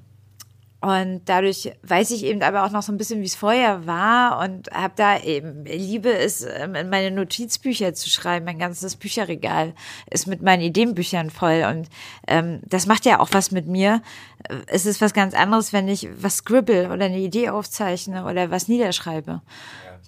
und 0.81 1.21
dadurch 1.25 1.71
weiß 1.83 2.09
ich 2.09 2.25
eben 2.25 2.41
aber 2.41 2.65
auch 2.65 2.71
noch 2.71 2.81
so 2.81 2.91
ein 2.91 2.97
bisschen, 2.97 3.21
wie 3.21 3.25
es 3.25 3.35
vorher 3.35 3.85
war 3.85 4.39
und 4.39 4.71
habe 4.71 4.93
da 4.95 5.19
eben, 5.19 5.63
liebe 5.63 6.11
es, 6.11 6.41
ähm, 6.41 6.73
in 6.73 6.89
meine 6.89 7.11
Notizbücher 7.11 7.93
zu 7.93 8.09
schreiben. 8.09 8.45
Mein 8.45 8.57
ganzes 8.57 8.95
Bücherregal 8.95 9.75
ist 10.09 10.25
mit 10.25 10.41
meinen 10.41 10.63
Ideenbüchern 10.63 11.29
voll 11.29 11.67
und 11.69 11.87
ähm, 12.27 12.61
das 12.65 12.87
macht 12.87 13.05
ja 13.05 13.19
auch 13.19 13.29
was 13.31 13.51
mit 13.51 13.67
mir. 13.67 14.01
Äh, 14.49 14.55
Es 14.65 14.87
ist 14.87 15.01
was 15.01 15.13
ganz 15.13 15.35
anderes, 15.35 15.71
wenn 15.71 15.87
ich 15.87 16.09
was 16.15 16.37
scribble 16.37 16.87
oder 16.87 17.05
eine 17.05 17.19
Idee 17.19 17.49
aufzeichne 17.49 18.25
oder 18.25 18.49
was 18.49 18.67
niederschreibe. 18.67 19.41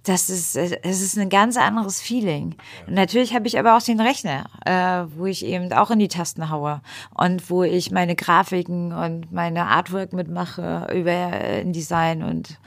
Das 0.03 0.29
ist, 0.29 0.55
äh, 0.57 0.79
es 0.83 1.01
ist 1.01 1.17
ein 1.17 1.29
ganz 1.29 1.57
anderes 1.57 2.01
Feeling. 2.01 2.55
Und 2.87 2.93
natürlich 2.93 3.33
habe 3.33 3.47
ich 3.47 3.57
aber 3.57 3.77
auch 3.77 3.81
den 3.81 3.99
Rechner, 3.99 4.45
äh, 4.65 5.05
wo 5.17 5.25
ich 5.25 5.45
eben 5.45 5.71
auch 5.73 5.91
in 5.91 5.99
die 5.99 6.09
Tasten 6.09 6.49
haue 6.49 6.81
und 7.13 7.49
wo 7.49 7.63
ich 7.63 7.91
meine 7.91 8.15
Grafiken 8.15 8.91
und 8.91 9.31
meine 9.31 9.67
Artwork 9.67 10.13
mitmache 10.13 10.87
über 10.93 11.11
äh, 11.11 11.61
InDesign 11.61 12.23
und 12.23 12.59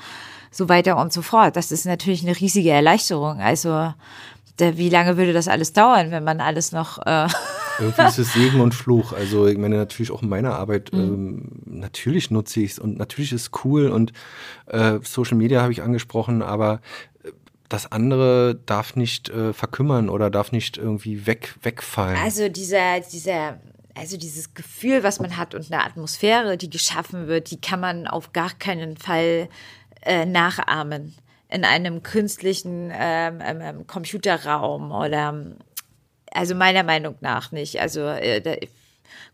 so 0.51 0.69
weiter 0.69 0.97
und 0.97 1.13
so 1.13 1.21
fort. 1.21 1.57
Das 1.57 1.71
ist 1.71 1.85
natürlich 1.85 2.23
eine 2.23 2.39
riesige 2.39 2.71
Erleichterung. 2.71 3.41
Also 3.41 3.93
da, 4.57 4.79
wie 4.79 4.89
lange 4.89 5.19
würde 5.19 5.35
das 5.35 5.49
alles 5.49 5.75
dauern, 5.75 6.11
wenn 6.11 6.25
man 6.25 6.41
alles 6.41 6.73
noch 6.73 7.05
äh, 7.05 7.29
Irgendwie 7.79 8.03
ist 8.03 8.19
es 8.19 8.33
Segen 8.33 8.61
und 8.61 8.75
Fluch. 8.75 9.13
Also 9.13 9.47
ich 9.47 9.59
meine 9.59 9.77
natürlich 9.77 10.11
auch 10.11 10.23
in 10.23 10.29
meiner 10.29 10.55
Arbeit, 10.55 10.93
ähm, 10.93 11.49
natürlich 11.67 12.31
nutze 12.31 12.61
ich 12.61 12.73
es 12.73 12.79
und 12.79 12.99
natürlich 12.99 13.33
ist 13.33 13.43
es 13.43 13.51
cool 13.65 13.89
und 13.89 14.13
äh, 14.67 14.99
Social 15.03 15.37
Media 15.37 15.61
habe 15.61 15.73
ich 15.73 15.83
angesprochen, 15.83 16.43
aber 16.43 16.81
das 17.69 17.91
andere 17.91 18.55
darf 18.67 18.97
nicht 18.97 19.29
äh, 19.29 19.53
verkümmern 19.53 20.09
oder 20.09 20.31
darf 20.31 20.53
nicht 20.53 20.77
irgendwie 20.77 21.27
weg, 21.27 21.55
wegfallen. 21.63 22.19
Also 22.23 22.49
dieser, 22.49 23.01
dieser, 23.01 23.61
also 23.95 24.17
dieses 24.17 24.55
Gefühl, 24.55 25.03
was 25.03 25.21
man 25.21 25.37
hat 25.37 25.55
und 25.55 25.73
eine 25.73 25.85
Atmosphäre, 25.85 26.57
die 26.57 26.71
geschaffen 26.71 27.27
wird, 27.27 27.51
die 27.51 27.61
kann 27.61 27.81
man 27.81 28.07
auf 28.07 28.33
gar 28.33 28.51
keinen 28.51 28.97
Fall 28.97 29.49
äh, 30.03 30.27
nachahmen 30.27 31.15
in 31.49 31.65
einem 31.65 32.03
künstlichen 32.03 32.91
ähm, 32.93 33.41
ähm, 33.41 33.61
ähm, 33.61 33.87
Computerraum 33.87 34.91
oder 34.93 35.57
also 36.33 36.55
meiner 36.55 36.83
Meinung 36.83 37.17
nach 37.21 37.53
nicht. 37.53 37.81
Also 37.81 38.01
äh, 38.01 38.41
da, 38.41 38.57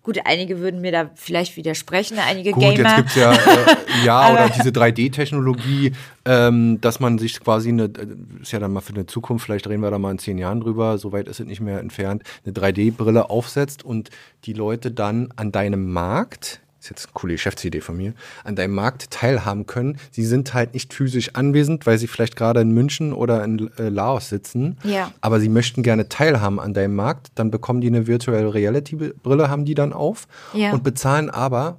gut, 0.02 0.18
einige 0.24 0.58
würden 0.58 0.80
mir 0.80 0.92
da 0.92 1.10
vielleicht 1.14 1.56
widersprechen, 1.56 2.18
einige 2.18 2.52
Gut, 2.52 2.62
jetzt 2.62 2.76
Gamer. 2.76 2.96
gibt's 2.96 3.14
ja, 3.14 3.32
äh, 3.32 3.76
ja 4.04 4.32
oder 4.32 4.48
diese 4.48 4.70
3D-Technologie, 4.70 5.92
ähm, 6.24 6.80
dass 6.80 7.00
man 7.00 7.18
sich 7.18 7.40
quasi 7.40 7.68
eine, 7.68 7.84
äh, 7.84 8.06
ist 8.40 8.52
ja 8.52 8.58
dann 8.58 8.72
mal 8.72 8.80
für 8.80 8.94
eine 8.94 9.06
Zukunft, 9.06 9.44
vielleicht 9.44 9.68
reden 9.68 9.82
wir 9.82 9.90
da 9.90 9.98
mal 9.98 10.10
in 10.10 10.18
zehn 10.18 10.38
Jahren 10.38 10.60
drüber, 10.60 10.98
soweit 10.98 11.28
ist 11.28 11.40
es 11.40 11.46
nicht 11.46 11.60
mehr 11.60 11.78
entfernt, 11.78 12.22
eine 12.44 12.52
3D-Brille 12.54 13.30
aufsetzt 13.30 13.84
und 13.84 14.10
die 14.44 14.52
Leute 14.52 14.90
dann 14.90 15.32
an 15.36 15.52
deinem 15.52 15.92
Markt, 15.92 16.60
ist 16.82 16.90
jetzt 16.90 17.06
eine 17.06 17.12
coole 17.14 17.34
Geschäftsidee 17.34 17.80
von 17.80 17.96
mir, 17.96 18.14
an 18.44 18.56
deinem 18.56 18.74
Markt 18.74 19.10
teilhaben 19.10 19.66
können. 19.66 19.98
Sie 20.10 20.24
sind 20.24 20.52
halt 20.54 20.74
nicht 20.74 20.92
physisch 20.92 21.34
anwesend, 21.34 21.86
weil 21.86 21.98
sie 21.98 22.06
vielleicht 22.08 22.36
gerade 22.36 22.60
in 22.60 22.72
München 22.72 23.12
oder 23.12 23.44
in 23.44 23.70
äh, 23.78 23.88
Laos 23.88 24.28
sitzen, 24.28 24.76
Ja. 24.82 25.12
aber 25.20 25.40
sie 25.40 25.48
möchten 25.48 25.82
gerne 25.82 26.08
teilhaben 26.08 26.58
an 26.58 26.74
deinem 26.74 26.94
Markt, 26.96 27.28
dann 27.36 27.50
bekommen 27.50 27.80
die 27.80 27.86
eine 27.86 28.06
Virtual 28.06 28.48
Reality 28.48 28.96
Brille, 28.96 29.48
haben 29.48 29.64
die 29.64 29.74
dann 29.74 29.92
auf 29.92 30.26
Ja. 30.54 30.72
und 30.72 30.82
bezahlen 30.82 31.30
aber 31.30 31.78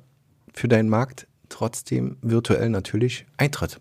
für 0.54 0.68
deinen 0.68 0.90
Markt 0.90 1.28
trotzdem 1.50 2.18
virtuell 2.22 2.70
natürlich 2.70 3.26
Eintritt. 3.38 3.80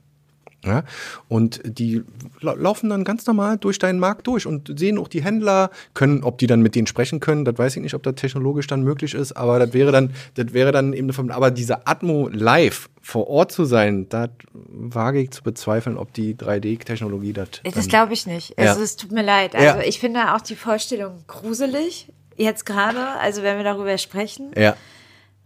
Ja? 0.64 0.84
Und 1.28 1.60
die 1.64 2.02
la 2.40 2.52
laufen 2.52 2.90
dann 2.90 3.04
ganz 3.04 3.26
normal 3.26 3.58
durch 3.58 3.78
deinen 3.78 3.98
Markt 3.98 4.26
durch 4.26 4.46
und 4.46 4.78
sehen 4.78 4.98
auch 4.98 5.08
die 5.08 5.22
Händler, 5.22 5.70
können, 5.94 6.22
ob 6.22 6.38
die 6.38 6.46
dann 6.46 6.62
mit 6.62 6.74
denen 6.74 6.86
sprechen 6.86 7.20
können, 7.20 7.44
das 7.44 7.58
weiß 7.58 7.76
ich 7.76 7.82
nicht, 7.82 7.94
ob 7.94 8.02
das 8.02 8.14
technologisch 8.14 8.66
dann 8.66 8.82
möglich 8.82 9.14
ist, 9.14 9.32
aber 9.32 9.58
das 9.58 9.72
wäre 9.72 9.90
dann, 9.90 10.12
das 10.34 10.52
wäre 10.52 10.72
dann 10.72 10.92
eben, 10.92 11.30
aber 11.30 11.50
diese 11.50 11.86
Atmo 11.86 12.28
live 12.28 12.88
vor 13.00 13.28
Ort 13.28 13.50
zu 13.50 13.64
sein, 13.64 14.08
das 14.08 14.30
wage 14.52 15.20
ich 15.20 15.30
zu 15.32 15.42
bezweifeln, 15.42 15.96
ob 15.96 16.12
die 16.12 16.34
3D-Technologie 16.34 17.32
das. 17.32 17.48
Das 17.74 17.88
glaube 17.88 18.12
ich 18.12 18.26
nicht. 18.26 18.56
Also 18.56 18.78
ja. 18.78 18.84
es 18.84 18.96
tut 18.96 19.10
mir 19.10 19.24
leid. 19.24 19.56
Also 19.56 19.78
ja. 19.78 19.80
ich 19.80 19.98
finde 19.98 20.34
auch 20.34 20.40
die 20.40 20.54
Vorstellung 20.54 21.24
gruselig, 21.26 22.12
jetzt 22.36 22.64
gerade, 22.64 23.18
also 23.20 23.42
wenn 23.42 23.56
wir 23.56 23.64
darüber 23.64 23.98
sprechen. 23.98 24.52
Ja. 24.56 24.76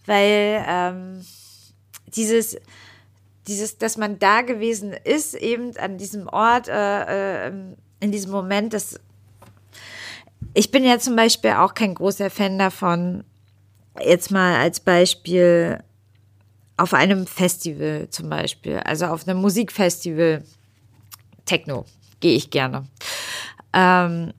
Weil 0.04 0.64
ähm, 0.68 1.24
dieses, 2.14 2.58
dieses, 3.46 3.78
dass 3.78 3.96
man 3.96 4.18
da 4.18 4.42
gewesen 4.42 4.92
ist, 4.92 5.34
eben 5.34 5.76
an 5.76 5.98
diesem 5.98 6.28
Ort, 6.28 6.68
äh, 6.68 7.48
äh, 7.48 7.52
in 8.00 8.12
diesem 8.12 8.30
Moment, 8.30 8.72
das 8.72 9.00
ich 10.54 10.70
bin 10.70 10.84
ja 10.84 10.98
zum 10.98 11.16
Beispiel 11.16 11.52
auch 11.52 11.74
kein 11.74 11.94
großer 11.94 12.30
Fan 12.30 12.58
davon, 12.58 13.24
jetzt 14.00 14.30
mal 14.30 14.56
als 14.56 14.80
Beispiel 14.80 15.82
auf 16.76 16.94
einem 16.94 17.26
Festival 17.26 18.08
zum 18.10 18.28
Beispiel, 18.28 18.78
also 18.78 19.06
auf 19.06 19.26
einem 19.26 19.40
Musikfestival, 19.40 20.42
Techno, 21.44 21.84
gehe 22.20 22.36
ich 22.36 22.50
gerne. 22.50 22.86
Ähm, 23.72 24.32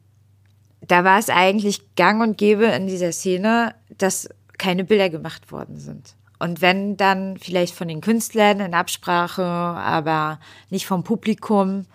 da 0.82 1.04
war 1.04 1.20
es 1.20 1.30
eigentlich 1.30 1.96
gang 1.96 2.22
und 2.22 2.38
gäbe 2.38 2.66
in 2.66 2.88
dieser 2.88 3.12
Szene, 3.12 3.76
dass 3.98 4.30
keine 4.58 4.84
Bilder 4.84 5.10
gemacht 5.10 5.52
worden 5.52 5.80
sind. 5.80 6.16
Und 6.40 6.62
wenn 6.62 6.98
dann 6.98 7.38
vielleicht 7.38 7.76
von 7.76 7.88
den 7.88 8.02
Künstlern 8.02 8.60
in 8.60 8.74
Absprache, 8.74 9.44
aber 9.44 10.40
nicht 10.70 10.86
vom 10.86 11.04
Publikum 11.04 11.86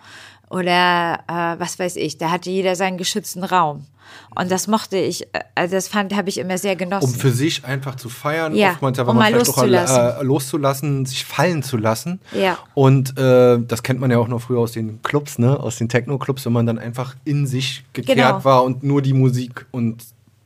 oder 0.49 1.19
äh, 1.27 1.59
was 1.59 1.79
weiß 1.79 1.95
ich, 1.95 2.17
da 2.17 2.29
hatte 2.29 2.49
jeder 2.49 2.75
seinen 2.75 2.97
geschützten 2.97 3.43
Raum. 3.43 3.85
Und 4.35 4.51
das 4.51 4.67
mochte 4.67 4.97
ich, 4.97 5.27
also 5.55 5.75
das 5.75 5.87
fand, 5.87 6.15
habe 6.15 6.29
ich 6.29 6.37
immer 6.37 6.57
sehr 6.57 6.75
genossen. 6.75 7.05
Um 7.05 7.13
für 7.13 7.31
sich 7.31 7.65
einfach 7.65 7.95
zu 7.95 8.09
feiern, 8.09 8.55
ja, 8.55 8.71
oftmals 8.71 8.99
aber 8.99 9.11
um 9.11 9.17
mal 9.17 9.33
loszulassen. 9.33 9.97
Auch, 9.97 10.19
äh, 10.19 10.23
loszulassen, 10.23 11.05
sich 11.05 11.25
fallen 11.25 11.63
zu 11.63 11.77
lassen. 11.77 12.19
Ja. 12.33 12.57
Und 12.73 13.17
äh, 13.17 13.59
das 13.59 13.83
kennt 13.83 13.99
man 13.99 14.11
ja 14.11 14.17
auch 14.17 14.27
noch 14.27 14.41
früher 14.41 14.59
aus 14.59 14.71
den 14.73 15.01
Clubs, 15.03 15.39
ne, 15.39 15.59
aus 15.59 15.77
den 15.77 15.89
Techno-Clubs, 15.89 16.45
wenn 16.45 16.53
man 16.53 16.65
dann 16.65 16.79
einfach 16.79 17.15
in 17.25 17.47
sich 17.47 17.83
gekehrt 17.93 18.17
genau. 18.17 18.43
war 18.43 18.63
und 18.63 18.83
nur 18.83 19.01
die 19.01 19.13
Musik 19.13 19.65
und 19.71 20.03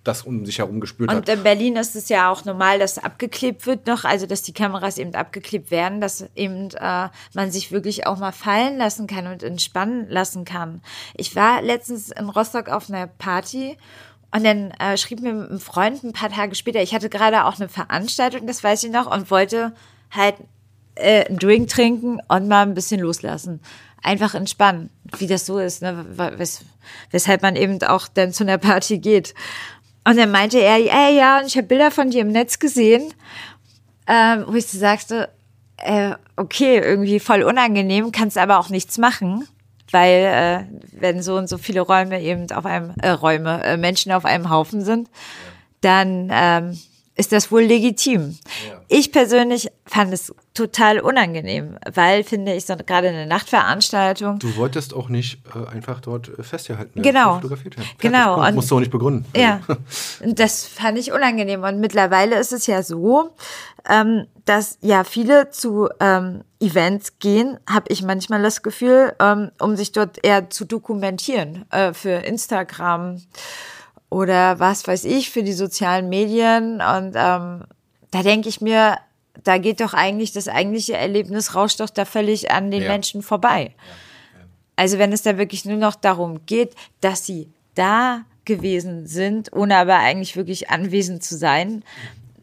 das 0.08 0.24
um 0.24 0.45
sich 0.45 0.60
herum 0.60 0.80
gespürt 0.80 1.10
und 1.10 1.18
hat. 1.18 1.30
Und 1.30 1.34
in 1.34 1.43
Berlin 1.43 1.76
ist 1.76 1.95
es 1.95 2.10
ja 2.10 2.32
auch 2.32 2.45
normal, 2.45 2.80
dass 2.80 2.97
abgeklebt 2.97 3.66
wird 3.66 3.88
noch, 3.88 4.05
also 4.05 4.26
dass 4.26 4.41
die 4.41 4.53
Kameras 4.53 4.97
eben 4.97 5.14
abgeklebt 5.14 5.72
werden, 5.72 6.01
dass 6.01 6.26
eben 6.36 6.70
äh, 6.72 7.10
man 7.34 7.51
sich 7.51 7.72
wirklich 7.72 8.08
auch 8.08 8.18
mal 8.18 8.32
fallen 8.32 8.78
lassen 8.78 9.08
kann 9.08 9.28
und 9.28 9.43
entspannen 9.43 10.08
lassen 10.10 10.45
kann. 10.45 10.82
Ich 11.16 11.36
war 11.36 11.62
letztens 11.62 12.12
in 12.12 12.30
Rostock 12.30 12.70
auf 12.70 12.89
einer 12.89 13.08
Party 13.08 13.78
und 14.32 14.43
dann 14.43 14.72
äh, 14.72 14.97
schrieb 14.97 15.22
mir 15.22 15.32
ein 15.32 15.60
Freund 15.60 16.03
ein 16.03 16.14
paar 16.14 16.30
Tage 16.30 16.55
später, 16.55 16.82
ich 16.82 16.93
hatte 16.93 17.10
gerade 17.10 17.45
auch 17.45 17.60
eine 17.60 17.70
Veranstaltung, 17.70 18.47
das 18.47 18.64
weiß 18.64 18.84
ich 18.84 18.91
noch, 18.91 19.10
und 19.10 19.32
wollte 19.32 19.74
halt 20.12 20.36
äh, 20.95 21.26
einen 21.26 21.39
Drink 21.39 21.70
trinken 21.70 22.20
und 22.28 22.47
mal 22.47 22.64
ein 22.64 22.74
bisschen 22.74 22.99
loslassen. 22.99 23.62
Einfach 24.03 24.36
entspannen, 24.36 24.89
wie 25.18 25.28
das 25.28 25.45
so 25.45 25.60
ist, 25.60 25.82
ne? 25.82 26.05
Wes 26.38 26.66
weshalb 27.12 27.41
man 27.41 27.55
eben 27.55 27.82
auch 27.84 28.08
dann 28.08 28.32
zu 28.32 28.43
einer 28.43 28.58
Party 28.58 28.99
geht. 28.99 29.34
Und 30.08 30.16
dann 30.16 30.32
meinte 30.32 30.58
er, 30.60 30.78
ey, 30.78 31.18
ja, 31.18 31.39
und 31.39 31.47
ich 31.47 31.58
habe 31.58 31.68
Bilder 31.68 31.91
von 31.91 32.10
dir 32.10 32.22
im 32.22 32.30
Netz 32.30 32.60
gesehen, 32.60 33.14
ähm, 34.08 34.45
wo 34.47 34.53
ich 34.53 34.66
so 34.66 34.78
sagte, 34.78 35.28
äh, 35.76 36.14
okay, 36.38 36.78
irgendwie 36.78 37.20
voll 37.20 37.43
unangenehm, 37.43 38.14
kannst 38.14 38.38
aber 38.38 38.58
auch 38.58 38.70
nichts 38.70 38.97
machen, 38.97 39.45
weil 39.91 40.24
äh, 40.24 40.64
wenn 40.97 41.22
so 41.22 41.36
und 41.36 41.49
so 41.49 41.58
viele 41.58 41.82
Räume 41.82 42.22
eben 42.22 42.49
auf 42.51 42.66
einem 42.66 42.93
äh, 43.01 43.10
Räume 43.10 43.62
äh, 43.66 43.76
Menschen 43.76 44.14
auf 44.14 44.24
einem 44.24 44.49
Haufen 44.49 44.82
sind, 44.82 45.10
dann 45.82 46.30
ähm, 46.32 46.80
ist 47.18 47.32
das 47.32 47.51
wohl 47.51 47.63
legitim. 47.63 48.38
Ja. 48.68 48.82
Ich 48.88 49.11
persönlich 49.11 49.70
fand 49.86 50.13
es 50.13 50.34
total 50.53 50.99
unangenehm, 50.99 51.78
weil, 51.91 52.24
finde 52.24 52.53
ich, 52.53 52.65
so 52.65 52.76
gerade 52.76 53.09
eine 53.09 53.26
Nachtveranstaltung. 53.26 54.39
Du 54.39 54.55
wolltest 54.55 54.93
auch 54.93 55.09
nicht 55.09 55.39
äh, 55.55 55.68
einfach 55.70 55.99
dort 55.99 56.30
äh, 56.30 56.43
festgehalten 56.43 57.01
Genau. 57.01 57.36
Fotografiert 57.36 57.78
werden. 57.78 57.89
Genau. 57.97 58.45
Und, 58.45 58.55
musst 58.55 58.70
du 58.72 58.76
auch 58.76 58.80
nicht 58.80 58.91
begründen. 58.91 59.26
Ja. 59.36 59.61
Und 60.24 60.39
das 60.39 60.65
fand 60.65 60.97
ich 60.99 61.11
unangenehm. 61.11 61.63
Und 61.63 61.80
mittlerweile 61.80 62.38
ist 62.38 62.53
es 62.53 62.68
ja 62.68 62.84
so, 62.84 63.32
ähm, 63.89 64.28
dass 64.45 64.78
ja 64.82 65.03
viele 65.03 65.49
zu 65.49 65.89
ähm, 65.99 66.43
Events 66.59 67.20
gehen, 67.20 67.57
habe 67.70 67.86
ich 67.89 68.03
manchmal 68.03 68.41
das 68.41 68.61
Gefühl, 68.61 69.13
ähm, 69.20 69.51
um 69.59 69.76
sich 69.76 69.91
dort 69.91 70.24
eher 70.24 70.49
zu 70.49 70.65
dokumentieren 70.65 71.65
äh, 71.72 71.93
für 71.93 72.11
Instagram 72.11 73.22
oder 74.10 74.60
was 74.60 74.88
weiß 74.88 75.05
ich 75.05 75.30
für 75.30 75.43
die 75.43 75.53
sozialen 75.53 76.10
Medien. 76.10 76.82
Und 76.82 77.14
ähm, 77.16 77.64
da 78.12 78.24
denke 78.24 78.49
ich 78.49 78.62
mir, 78.62 78.97
da 79.43 79.58
geht 79.58 79.82
doch 79.82 79.93
eigentlich 79.93 80.32
das 80.32 80.47
eigentliche 80.47 80.95
Erlebnis, 80.95 81.55
rauscht 81.55 81.80
doch 81.80 81.89
da 81.89 82.05
völlig 82.05 82.51
an 82.51 82.72
den 82.72 82.84
ja. 82.84 82.89
Menschen 82.89 83.22
vorbei. 83.22 83.76
Ja. 83.78 84.39
Ja. 84.39 84.45
Also 84.76 84.97
wenn 84.97 85.12
es 85.12 85.24
da 85.24 85.38
wirklich 85.38 85.66
nur 85.66 85.78
noch 85.78 85.95
darum 85.95 86.45
geht, 86.45 86.74
dass 87.01 87.26
sie 87.26 87.49
da 87.76 88.24
gewesen 88.45 89.05
sind, 89.08 89.53
ohne 89.53 89.76
aber 89.76 89.97
eigentlich 89.97 90.36
wirklich 90.36 90.70
anwesend 90.70 91.24
zu 91.24 91.38
sein, 91.38 91.84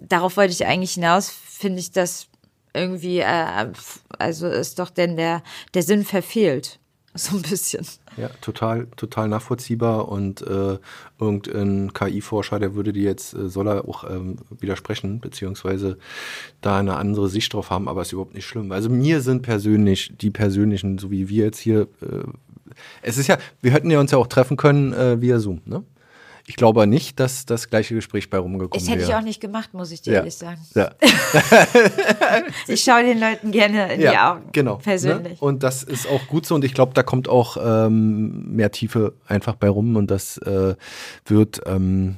darauf 0.01 0.37
wollte 0.37 0.53
ich 0.53 0.67
eigentlich 0.67 0.95
hinaus, 0.95 1.31
finde 1.31 1.81
ich 1.81 1.91
das 1.91 2.27
irgendwie, 2.75 3.21
äh, 3.21 3.73
also 4.19 4.49
ist 4.49 4.79
doch 4.79 4.91
denn 4.91 5.17
der, 5.17 5.43
der 5.73 5.83
Sinn 5.83 6.05
verfehlt. 6.05 6.79
So 7.17 7.37
ein 7.37 7.43
bisschen. 7.43 7.87
Ja, 8.17 8.29
total, 8.41 8.87
total 8.97 9.29
nachvollziehbar 9.29 10.09
und 10.09 10.43
äh, 10.43 10.79
irgendein 11.19 11.93
KI-Forscher, 11.93 12.59
der 12.59 12.75
würde 12.75 12.93
dir 12.93 13.03
jetzt, 13.03 13.35
äh, 13.35 13.49
soll 13.49 13.69
er 13.69 13.89
auch 13.89 14.09
ähm, 14.09 14.37
widersprechen, 14.51 15.21
beziehungsweise 15.21 15.99
da 16.61 16.79
eine 16.79 16.97
andere 16.97 17.29
Sicht 17.29 17.53
drauf 17.53 17.71
haben, 17.71 17.89
aber 17.89 18.03
ist 18.03 18.13
überhaupt 18.13 18.35
nicht 18.35 18.47
schlimm. 18.47 18.73
Also 18.73 18.89
mir 18.89 19.21
sind 19.21 19.43
persönlich, 19.43 20.13
die 20.17 20.31
persönlichen, 20.31 20.99
so 20.99 21.11
wie 21.11 21.29
wir 21.29 21.45
jetzt 21.45 21.59
hier, 21.59 21.89
äh, 22.03 22.25
es 23.03 23.19
ist 23.19 23.27
ja, 23.27 23.39
wir 23.63 23.73
hätten 23.73 23.91
ja 23.91 24.01
uns 24.01 24.11
ja 24.11 24.19
auch 24.19 24.27
treffen 24.27 24.57
können 24.57 24.93
äh, 24.93 25.21
via 25.21 25.39
Zoom, 25.39 25.61
ne? 25.65 25.83
Ich 26.47 26.57
glaube 26.57 26.87
nicht, 26.87 27.21
dass 27.21 27.47
das 27.47 27.71
gleiche 27.71 27.95
Gespräch 27.95 28.29
bei 28.29 28.37
rumgekommen 28.37 28.73
wäre. 28.73 28.79
Das 28.79 28.89
hätte 28.89 29.01
wäre. 29.01 29.11
ich 29.11 29.17
auch 29.17 29.23
nicht 29.23 29.41
gemacht, 29.41 29.73
muss 29.73 29.91
ich 29.91 30.03
dir 30.03 30.13
ja. 30.13 30.19
ehrlich 30.19 30.35
sagen. 30.35 30.61
Ja. 30.75 30.91
ich 32.69 32.83
schaue 32.83 33.03
den 33.03 33.19
Leuten 33.19 33.51
gerne 33.51 33.95
in 33.95 34.01
ja, 34.03 34.11
die 34.11 34.19
Augen. 34.19 34.49
Genau. 34.53 34.77
Persönlich. 34.77 35.41
Ne? 35.41 35.47
Und 35.47 35.63
das 35.63 35.83
ist 35.83 36.07
auch 36.07 36.27
gut 36.27 36.45
so. 36.45 36.55
Und 36.55 36.65
ich 36.65 36.75
glaube, 36.75 36.93
da 36.93 37.03
kommt 37.03 37.29
auch 37.29 37.57
ähm, 37.59 38.55
mehr 38.55 38.71
Tiefe 38.71 39.15
einfach 39.27 39.55
bei 39.55 39.71
rum. 39.71 39.97
Und 39.97 40.11
das 40.11 40.37
äh, 40.39 40.75
wird 41.25 41.63
ähm, 41.65 42.17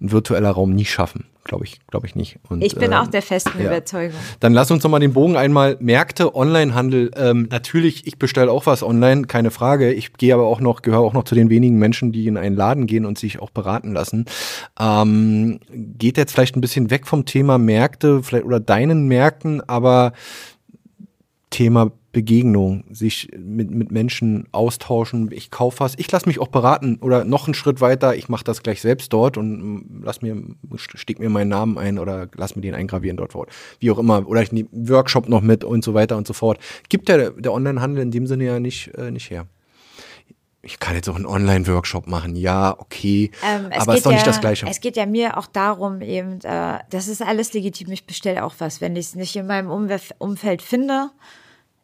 ein 0.00 0.10
virtueller 0.10 0.50
Raum 0.50 0.74
nie 0.74 0.86
schaffen. 0.86 1.26
Glaube 1.46 1.64
ich, 1.64 1.78
glaube 1.86 2.08
ich 2.08 2.16
nicht. 2.16 2.40
Und, 2.48 2.64
ich 2.64 2.74
bin 2.74 2.90
äh, 2.90 2.96
auch 2.96 3.06
der 3.06 3.22
festen 3.22 3.52
ja. 3.60 3.66
Überzeugung. 3.66 4.18
Dann 4.40 4.52
lass 4.52 4.68
uns 4.72 4.82
nochmal 4.82 4.98
den 4.98 5.12
Bogen 5.12 5.36
einmal. 5.36 5.76
Märkte, 5.78 6.34
Onlinehandel. 6.34 7.12
Ähm, 7.16 7.46
natürlich, 7.52 8.04
ich 8.04 8.18
bestelle 8.18 8.50
auch 8.50 8.66
was 8.66 8.82
online, 8.82 9.26
keine 9.26 9.52
Frage. 9.52 9.92
Ich 9.92 10.12
gehe 10.14 10.34
aber 10.34 10.44
auch 10.44 10.58
noch, 10.58 10.82
gehöre 10.82 11.02
auch 11.02 11.12
noch 11.12 11.22
zu 11.22 11.36
den 11.36 11.48
wenigen 11.48 11.78
Menschen, 11.78 12.10
die 12.10 12.26
in 12.26 12.36
einen 12.36 12.56
Laden 12.56 12.88
gehen 12.88 13.06
und 13.06 13.16
sich 13.16 13.38
auch 13.38 13.50
beraten 13.50 13.92
lassen. 13.92 14.24
Ähm, 14.80 15.60
geht 15.70 16.16
jetzt 16.16 16.32
vielleicht 16.32 16.56
ein 16.56 16.60
bisschen 16.60 16.90
weg 16.90 17.06
vom 17.06 17.26
Thema 17.26 17.58
Märkte, 17.58 18.24
vielleicht 18.24 18.44
oder 18.44 18.58
deinen 18.58 19.06
Märkten, 19.06 19.62
aber 19.68 20.14
Thema 21.50 21.92
Begegnung, 22.16 22.84
sich 22.90 23.28
mit, 23.36 23.70
mit 23.70 23.92
Menschen 23.92 24.48
austauschen. 24.50 25.28
Ich 25.32 25.50
kaufe 25.50 25.80
was, 25.80 25.92
ich 25.98 26.10
lasse 26.10 26.26
mich 26.26 26.38
auch 26.38 26.48
beraten 26.48 26.96
oder 27.02 27.26
noch 27.26 27.46
einen 27.46 27.52
Schritt 27.52 27.82
weiter, 27.82 28.16
ich 28.16 28.30
mache 28.30 28.42
das 28.42 28.62
gleich 28.62 28.80
selbst 28.80 29.12
dort 29.12 29.36
und 29.36 29.60
mm, 29.60 30.02
lass 30.02 30.22
mir, 30.22 30.42
steck 30.78 31.18
mir 31.18 31.28
meinen 31.28 31.50
Namen 31.50 31.76
ein 31.76 31.98
oder 31.98 32.26
lass 32.34 32.56
mir 32.56 32.62
den 32.62 32.74
eingravieren 32.74 33.18
dort 33.18 33.32
vor 33.32 33.42
Ort. 33.42 33.50
Wie 33.80 33.90
auch 33.90 33.98
immer. 33.98 34.26
Oder 34.26 34.40
ich 34.40 34.50
nehme 34.50 34.70
Workshop 34.72 35.28
noch 35.28 35.42
mit 35.42 35.62
und 35.62 35.84
so 35.84 35.92
weiter 35.92 36.16
und 36.16 36.26
so 36.26 36.32
fort. 36.32 36.58
Gibt 36.88 37.10
der, 37.10 37.32
der 37.32 37.52
Onlinehandel 37.52 38.02
in 38.02 38.10
dem 38.10 38.26
Sinne 38.26 38.44
ja 38.44 38.60
nicht, 38.60 38.94
äh, 38.96 39.10
nicht 39.10 39.28
her 39.28 39.46
ich 40.62 40.80
kann 40.80 40.96
jetzt 40.96 41.08
auch 41.08 41.14
einen 41.14 41.26
Online-Workshop 41.26 42.08
machen, 42.08 42.34
ja, 42.34 42.74
okay, 42.78 43.30
ähm, 43.44 43.66
aber 43.76 43.92
es 43.92 43.98
ist 43.98 44.06
doch 44.06 44.10
ja, 44.10 44.16
nicht 44.16 44.26
das 44.26 44.40
Gleiche. 44.40 44.66
Es 44.66 44.80
geht 44.80 44.96
ja 44.96 45.06
mir 45.06 45.36
auch 45.36 45.46
darum, 45.46 46.00
eben, 46.00 46.40
äh, 46.42 46.78
das 46.90 47.06
ist 47.06 47.22
alles 47.22 47.52
legitim, 47.52 47.92
ich 47.92 48.04
bestelle 48.04 48.42
auch 48.42 48.54
was. 48.58 48.80
Wenn 48.80 48.96
ich 48.96 49.06
es 49.06 49.14
nicht 49.14 49.36
in 49.36 49.46
meinem 49.46 49.70
Umfeld 49.70 50.62
finde, 50.62 51.10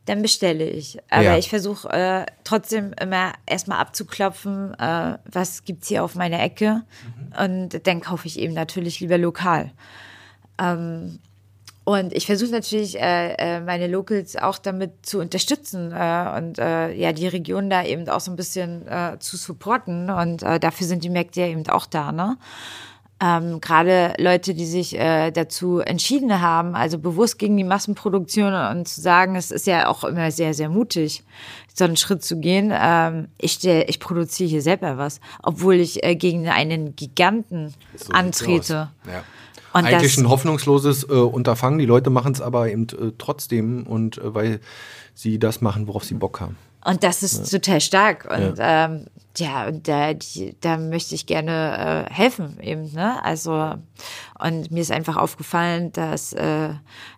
dann 0.07 0.23
bestelle 0.23 0.69
ich. 0.69 0.99
Aber 1.11 1.23
ja. 1.23 1.39
ich 1.39 1.49
versuche 1.49 1.89
äh, 1.91 2.27
trotzdem 2.45 2.93
immer 3.01 3.33
erstmal 3.47 3.79
abzuklopfen, 3.79 4.75
äh, 4.79 5.19
was 5.31 5.65
gibt's 5.65 5.89
hier 5.89 6.03
auf 6.03 6.15
meiner 6.15 6.43
Ecke. 6.43 6.83
Mhm. 7.37 7.45
Und 7.45 7.87
dann 7.87 8.01
kaufe 8.01 8.27
ich 8.27 8.39
eben 8.39 8.55
natürlich 8.55 9.01
lieber 9.01 9.19
lokal. 9.19 9.71
Ähm, 10.59 11.21
und 11.85 12.13
ich 12.13 12.27
versuche 12.27 12.51
natürlich, 12.53 13.01
äh, 13.01 13.35
äh, 13.35 13.61
meine 13.61 13.89
Locals 13.89 14.37
auch 14.37 14.59
damit 14.59 15.05
zu 15.05 15.19
unterstützen 15.19 15.93
äh, 15.93 16.33
und 16.37 16.59
äh, 16.59 16.93
ja, 16.93 17.13
die 17.13 17.27
Region 17.27 17.71
da 17.71 17.85
eben 17.85 18.09
auch 18.09 18.21
so 18.21 18.31
ein 18.31 18.37
bisschen 18.37 18.87
äh, 18.87 19.19
zu 19.19 19.37
supporten. 19.37 20.09
Und 20.09 20.43
äh, 20.45 20.61
dafür 20.61 20.87
sind 20.87 21.03
die 21.03 21.11
Märkte 21.11 21.41
ja 21.41 21.49
eben 21.49 21.67
auch 21.69 21.87
da, 21.87 22.13
ne? 22.13 22.37
Ähm, 23.23 23.61
gerade 23.61 24.15
Leute, 24.19 24.53
die 24.53 24.67
sich 24.67 24.99
äh, 24.99 25.31
dazu 25.31 25.79
entschieden 25.79 26.41
haben, 26.41 26.75
also 26.75 26.99
bewusst 26.99 27.39
gegen 27.39 27.57
die 27.57 27.63
Massenproduktion 27.63 28.53
und 28.53 28.89
zu 28.89 29.01
sagen, 29.01 29.37
es 29.37 29.53
ist 29.53 29.69
ja 29.69 29.87
auch 29.87 30.03
immer 30.03 30.33
sehr, 30.33 30.55
sehr 30.55 30.69
mutig, 30.69 31.23
so 31.73 31.85
einen 31.85 31.97
Schritt 31.97 32.25
zu 32.25 32.41
gehen. 32.41 32.73
Ähm, 32.75 33.29
ich, 33.39 33.53
stell, 33.53 33.85
ich 33.87 34.01
produziere 34.01 34.49
hier 34.51 34.63
selber 34.63 34.99
was, 34.99 35.21
obwohl 35.41 35.77
ich 35.77 36.03
äh, 36.03 36.17
gegen 36.17 36.49
einen 36.49 36.97
Giganten 36.97 37.73
so 37.95 38.13
antrete. 38.13 38.91
Ja. 39.07 39.23
Und 39.73 39.87
Eigentlich 39.87 40.19
ein 40.19 40.29
hoffnungsloses 40.29 41.05
äh, 41.05 41.13
Unterfangen. 41.13 41.79
Die 41.79 41.87
Leute 41.87 42.11
machen 42.11 42.33
es 42.33 42.41
aber 42.41 42.71
eben 42.71 42.89
äh, 42.89 43.13
trotzdem 43.19 43.87
und 43.87 44.19
äh, 44.19 44.35
weil 44.35 44.61
sie 45.15 45.39
das 45.39 45.61
machen, 45.61 45.87
worauf 45.87 46.05
sie 46.05 46.15
Bock 46.15 46.41
haben. 46.41 46.57
Und 46.85 47.05
das 47.05 47.23
ist 47.23 47.53
ja. 47.53 47.59
total 47.59 47.81
stark. 47.81 48.29
Und 48.31 48.59
ja, 48.59 48.87
ähm, 48.87 49.07
ja 49.37 49.67
und 49.67 49.87
da, 49.87 50.15
die, 50.15 50.57
da 50.61 50.77
möchte 50.77 51.15
ich 51.15 51.27
gerne 51.27 52.07
äh, 52.09 52.13
helfen 52.13 52.59
eben. 52.61 52.93
Ne? 52.93 53.23
Also 53.25 53.75
und 54.39 54.71
mir 54.71 54.81
ist 54.81 54.91
einfach 54.91 55.17
aufgefallen, 55.17 55.93
dass 55.93 56.33
äh, 56.33 56.71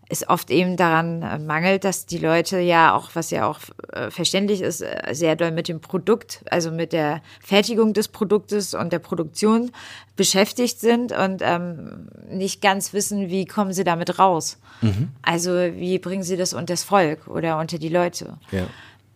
es 0.09 0.29
oft 0.29 0.51
eben 0.51 0.77
daran 0.77 1.23
äh, 1.23 1.39
mangelt, 1.39 1.85
dass 1.85 2.07
die 2.07 2.19
Leute 2.19 2.59
ja 2.59 2.95
auch, 2.95 3.11
was 3.15 3.31
ja 3.31 3.49
auch 3.49 3.61
äh, 3.93 4.11
verständlich 4.11 4.61
ist, 4.61 4.83
äh, 4.83 5.13
sehr 5.13 5.35
doll 5.37 5.51
mit 5.51 5.69
dem 5.69 5.81
Produkt, 5.81 6.45
also 6.51 6.71
mit 6.71 6.93
der 6.93 7.23
Fertigung 7.41 7.95
des 7.95 8.09
Produktes 8.09 8.75
und 8.75 8.93
der 8.93 8.99
Produktion 8.99 9.73
beschäftigt 10.17 10.79
sind 10.81 11.13
und 11.13 11.41
ähm, 11.43 12.09
nicht 12.29 12.61
ganz 12.61 12.93
wissen, 12.93 13.31
wie 13.31 13.47
kommen 13.47 13.73
sie 13.73 13.85
damit 13.85 14.19
raus. 14.19 14.59
Mhm. 14.83 15.09
Also 15.23 15.51
wie 15.53 15.99
bringen 15.99 16.23
sie 16.23 16.37
das 16.37 16.53
unter 16.53 16.75
das 16.75 16.85
Volk 16.85 17.27
oder 17.27 17.59
unter 17.59 17.79
die 17.79 17.89
Leute. 17.89 18.37
Ja. 18.51 18.67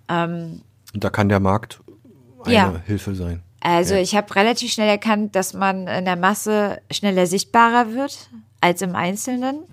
Ähm, 0.09 0.63
da 0.95 1.11
kann 1.11 1.29
der 1.29 1.41
Markt 1.41 1.81
eine 2.45 2.55
ja. 2.55 2.83
Hilfe 2.87 3.15
sein. 3.15 3.43
Also 3.61 3.95
ja. 3.95 4.01
ich 4.01 4.15
habe 4.17 4.35
relativ 4.37 4.73
schnell 4.73 4.89
erkannt, 4.89 5.35
dass 5.35 5.53
man 5.53 5.87
in 5.89 6.05
der 6.05 6.17
Masse 6.17 6.81
schneller 6.91 7.27
sichtbarer 7.27 7.93
wird 7.95 8.31
als 8.61 8.83
im 8.83 8.95
Einzelnen. 8.95 9.65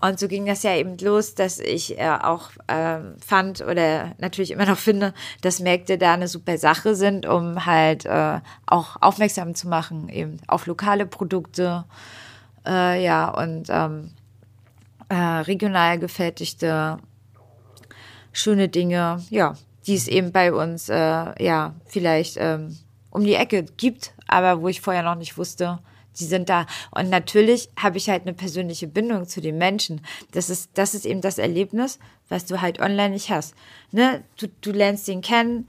Und 0.00 0.18
so 0.18 0.28
ging 0.28 0.44
das 0.44 0.62
ja 0.62 0.76
eben 0.76 0.98
los, 0.98 1.34
dass 1.34 1.58
ich 1.58 1.98
äh, 1.98 2.10
auch 2.10 2.50
äh, 2.66 2.98
fand 3.24 3.62
oder 3.62 4.12
natürlich 4.18 4.50
immer 4.50 4.66
noch 4.66 4.76
finde, 4.76 5.14
dass 5.40 5.60
Märkte 5.60 5.96
da 5.96 6.12
eine 6.12 6.28
super 6.28 6.58
Sache 6.58 6.94
sind, 6.94 7.24
um 7.24 7.64
halt 7.64 8.04
äh, 8.04 8.40
auch 8.66 9.00
aufmerksam 9.00 9.54
zu 9.54 9.66
machen, 9.66 10.10
eben 10.10 10.38
auf 10.46 10.66
lokale 10.66 11.06
Produkte, 11.06 11.84
äh, 12.66 13.02
ja, 13.02 13.28
und 13.30 13.68
ähm, 13.70 14.10
äh, 15.08 15.14
regional 15.14 15.98
gefertigte 15.98 16.98
schöne 18.34 18.68
Dinge, 18.68 19.24
ja, 19.30 19.54
die 19.86 19.94
es 19.94 20.08
eben 20.08 20.32
bei 20.32 20.52
uns, 20.52 20.88
äh, 20.88 21.42
ja, 21.42 21.74
vielleicht 21.86 22.36
ähm, 22.38 22.76
um 23.10 23.24
die 23.24 23.34
Ecke 23.34 23.62
gibt, 23.62 24.12
aber 24.26 24.60
wo 24.60 24.68
ich 24.68 24.80
vorher 24.80 25.02
noch 25.02 25.14
nicht 25.14 25.38
wusste, 25.38 25.78
die 26.18 26.24
sind 26.24 26.48
da. 26.48 26.66
Und 26.90 27.10
natürlich 27.10 27.70
habe 27.78 27.96
ich 27.96 28.08
halt 28.08 28.22
eine 28.22 28.34
persönliche 28.34 28.86
Bindung 28.86 29.26
zu 29.26 29.40
den 29.40 29.58
Menschen. 29.58 30.00
Das 30.32 30.50
ist, 30.50 30.70
das 30.74 30.94
ist 30.94 31.06
eben 31.06 31.20
das 31.20 31.38
Erlebnis, 31.38 31.98
was 32.28 32.44
du 32.44 32.60
halt 32.60 32.80
online 32.80 33.10
nicht 33.10 33.30
hast. 33.30 33.54
Ne? 33.90 34.22
Du, 34.38 34.48
du 34.60 34.72
lernst 34.72 35.08
ihn 35.08 35.22
kennen, 35.22 35.68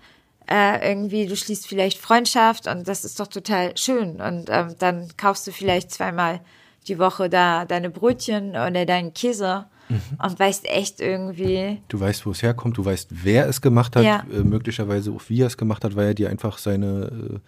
äh, 0.50 0.88
irgendwie, 0.88 1.26
du 1.26 1.36
schließt 1.36 1.68
vielleicht 1.68 1.98
Freundschaft 1.98 2.68
und 2.68 2.88
das 2.88 3.06
ist 3.06 3.20
doch 3.20 3.28
total 3.28 3.76
schön. 3.78 4.22
Und 4.22 4.50
ähm, 4.50 4.76
dann 4.78 5.10
kaufst 5.18 5.48
du 5.48 5.52
vielleicht 5.52 5.92
zweimal 5.92 6.42
die 6.88 7.00
Woche 7.00 7.30
da 7.30 7.66
deine 7.66 7.90
Brötchen 7.90 8.52
oder 8.52 8.86
deinen 8.86 9.14
Käse 9.14 9.66
mhm. 9.90 10.02
und 10.22 10.40
weißt 10.40 10.66
echt 10.66 11.00
irgendwie. 11.00 11.82
Du 11.88 12.00
weißt, 12.00 12.26
wo 12.26 12.32
es 12.32 12.42
herkommt, 12.42 12.78
du 12.78 12.86
weißt, 12.86 13.10
wer 13.24 13.48
es 13.48 13.62
gemacht 13.62 13.96
hat, 13.96 14.04
ja. 14.04 14.26
äh, 14.32 14.44
möglicherweise 14.44 15.12
auch 15.12 15.22
wie 15.28 15.42
er 15.42 15.48
es 15.48 15.58
gemacht 15.58 15.84
hat, 15.84 15.96
weil 15.96 16.08
er 16.08 16.14
dir 16.14 16.30
einfach 16.30 16.58
seine 16.58 17.06
äh, 17.06 17.40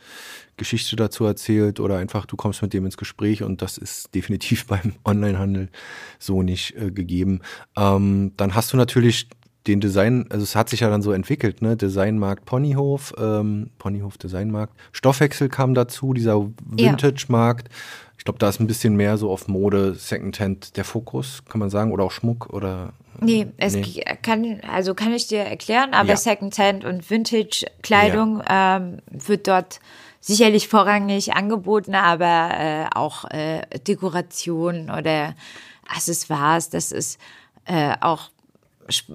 Geschichte 0.58 0.96
dazu 0.96 1.26
erzählt 1.26 1.80
oder 1.80 1.98
einfach 1.98 2.26
du 2.26 2.36
kommst 2.36 2.62
mit 2.62 2.74
dem 2.74 2.86
ins 2.86 2.98
Gespräch 2.98 3.44
und 3.44 3.62
das 3.62 3.78
ist 3.78 4.14
definitiv 4.14 4.66
beim 4.68 4.94
Onlinehandel 5.04 5.70
so 6.20 6.42
nicht 6.42 6.76
äh, 6.76 6.92
gegeben. 6.92 7.42
Ähm, 7.76 8.34
dann 8.38 8.56
hast 8.56 8.74
du 8.74 8.78
natürlich 8.78 9.30
den 9.68 9.82
Design, 9.82 10.26
also 10.30 10.44
es 10.44 10.56
hat 10.56 10.70
sich 10.70 10.80
ja 10.80 10.90
dann 10.90 11.02
so 11.02 11.12
entwickelt, 11.12 11.62
ne? 11.62 11.76
Designmarkt 11.76 12.46
Ponyhof, 12.46 13.14
ähm, 13.18 13.70
Ponyhof 13.78 14.18
Designmarkt, 14.18 14.74
Stoffwechsel 14.92 15.50
kam 15.50 15.74
dazu, 15.74 16.14
dieser 16.14 16.48
Vintage-Markt. 16.66 17.70
Ich 18.18 18.24
glaube, 18.24 18.40
da 18.40 18.50
ist 18.50 18.60
ein 18.60 18.68
bisschen 18.68 18.96
mehr 18.96 19.18
so 19.18 19.30
auf 19.32 19.48
Mode, 19.48 19.96
Secondhand 19.96 20.76
der 20.78 20.84
Fokus, 20.84 21.44
kann 21.48 21.60
man 21.60 21.70
sagen, 21.70 21.92
oder 21.92 22.04
auch 22.04 22.12
Schmuck 22.12 22.50
oder. 22.52 22.94
Nee, 23.20 23.48
es 23.58 23.74
nee. 23.74 24.04
kann, 24.22 24.62
also 24.72 24.94
kann 24.94 25.12
ich 25.14 25.28
dir 25.28 25.40
erklären, 25.40 25.94
aber 25.94 26.10
ja. 26.10 26.18
Secondhand 26.18 26.86
und 26.86 27.10
Vintage-Kleidung 27.10 28.42
ja. 28.48 28.78
ähm, 28.78 29.00
wird 29.10 29.48
dort 29.48 29.80
sicherlich 30.20 30.68
vorrangig 30.68 31.34
angeboten, 31.34 31.96
aber 31.96 32.50
äh, 32.54 32.86
auch 32.94 33.26
äh, 33.26 33.62
Dekoration 33.88 34.90
oder 34.90 35.36
Accessoires, 35.88 36.70
das 36.70 36.92
ist 36.92 37.20
äh, 37.66 37.96
auch 38.02 38.30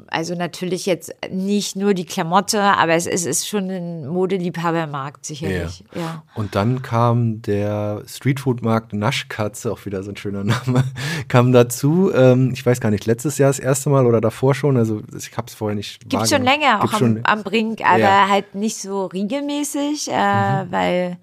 also 0.09 0.35
natürlich 0.35 0.87
jetzt 0.87 1.15
nicht 1.31 1.77
nur 1.77 1.95
die 1.95 2.05
Klamotte, 2.05 2.61
aber 2.61 2.95
es, 2.95 3.07
es 3.07 3.27
ist 3.27 3.49
schon 3.49 3.71
ein 3.71 4.07
Modeliebhabermarkt 4.07 5.25
sicherlich. 5.25 5.85
Ja. 5.95 6.01
ja. 6.01 6.23
Und 6.35 6.55
dann 6.55 6.83
kam 6.83 7.43
der 7.43 8.03
Streetfood-Markt 8.07 8.93
Naschkatze, 8.93 9.73
auch 9.73 9.85
wieder 9.87 10.03
so 10.03 10.11
ein 10.11 10.17
schöner 10.17 10.45
Name, 10.45 10.85
kam 11.29 11.53
dazu. 11.53 12.13
Ähm, 12.15 12.51
ich 12.53 12.65
weiß 12.65 12.81
gar 12.81 12.91
nicht, 12.91 13.07
letztes 13.07 13.39
Jahr 13.39 13.51
das 13.51 13.59
erste 13.59 13.91
Mal 13.91 14.07
oder 14.07 14.21
davor 14.21 14.55
schon. 14.55 14.77
Also 14.77 15.03
ich 15.17 15.37
habe 15.37 15.47
es 15.49 15.55
vorher 15.55 15.75
nicht. 15.75 16.09
Gibt 16.09 16.29
schon 16.29 16.43
länger, 16.43 16.81
Gibt's 16.81 16.95
auch 16.95 17.01
am, 17.01 17.21
am, 17.25 17.43
Brink, 17.43 17.81
aber 17.85 17.99
ja. 17.99 18.29
halt 18.29 18.55
nicht 18.55 18.77
so 18.77 19.07
regelmäßig, 19.07 20.09
äh, 20.11 20.65
mhm. 20.65 20.73
weil 20.73 21.19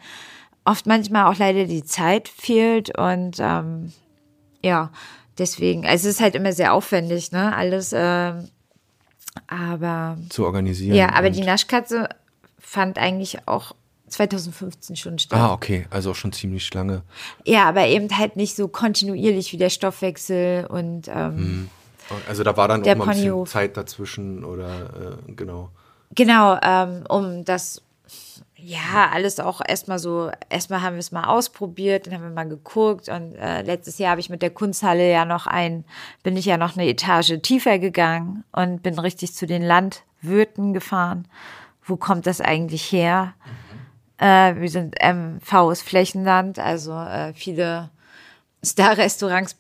oft 0.65 0.87
manchmal 0.87 1.25
auch 1.31 1.37
leider 1.37 1.65
die 1.65 1.83
Zeit 1.83 2.27
fehlt 2.27 2.97
und 2.97 3.37
ähm, 3.39 3.91
ja 4.63 4.91
deswegen, 5.39 5.85
also 5.85 6.07
es 6.07 6.15
ist 6.15 6.21
halt 6.21 6.35
immer 6.35 6.53
sehr 6.53 6.73
aufwendig, 6.73 7.31
ne? 7.31 7.55
Alles, 7.55 7.93
äh, 7.93 8.33
aber. 9.47 10.17
Zu 10.29 10.45
organisieren. 10.45 10.95
Ja, 10.95 11.13
aber 11.13 11.29
die 11.29 11.41
Naschkatze 11.41 12.09
fand 12.59 12.97
eigentlich 12.97 13.47
auch 13.47 13.73
2015 14.07 14.95
schon 14.95 15.19
statt. 15.19 15.39
Ah, 15.39 15.53
okay, 15.53 15.85
also 15.89 16.11
auch 16.11 16.15
schon 16.15 16.33
ziemlich 16.33 16.73
lange. 16.73 17.03
Ja, 17.45 17.65
aber 17.65 17.87
eben 17.87 18.15
halt 18.17 18.35
nicht 18.35 18.55
so 18.55 18.67
kontinuierlich 18.67 19.53
wie 19.53 19.57
der 19.57 19.69
Stoffwechsel 19.69 20.65
und. 20.67 21.07
Ähm, 21.07 21.37
hm. 21.37 21.69
Also 22.27 22.43
da 22.43 22.57
war 22.57 22.67
dann 22.67 22.81
auch 22.81 22.95
mal 22.95 23.09
ein 23.09 23.15
bisschen 23.15 23.45
Zeit 23.45 23.77
dazwischen 23.77 24.43
oder 24.43 25.17
äh, 25.27 25.31
genau. 25.33 25.69
Genau, 26.15 26.57
ähm, 26.61 27.03
um 27.07 27.45
das 27.45 27.83
ja, 28.61 29.09
alles 29.11 29.39
auch 29.39 29.61
erstmal 29.65 29.99
so, 29.99 30.31
erstmal 30.49 30.81
haben 30.81 30.95
wir 30.95 30.99
es 30.99 31.11
mal 31.11 31.25
ausprobiert, 31.25 32.07
dann 32.07 32.13
haben 32.13 32.23
wir 32.23 32.29
mal 32.29 32.47
geguckt 32.47 33.09
und 33.09 33.35
äh, 33.35 33.61
letztes 33.61 33.97
Jahr 33.97 34.11
habe 34.11 34.21
ich 34.21 34.29
mit 34.29 34.41
der 34.41 34.49
Kunsthalle 34.49 35.09
ja 35.09 35.25
noch 35.25 35.47
ein, 35.47 35.85
bin 36.23 36.37
ich 36.37 36.45
ja 36.45 36.57
noch 36.57 36.75
eine 36.75 36.87
Etage 36.87 37.39
tiefer 37.41 37.79
gegangen 37.79 38.43
und 38.51 38.83
bin 38.83 38.97
richtig 38.99 39.33
zu 39.33 39.45
den 39.45 39.63
Landwirten 39.63 40.73
gefahren. 40.73 41.27
Wo 41.83 41.95
kommt 41.95 42.27
das 42.27 42.41
eigentlich 42.41 42.91
her? 42.91 43.33
Mhm. 43.45 44.25
Äh, 44.25 44.61
wir 44.61 44.69
sind 44.69 44.95
MVs 45.01 45.81
Flächenland, 45.81 46.59
also 46.59 46.93
äh, 46.93 47.33
viele 47.33 47.89
Star-Restaurants 48.63 49.55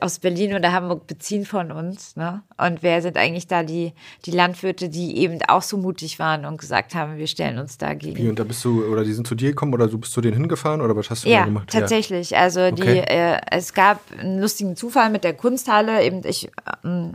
aus 0.00 0.20
Berlin 0.20 0.54
oder 0.54 0.72
Hamburg 0.72 1.08
beziehen 1.08 1.44
von 1.44 1.72
uns. 1.72 2.14
Ne? 2.14 2.42
Und 2.58 2.82
wer 2.82 3.02
sind 3.02 3.16
eigentlich 3.16 3.48
da 3.48 3.64
die, 3.64 3.92
die 4.24 4.30
Landwirte, 4.30 4.88
die 4.88 5.16
eben 5.16 5.40
auch 5.48 5.62
so 5.62 5.76
mutig 5.76 6.20
waren 6.20 6.44
und 6.44 6.60
gesagt 6.60 6.94
haben, 6.94 7.16
wir 7.16 7.26
stellen 7.26 7.58
uns 7.58 7.76
dagegen. 7.76 8.16
Wie, 8.16 8.28
und 8.28 8.38
da 8.38 8.44
bist 8.44 8.64
du, 8.64 8.84
oder 8.84 9.02
die 9.02 9.12
sind 9.12 9.26
zu 9.26 9.34
dir 9.34 9.50
gekommen 9.50 9.74
oder 9.74 9.88
du 9.88 9.98
bist 9.98 10.12
zu 10.12 10.20
denen 10.20 10.36
hingefahren 10.36 10.80
oder 10.80 10.94
was 10.94 11.10
hast 11.10 11.24
du 11.24 11.28
ja, 11.28 11.40
da 11.40 11.44
gemacht? 11.46 11.70
Tatsächlich. 11.70 12.30
Ja, 12.30 12.38
tatsächlich. 12.38 12.80
Also 12.80 12.84
die, 12.84 13.00
okay. 13.00 13.34
äh, 13.34 13.40
es 13.50 13.74
gab 13.74 14.00
einen 14.16 14.40
lustigen 14.40 14.76
Zufall 14.76 15.10
mit 15.10 15.24
der 15.24 15.34
Kunsthalle. 15.34 16.04
Eben 16.04 16.22
ich, 16.24 16.50
ähm, 16.84 17.14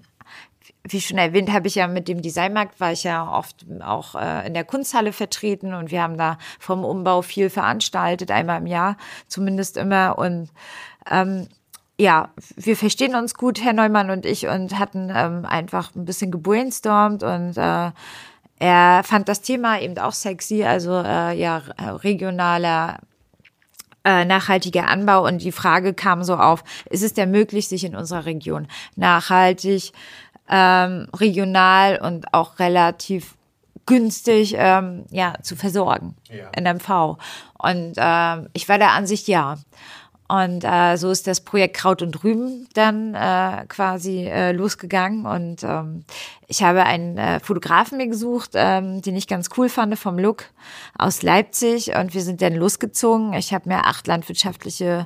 wie 0.84 1.00
schon 1.00 1.18
erwähnt, 1.18 1.52
habe 1.52 1.68
ich 1.68 1.76
ja 1.76 1.88
mit 1.88 2.10
dem 2.10 2.22
Designmarkt 2.22 2.80
war 2.80 2.92
ich 2.92 3.06
ja 3.06 3.32
oft 3.32 3.66
auch 3.82 4.16
äh, 4.16 4.46
in 4.48 4.54
der 4.54 4.66
Kunsthalle 4.66 5.14
vertreten 5.14 5.74
und 5.74 5.92
wir 5.92 6.02
haben 6.02 6.18
da 6.18 6.38
vom 6.60 6.84
Umbau 6.84 7.22
viel 7.22 7.50
veranstaltet, 7.50 8.32
einmal 8.32 8.60
im 8.60 8.68
Jahr 8.68 8.98
zumindest 9.28 9.78
immer 9.78 10.18
und 10.18 10.50
ähm, 11.10 11.48
ja, 11.98 12.30
wir 12.56 12.76
verstehen 12.76 13.16
uns 13.16 13.36
gut, 13.36 13.64
Herr 13.64 13.74
Neumann 13.74 14.10
und 14.10 14.26
ich, 14.26 14.48
und 14.48 14.78
hatten 14.78 15.12
ähm, 15.16 15.46
einfach 15.46 15.96
ein 15.96 16.06
bisschen 16.06 16.32
gebrainstormt 16.32 17.24
und 17.24 17.58
äh, 17.58 17.92
er 18.58 19.02
fand 19.04 19.28
das 19.28 19.42
Thema 19.42 19.80
eben 19.80 19.98
auch 19.98 20.14
sexy, 20.14 20.64
also 20.64 20.92
äh, 20.92 21.38
ja, 21.38 21.62
regionaler 21.80 23.00
äh, 24.06 24.24
nachhaltiger 24.24 24.88
Anbau 24.88 25.26
und 25.26 25.42
die 25.42 25.52
Frage 25.52 25.94
kam 25.94 26.24
so 26.24 26.36
auf, 26.36 26.64
ist 26.90 27.04
es 27.04 27.14
denn 27.14 27.32
möglich, 27.32 27.68
sich 27.68 27.84
in 27.84 27.96
unserer 27.96 28.26
Region 28.26 28.68
nachhaltig, 28.96 29.92
ähm, 30.48 31.08
regional 31.14 32.00
und 32.02 32.34
auch 32.34 32.60
relativ 32.60 33.36
günstig 33.86 34.56
ähm, 34.58 35.06
ja, 35.10 35.34
zu 35.42 35.56
versorgen 35.56 36.16
ja. 36.30 36.50
in 36.56 36.64
MV? 36.66 37.18
Und 37.58 37.94
ähm, 37.98 38.50
ich 38.54 38.70
war 38.70 38.78
der 38.78 38.92
Ansicht, 38.92 39.28
ja. 39.28 39.58
Und 40.28 40.64
äh, 40.64 40.98
so 40.98 41.12
ist 41.12 41.28
das 41.28 41.42
Projekt 41.42 41.78
Kraut 41.78 42.02
und 42.02 42.24
Rüben 42.24 42.68
dann 42.74 43.14
äh, 43.14 43.66
quasi 43.68 44.26
äh, 44.26 44.54
losgegangen. 44.54 45.26
Und 45.28 45.64
ähm, 45.64 46.04
ich 46.48 46.64
habe 46.64 46.84
einen 46.84 47.18
äh, 47.18 47.40
Fotografen 47.40 48.00
mir 48.00 48.08
gesucht, 48.08 48.52
ähm, 48.56 49.04
den 49.04 49.16
ich 49.16 49.28
ganz 49.28 49.50
cool 49.56 49.70
fand 49.70 49.98
vom 50.00 50.18
Look 50.18 50.46
aus 50.98 51.22
Leipzig. 51.22 51.96
Und 51.96 52.16
wir 52.16 52.22
sind 52.22 52.42
dann 52.42 52.56
losgezogen. 52.56 53.34
Ich 53.34 53.54
habe 53.54 53.70
mir 53.70 53.86
acht 53.86 54.08
landwirtschaftliche 54.08 55.06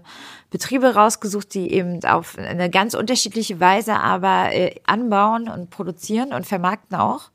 Betriebe 0.51 0.95
rausgesucht, 0.95 1.53
die 1.53 1.73
eben 1.73 2.01
auf 2.05 2.37
eine 2.37 2.69
ganz 2.69 2.93
unterschiedliche 2.93 3.59
Weise 3.59 3.99
aber 3.99 4.53
äh, 4.53 4.75
anbauen 4.85 5.49
und 5.49 5.69
produzieren 5.69 6.31
und 6.31 6.47
vermarkten 6.47 6.97
auch. 6.97 7.29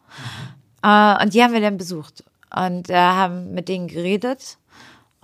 Äh, 0.82 1.22
und 1.22 1.34
die 1.34 1.42
haben 1.42 1.52
wir 1.52 1.60
dann 1.60 1.76
besucht 1.76 2.24
und 2.54 2.88
äh, 2.88 2.94
haben 2.94 3.52
mit 3.52 3.68
denen 3.68 3.88
geredet 3.88 4.56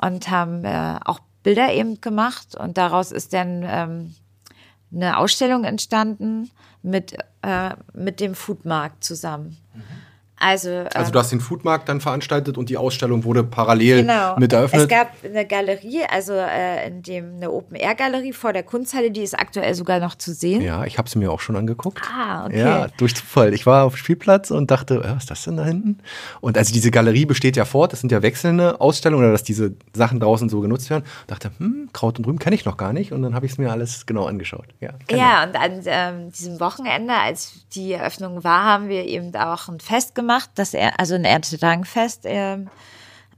und 0.00 0.30
haben 0.30 0.64
äh, 0.66 0.98
auch 1.06 1.20
Bilder 1.42 1.72
eben 1.72 2.00
gemacht 2.00 2.54
und 2.54 2.76
daraus 2.76 3.12
ist 3.12 3.32
dann 3.32 3.62
ähm, 3.66 4.14
eine 4.94 5.18
Ausstellung 5.18 5.64
entstanden 5.64 6.50
mit, 6.82 7.16
äh, 7.42 7.70
mit 7.92 8.20
dem 8.20 8.34
Foodmarkt 8.34 9.04
zusammen. 9.04 9.56
Mhm. 9.74 9.82
Also, 10.42 10.70
also 10.94 11.08
ähm, 11.08 11.12
du 11.12 11.18
hast 11.18 11.32
den 11.32 11.40
Foodmarkt 11.40 11.86
dann 11.88 12.00
veranstaltet 12.00 12.56
und 12.56 12.70
die 12.70 12.78
Ausstellung 12.78 13.24
wurde 13.24 13.44
parallel 13.44 14.02
genau. 14.02 14.36
mit 14.38 14.54
eröffnet? 14.54 14.82
Es 14.82 14.88
gab 14.88 15.12
eine 15.22 15.46
Galerie, 15.46 16.00
also 16.10 16.32
äh, 16.32 16.88
in 16.88 17.02
dem 17.02 17.36
eine 17.36 17.50
Open-Air-Galerie 17.50 18.32
vor 18.32 18.54
der 18.54 18.62
Kunsthalle, 18.62 19.10
die 19.10 19.20
ist 19.20 19.38
aktuell 19.38 19.74
sogar 19.74 20.00
noch 20.00 20.14
zu 20.14 20.32
sehen. 20.32 20.62
Ja, 20.62 20.84
ich 20.84 20.96
habe 20.96 21.10
sie 21.10 21.18
mir 21.18 21.30
auch 21.30 21.40
schon 21.40 21.56
angeguckt. 21.56 22.00
Ah, 22.10 22.46
okay. 22.46 22.58
Ja, 22.58 22.86
durch 22.96 23.14
Zufall. 23.14 23.52
Ich 23.52 23.66
war 23.66 23.84
auf 23.84 23.94
dem 23.94 23.98
Spielplatz 23.98 24.50
und 24.50 24.70
dachte, 24.70 25.02
was 25.04 25.24
ist 25.24 25.30
das 25.30 25.44
denn 25.44 25.58
da 25.58 25.64
hinten? 25.66 25.98
Und 26.40 26.56
also 26.56 26.72
diese 26.72 26.90
Galerie 26.90 27.26
besteht 27.26 27.56
ja 27.56 27.66
fort, 27.66 27.92
das 27.92 28.00
sind 28.00 28.10
ja 28.10 28.22
wechselnde 28.22 28.80
Ausstellungen 28.80 29.24
oder 29.24 29.32
dass 29.32 29.42
diese 29.42 29.74
Sachen 29.92 30.20
draußen 30.20 30.48
so 30.48 30.60
genutzt 30.60 30.88
werden. 30.88 31.02
Und 31.02 31.30
dachte, 31.30 31.50
hm, 31.58 31.90
Kraut 31.92 32.18
und 32.18 32.26
Rüben 32.26 32.38
kenne 32.38 32.56
ich 32.56 32.64
noch 32.64 32.78
gar 32.78 32.94
nicht 32.94 33.12
und 33.12 33.20
dann 33.20 33.34
habe 33.34 33.44
ich 33.44 33.52
es 33.52 33.58
mir 33.58 33.70
alles 33.70 34.06
genau 34.06 34.24
angeschaut. 34.24 34.68
Ja, 34.80 34.94
ja 35.10 35.44
und 35.44 35.54
an 35.54 35.82
ähm, 35.84 36.32
diesem 36.32 36.60
Wochenende, 36.60 37.12
als 37.12 37.66
die 37.74 37.92
Eröffnung 37.92 38.42
war, 38.42 38.64
haben 38.64 38.88
wir 38.88 39.04
eben 39.04 39.34
auch 39.36 39.68
ein 39.68 39.80
Fest 39.80 40.14
gemacht, 40.14 40.29
das 40.54 40.74
er, 40.74 40.98
also 40.98 41.14
ein 41.14 41.24
Erntedankfest 41.24 42.26
äh, 42.26 42.58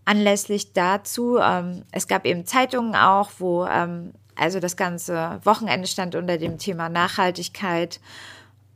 anlässlich 0.04 0.72
dazu. 0.72 1.38
Ähm, 1.38 1.82
es 1.92 2.08
gab 2.08 2.24
eben 2.24 2.46
Zeitungen 2.46 2.94
auch, 2.94 3.30
wo 3.38 3.66
ähm, 3.66 4.12
also 4.36 4.60
das 4.60 4.76
ganze 4.76 5.40
Wochenende 5.44 5.86
stand 5.86 6.14
unter 6.14 6.38
dem 6.38 6.58
Thema 6.58 6.88
Nachhaltigkeit. 6.88 8.00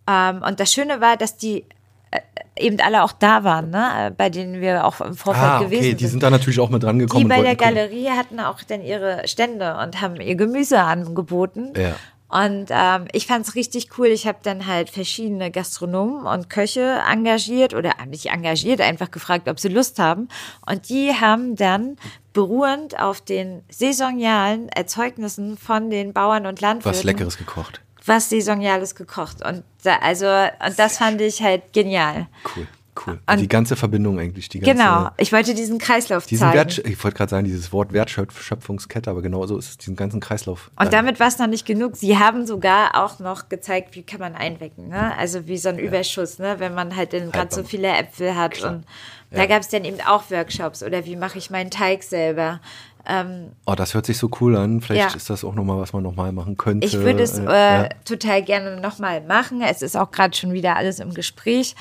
Ähm, 0.08 0.42
und 0.42 0.60
das 0.60 0.72
Schöne 0.72 1.00
war, 1.00 1.16
dass 1.16 1.36
die 1.36 1.64
äh, 2.10 2.20
eben 2.58 2.78
alle 2.80 3.02
auch 3.02 3.12
da 3.12 3.44
waren, 3.44 3.70
ne? 3.70 4.14
bei 4.16 4.30
denen 4.30 4.60
wir 4.60 4.84
auch 4.84 5.00
im 5.00 5.14
Vorfeld 5.14 5.44
ah, 5.44 5.56
okay. 5.56 5.64
gewesen 5.66 5.82
sind. 5.82 6.00
Die 6.00 6.06
sind 6.06 6.22
da 6.22 6.30
natürlich 6.30 6.60
auch 6.60 6.70
mit 6.70 6.82
dran 6.82 6.98
gekommen. 6.98 7.24
Die 7.24 7.28
bei 7.28 7.42
der 7.42 7.56
Galerie 7.56 8.10
hatten 8.10 8.40
auch 8.40 8.62
dann 8.62 8.82
ihre 8.82 9.26
Stände 9.26 9.76
und 9.82 10.00
haben 10.00 10.20
ihr 10.20 10.36
Gemüse 10.36 10.80
angeboten. 10.80 11.72
Ja. 11.76 11.96
Und 12.36 12.66
ähm, 12.68 13.08
ich 13.12 13.26
fand 13.26 13.46
es 13.46 13.54
richtig 13.54 13.96
cool. 13.96 14.08
Ich 14.08 14.26
habe 14.26 14.38
dann 14.42 14.66
halt 14.66 14.90
verschiedene 14.90 15.50
Gastronomen 15.50 16.26
und 16.26 16.50
Köche 16.50 17.00
engagiert 17.10 17.72
oder 17.72 17.94
nicht 18.06 18.26
engagiert, 18.26 18.82
einfach 18.82 19.10
gefragt, 19.10 19.48
ob 19.48 19.58
sie 19.58 19.68
Lust 19.68 19.98
haben. 19.98 20.28
Und 20.66 20.90
die 20.90 21.14
haben 21.14 21.56
dann 21.56 21.96
beruhend 22.34 23.00
auf 23.00 23.22
den 23.22 23.62
saisonalen 23.70 24.68
Erzeugnissen 24.68 25.56
von 25.56 25.88
den 25.88 26.12
Bauern 26.12 26.44
und 26.44 26.60
Landwirten 26.60 26.98
was 26.98 27.04
Leckeres 27.04 27.38
gekocht. 27.38 27.80
Was 28.04 28.28
saisonales 28.28 28.94
gekocht. 28.94 29.42
Und 29.42 29.64
da, 29.82 29.96
also 29.96 30.26
und 30.26 30.78
das 30.78 30.98
fand 30.98 31.22
ich 31.22 31.40
halt 31.40 31.72
genial. 31.72 32.26
Cool. 32.54 32.68
Cool. 33.04 33.18
Und 33.26 33.40
die 33.40 33.48
ganze 33.48 33.76
Verbindung 33.76 34.18
eigentlich. 34.18 34.48
Die 34.48 34.60
ganze, 34.60 34.82
genau, 34.82 35.10
ich 35.16 35.32
wollte 35.32 35.54
diesen 35.54 35.78
Kreislauf 35.78 36.26
diesen 36.26 36.48
zeigen. 36.48 36.56
Wert, 36.56 36.78
ich 36.78 37.02
wollte 37.02 37.16
gerade 37.16 37.30
sagen, 37.30 37.44
dieses 37.44 37.72
Wort 37.72 37.92
Wertschöpfungskette, 37.92 39.10
aber 39.10 39.22
genau 39.22 39.46
so 39.46 39.58
ist 39.58 39.68
es, 39.68 39.78
diesen 39.78 39.96
ganzen 39.96 40.20
Kreislauf. 40.20 40.70
Und 40.76 40.92
damit 40.92 41.20
war 41.20 41.28
es 41.28 41.38
noch 41.38 41.46
nicht 41.46 41.66
genug. 41.66 41.96
Sie 41.96 42.18
haben 42.18 42.46
sogar 42.46 42.94
auch 42.94 43.18
noch 43.18 43.48
gezeigt, 43.48 43.94
wie 43.94 44.02
kann 44.02 44.20
man 44.20 44.34
einwecken. 44.34 44.88
Ne? 44.88 45.16
Also 45.16 45.46
wie 45.46 45.58
so 45.58 45.68
ein. 45.68 45.78
Überschuss, 45.78 46.38
ne? 46.38 46.56
wenn 46.58 46.74
man 46.74 46.96
halt 46.96 47.10
gerade 47.10 47.54
so 47.54 47.62
viele 47.62 47.88
Äpfel 47.88 48.34
hat. 48.34 48.52
Klar. 48.52 48.72
Und 48.72 48.84
ja. 49.30 49.38
da 49.38 49.46
gab 49.46 49.62
es 49.62 49.68
dann 49.68 49.84
eben 49.84 50.00
auch 50.00 50.30
Workshops 50.30 50.82
oder 50.82 51.04
wie 51.04 51.16
mache 51.16 51.38
ich 51.38 51.50
meinen 51.50 51.70
Teig 51.70 52.02
selber. 52.02 52.60
Ähm, 53.08 53.52
oh, 53.66 53.74
das 53.74 53.94
hört 53.94 54.06
sich 54.06 54.18
so 54.18 54.28
cool 54.40 54.56
an. 54.56 54.80
Vielleicht 54.80 55.10
ja. 55.10 55.16
ist 55.16 55.30
das 55.30 55.44
auch 55.44 55.54
nochmal, 55.54 55.78
was 55.78 55.92
man 55.92 56.02
nochmal 56.02 56.32
machen 56.32 56.56
könnte. 56.56 56.86
Ich 56.86 56.94
würde 56.94 57.22
es 57.22 57.38
äh, 57.38 57.44
ja. 57.44 57.88
total 58.04 58.42
gerne 58.42 58.80
nochmal 58.80 59.20
machen. 59.20 59.60
Es 59.62 59.82
ist 59.82 59.96
auch 59.96 60.10
gerade 60.10 60.36
schon 60.36 60.52
wieder 60.52 60.76
alles 60.76 60.98
im 60.98 61.14
Gespräch. 61.14 61.76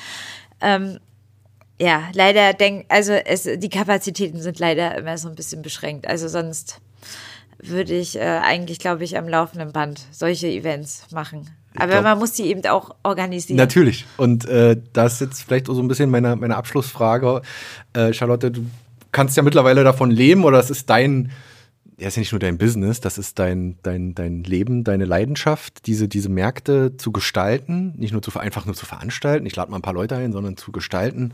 Ähm, 0.60 0.98
ja, 1.78 2.04
leider 2.14 2.52
denk, 2.54 2.86
also 2.88 3.12
es, 3.12 3.42
die 3.44 3.68
Kapazitäten 3.68 4.40
sind 4.40 4.58
leider 4.58 4.96
immer 4.96 5.18
so 5.18 5.28
ein 5.28 5.34
bisschen 5.34 5.62
beschränkt. 5.62 6.06
Also 6.08 6.28
sonst 6.28 6.80
würde 7.58 7.94
ich 7.94 8.16
äh, 8.16 8.20
eigentlich, 8.20 8.78
glaube 8.78 9.04
ich, 9.04 9.16
am 9.18 9.28
laufenden 9.28 9.72
Band 9.72 10.00
solche 10.10 10.48
Events 10.48 11.06
machen. 11.12 11.50
Aber 11.76 11.92
glaub, 11.92 12.04
man 12.04 12.18
muss 12.18 12.32
die 12.32 12.44
eben 12.44 12.64
auch 12.66 12.94
organisieren. 13.02 13.56
Natürlich. 13.56 14.06
Und 14.16 14.46
äh, 14.46 14.76
das 14.92 15.14
ist 15.14 15.20
jetzt 15.20 15.42
vielleicht 15.42 15.68
auch 15.68 15.74
so 15.74 15.82
ein 15.82 15.88
bisschen 15.88 16.10
meine, 16.10 16.36
meine 16.36 16.56
Abschlussfrage. 16.56 17.42
Äh, 17.92 18.12
Charlotte, 18.12 18.50
du 18.50 18.66
kannst 19.12 19.36
ja 19.36 19.42
mittlerweile 19.42 19.84
davon 19.84 20.10
leben 20.10 20.44
oder 20.44 20.58
es 20.58 20.70
ist 20.70 20.88
dein 20.88 21.30
ja, 21.98 22.08
ist 22.08 22.16
ja 22.16 22.20
nicht 22.20 22.32
nur 22.32 22.38
dein 22.38 22.58
Business, 22.58 23.00
das 23.00 23.16
ist 23.16 23.38
dein, 23.38 23.78
dein, 23.82 24.14
dein 24.14 24.42
Leben, 24.42 24.84
deine 24.84 25.06
Leidenschaft, 25.06 25.86
diese, 25.86 26.08
diese 26.08 26.28
Märkte 26.28 26.98
zu 26.98 27.10
gestalten, 27.10 27.94
nicht 27.96 28.12
nur 28.12 28.20
zu, 28.20 28.38
einfach 28.38 28.66
nur 28.66 28.74
zu 28.74 28.84
veranstalten, 28.84 29.46
ich 29.46 29.56
lade 29.56 29.70
mal 29.70 29.78
ein 29.78 29.82
paar 29.82 29.94
Leute 29.94 30.14
ein, 30.14 30.32
sondern 30.32 30.58
zu 30.58 30.72
gestalten. 30.72 31.32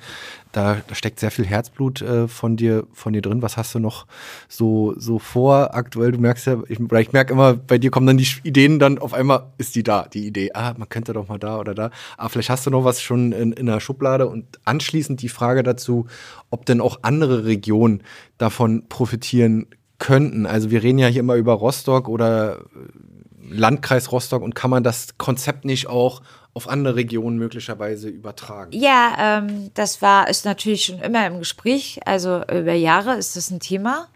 Da, 0.52 0.80
da 0.86 0.94
steckt 0.94 1.18
sehr 1.18 1.32
viel 1.32 1.46
Herzblut 1.46 2.02
äh, 2.02 2.28
von 2.28 2.56
dir, 2.56 2.86
von 2.92 3.12
dir 3.12 3.22
drin. 3.22 3.42
Was 3.42 3.56
hast 3.56 3.74
du 3.74 3.80
noch 3.80 4.06
so, 4.48 4.94
so 4.96 5.18
vor 5.18 5.74
aktuell? 5.74 6.12
Du 6.12 6.18
merkst 6.18 6.46
ja, 6.46 6.62
ich, 6.68 6.78
ich 6.78 7.12
merke 7.12 7.32
immer, 7.32 7.54
bei 7.54 7.78
dir 7.78 7.90
kommen 7.90 8.06
dann 8.06 8.18
die 8.18 8.28
Ideen, 8.44 8.78
dann 8.78 8.98
auf 8.98 9.14
einmal 9.14 9.52
ist 9.58 9.74
die 9.74 9.82
da, 9.82 10.06
die 10.06 10.26
Idee. 10.26 10.50
Ah, 10.54 10.74
man 10.76 10.88
könnte 10.88 11.12
doch 11.12 11.26
mal 11.26 11.38
da 11.38 11.58
oder 11.58 11.74
da. 11.74 11.90
Aber 12.16 12.28
vielleicht 12.28 12.50
hast 12.50 12.66
du 12.66 12.70
noch 12.70 12.84
was 12.84 13.02
schon 13.02 13.32
in, 13.32 13.52
in 13.52 13.66
der 13.66 13.80
Schublade 13.80 14.28
und 14.28 14.60
anschließend 14.64 15.22
die 15.22 15.28
Frage 15.28 15.64
dazu, 15.64 16.06
ob 16.50 16.66
denn 16.66 16.80
auch 16.80 17.00
andere 17.02 17.46
Regionen 17.46 18.02
davon 18.38 18.88
profitieren 18.88 19.66
könnten. 20.02 20.46
Also 20.46 20.70
wir 20.70 20.82
reden 20.82 20.98
ja 20.98 21.06
hier 21.06 21.20
immer 21.20 21.36
über 21.36 21.52
Rostock 21.52 22.08
oder 22.08 22.58
äh, 22.58 23.54
Landkreis 23.54 24.10
Rostock 24.10 24.42
und 24.42 24.54
kann 24.54 24.68
man 24.68 24.82
das 24.82 25.16
Konzept 25.16 25.64
nicht 25.64 25.86
auch 25.86 26.22
auf 26.54 26.68
andere 26.68 26.96
Regionen 26.96 27.38
möglicherweise 27.38 28.08
übertragen? 28.08 28.72
Ja, 28.72 29.38
ähm, 29.38 29.70
das 29.74 30.02
war 30.02 30.28
ist 30.28 30.44
natürlich 30.44 30.86
schon 30.86 30.98
immer 30.98 31.26
im 31.26 31.38
Gespräch. 31.38 32.00
Also 32.04 32.42
über 32.42 32.74
Jahre 32.74 33.14
ist 33.14 33.36
das 33.36 33.50
ein 33.50 33.60
Thema. 33.60 34.08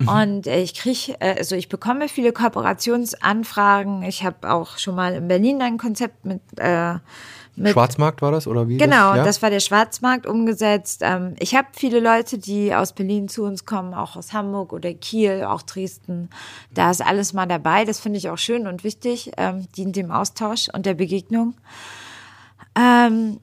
Mhm. 0.00 0.08
Und 0.08 0.46
äh, 0.48 0.60
ich 0.60 0.74
kriege, 0.74 1.14
äh, 1.20 1.36
also 1.38 1.54
ich 1.54 1.68
bekomme 1.68 2.08
viele 2.08 2.32
Kooperationsanfragen. 2.32 4.02
Ich 4.02 4.24
habe 4.24 4.50
auch 4.50 4.76
schon 4.76 4.96
mal 4.96 5.14
in 5.14 5.28
Berlin 5.28 5.62
ein 5.62 5.78
Konzept 5.78 6.24
mit 6.24 6.42
äh, 6.56 6.94
mit, 6.94 7.02
Schwarzmarkt 7.66 8.22
war 8.22 8.32
das 8.32 8.46
oder 8.46 8.68
wie? 8.68 8.76
Genau, 8.76 9.10
das, 9.10 9.16
ja? 9.16 9.24
das 9.24 9.42
war 9.42 9.50
der 9.50 9.60
Schwarzmarkt 9.60 10.26
umgesetzt. 10.26 11.00
Ähm, 11.02 11.34
ich 11.38 11.54
habe 11.54 11.68
viele 11.72 12.00
Leute, 12.00 12.38
die 12.38 12.74
aus 12.74 12.92
Berlin 12.92 13.28
zu 13.28 13.44
uns 13.44 13.64
kommen, 13.64 13.94
auch 13.94 14.16
aus 14.16 14.32
Hamburg 14.32 14.72
oder 14.72 14.92
Kiel, 14.94 15.44
auch 15.44 15.62
Dresden. 15.62 16.30
Da 16.72 16.90
ist 16.90 17.04
alles 17.04 17.32
mal 17.32 17.46
dabei. 17.46 17.84
Das 17.84 18.00
finde 18.00 18.18
ich 18.18 18.30
auch 18.30 18.38
schön 18.38 18.66
und 18.66 18.84
wichtig, 18.84 19.32
ähm, 19.36 19.66
dient 19.76 19.96
dem 19.96 20.10
Austausch 20.10 20.68
und 20.72 20.86
der 20.86 20.94
Begegnung. 20.94 21.54
Ähm, 22.74 23.40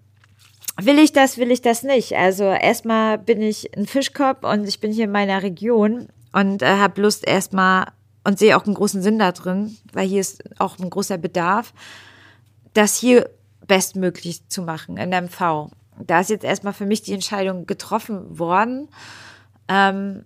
will 0.82 1.00
ich 1.00 1.14
das, 1.14 1.38
will 1.38 1.52
ich 1.52 1.62
das 1.62 1.84
nicht? 1.84 2.16
Also 2.16 2.44
erstmal 2.44 3.18
bin 3.18 3.42
ich 3.42 3.76
ein 3.78 3.86
Fischkopf 3.86 4.44
und 4.44 4.68
ich 4.68 4.80
bin 4.80 4.92
hier 4.92 5.06
in 5.06 5.12
meiner 5.12 5.44
Region 5.44 6.08
und 6.32 6.62
äh, 6.62 6.78
habe 6.78 7.02
Lust 7.02 7.28
erstmal 7.28 7.88
und 8.24 8.40
sehe 8.40 8.58
auch 8.58 8.66
einen 8.66 8.74
großen 8.74 9.02
Sinn 9.02 9.20
da 9.20 9.32
drin, 9.32 9.78
weil 9.94 10.08
hier 10.08 10.22
ist 10.22 10.44
auch 10.60 10.78
ein 10.80 10.90
großer 10.90 11.18
Bedarf, 11.18 11.74
dass 12.74 12.98
hier 12.98 13.30
bestmöglich 13.68 14.48
zu 14.48 14.62
machen 14.62 14.98
in 14.98 15.10
MV. 15.10 15.70
Da 16.00 16.20
ist 16.20 16.30
jetzt 16.30 16.44
erstmal 16.44 16.74
für 16.74 16.86
mich 16.86 17.02
die 17.02 17.14
Entscheidung 17.14 17.66
getroffen 17.66 18.38
worden. 18.38 18.90
Ähm, 19.68 20.26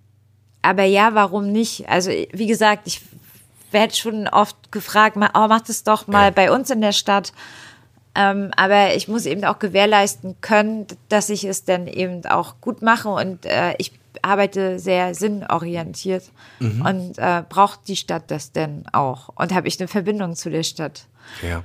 aber 0.62 0.84
ja, 0.84 1.14
warum 1.14 1.50
nicht? 1.52 1.88
Also, 1.88 2.10
wie 2.10 2.46
gesagt, 2.46 2.86
ich 2.86 3.02
werde 3.70 3.94
schon 3.94 4.28
oft 4.28 4.72
gefragt, 4.72 5.16
oh, 5.16 5.46
mach 5.48 5.60
das 5.60 5.84
doch 5.84 6.06
mal 6.06 6.24
ja. 6.26 6.30
bei 6.30 6.52
uns 6.52 6.70
in 6.70 6.80
der 6.80 6.92
Stadt. 6.92 7.32
Ähm, 8.14 8.50
aber 8.56 8.94
ich 8.94 9.06
muss 9.06 9.26
eben 9.26 9.44
auch 9.44 9.58
gewährleisten 9.60 10.36
können, 10.40 10.86
dass 11.08 11.30
ich 11.30 11.44
es 11.44 11.64
dann 11.64 11.86
eben 11.86 12.26
auch 12.26 12.60
gut 12.60 12.82
mache 12.82 13.08
und 13.08 13.46
äh, 13.46 13.74
ich 13.78 13.92
arbeite 14.22 14.80
sehr 14.80 15.14
sinnorientiert 15.14 16.24
mhm. 16.58 16.84
und 16.84 17.18
äh, 17.18 17.44
braucht 17.48 17.86
die 17.86 17.94
Stadt 17.94 18.30
das 18.30 18.50
denn 18.50 18.84
auch 18.92 19.30
und 19.36 19.54
habe 19.54 19.68
ich 19.68 19.78
eine 19.78 19.86
Verbindung 19.86 20.34
zu 20.34 20.50
der 20.50 20.64
Stadt. 20.64 21.06
Ja. 21.40 21.62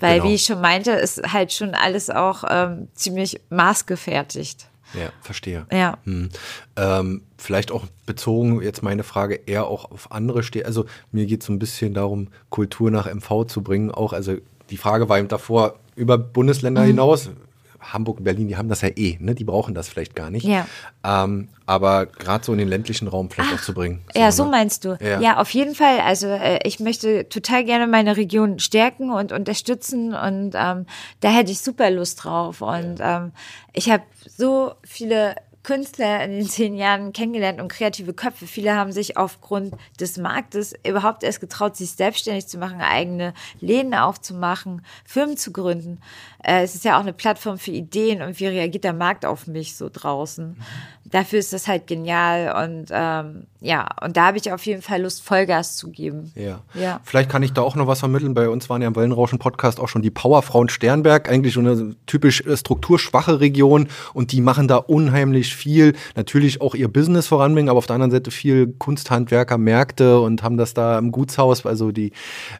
Weil, 0.00 0.18
genau. 0.18 0.30
wie 0.30 0.34
ich 0.34 0.44
schon 0.44 0.60
meinte, 0.60 0.92
ist 0.92 1.32
halt 1.32 1.52
schon 1.52 1.74
alles 1.74 2.10
auch 2.10 2.44
ähm, 2.48 2.88
ziemlich 2.94 3.40
maßgefertigt. 3.50 4.68
Ja, 4.94 5.10
verstehe. 5.20 5.66
Ja. 5.72 5.98
Hm. 6.04 6.30
Ähm, 6.76 7.22
vielleicht 7.38 7.70
auch 7.72 7.84
bezogen, 8.06 8.62
jetzt 8.62 8.82
meine 8.82 9.02
Frage 9.02 9.34
eher 9.46 9.66
auch 9.66 9.90
auf 9.90 10.12
andere 10.12 10.42
Städte. 10.42 10.66
Also 10.66 10.86
mir 11.12 11.26
geht 11.26 11.40
es 11.40 11.46
so 11.46 11.52
ein 11.52 11.58
bisschen 11.58 11.94
darum, 11.94 12.28
Kultur 12.50 12.90
nach 12.90 13.12
MV 13.12 13.46
zu 13.46 13.62
bringen. 13.62 13.90
Auch, 13.90 14.12
also 14.12 14.36
die 14.70 14.76
Frage 14.76 15.08
war 15.08 15.18
eben 15.18 15.28
davor, 15.28 15.76
über 15.96 16.18
Bundesländer 16.18 16.82
mhm. 16.82 16.88
hinaus 16.88 17.30
Hamburg 17.92 18.18
und 18.18 18.24
Berlin, 18.24 18.48
die 18.48 18.56
haben 18.56 18.68
das 18.68 18.80
ja 18.80 18.88
eh, 18.88 19.16
ne? 19.20 19.34
Die 19.34 19.44
brauchen 19.44 19.74
das 19.74 19.88
vielleicht 19.88 20.14
gar 20.14 20.30
nicht. 20.30 20.44
Ja. 20.44 20.66
Ähm, 21.04 21.48
aber 21.66 22.06
gerade 22.06 22.44
so 22.44 22.52
in 22.52 22.58
den 22.58 22.68
ländlichen 22.68 23.08
Raum 23.08 23.30
vielleicht 23.30 23.54
auch 23.54 23.60
zu 23.60 23.74
bringen. 23.74 24.02
Ja, 24.14 24.30
so 24.32 24.44
ne? 24.44 24.50
meinst 24.50 24.84
du. 24.84 24.96
Ja. 25.00 25.20
Ja, 25.20 25.36
auf 25.38 25.50
jeden 25.50 25.74
Fall. 25.74 26.00
Also 26.00 26.28
äh, 26.28 26.60
ich 26.64 26.80
möchte 26.80 27.28
total 27.28 27.64
gerne 27.64 27.86
meine 27.86 28.16
Region 28.16 28.58
stärken 28.58 29.10
und 29.10 29.32
unterstützen 29.32 30.14
und 30.14 30.52
ähm, 30.54 30.86
da 31.20 31.28
hätte 31.28 31.52
ich 31.52 31.60
super 31.60 31.90
Lust 31.90 32.24
drauf. 32.24 32.62
Und 32.62 32.98
ähm, 33.00 33.32
ich 33.72 33.90
habe 33.90 34.04
so 34.36 34.72
viele 34.84 35.34
Künstler 35.66 36.22
in 36.22 36.30
den 36.30 36.48
zehn 36.48 36.76
Jahren 36.76 37.12
kennengelernt 37.12 37.60
und 37.60 37.66
kreative 37.66 38.14
Köpfe. 38.14 38.46
Viele 38.46 38.76
haben 38.76 38.92
sich 38.92 39.16
aufgrund 39.16 39.74
des 39.98 40.16
Marktes 40.16 40.74
überhaupt 40.86 41.24
erst 41.24 41.40
getraut, 41.40 41.76
sich 41.76 41.90
selbstständig 41.90 42.46
zu 42.46 42.56
machen, 42.56 42.80
eigene 42.80 43.34
Läden 43.58 43.92
aufzumachen, 43.92 44.86
Firmen 45.04 45.36
zu 45.36 45.52
gründen. 45.52 46.00
Äh, 46.46 46.62
es 46.62 46.76
ist 46.76 46.84
ja 46.84 46.96
auch 46.96 47.02
eine 47.02 47.12
Plattform 47.12 47.58
für 47.58 47.72
Ideen 47.72 48.22
und 48.22 48.38
wie 48.38 48.46
reagiert 48.46 48.84
der 48.84 48.92
Markt 48.92 49.26
auf 49.26 49.48
mich 49.48 49.76
so 49.76 49.90
draußen. 49.92 50.56
Dafür 51.04 51.38
ist 51.38 51.52
das 51.52 51.68
halt 51.68 51.86
genial 51.86 52.64
und 52.64 52.86
ähm, 52.90 53.46
ja, 53.60 53.88
und 54.02 54.16
da 54.16 54.26
habe 54.26 54.38
ich 54.38 54.52
auf 54.52 54.64
jeden 54.66 54.82
Fall 54.82 55.02
Lust, 55.02 55.22
Vollgas 55.22 55.76
zu 55.76 55.90
geben. 55.90 56.32
Ja. 56.34 56.60
Ja. 56.74 57.00
Vielleicht 57.04 57.30
kann 57.30 57.42
ich 57.42 57.52
da 57.52 57.62
auch 57.62 57.74
noch 57.74 57.86
was 57.86 58.00
vermitteln. 58.00 58.34
Bei 58.34 58.48
uns 58.48 58.68
waren 58.68 58.82
ja 58.82 58.88
im 58.88 58.96
Wellenrauschen-Podcast 58.96 59.80
auch 59.80 59.88
schon 59.88 60.02
die 60.02 60.10
Powerfrauen 60.10 60.68
Sternberg, 60.68 61.28
eigentlich 61.28 61.54
so 61.54 61.60
eine 61.60 61.94
typisch 62.06 62.40
äh, 62.42 62.56
strukturschwache 62.56 63.40
Region 63.40 63.88
und 64.14 64.32
die 64.32 64.40
machen 64.40 64.68
da 64.68 64.76
unheimlich 64.76 65.54
viel. 65.54 65.94
Natürlich 66.16 66.60
auch 66.60 66.74
ihr 66.74 66.88
Business 66.88 67.28
voranbringen, 67.28 67.68
aber 67.68 67.78
auf 67.78 67.86
der 67.86 67.94
anderen 67.94 68.10
Seite 68.12 68.30
viel 68.30 68.74
Kunsthandwerker, 68.78 69.58
Märkte 69.58 70.20
und 70.20 70.42
haben 70.42 70.56
das 70.56 70.74
da 70.74 70.98
im 70.98 71.12
Gutshaus, 71.12 71.66
also 71.66 71.92
die, 71.92 72.12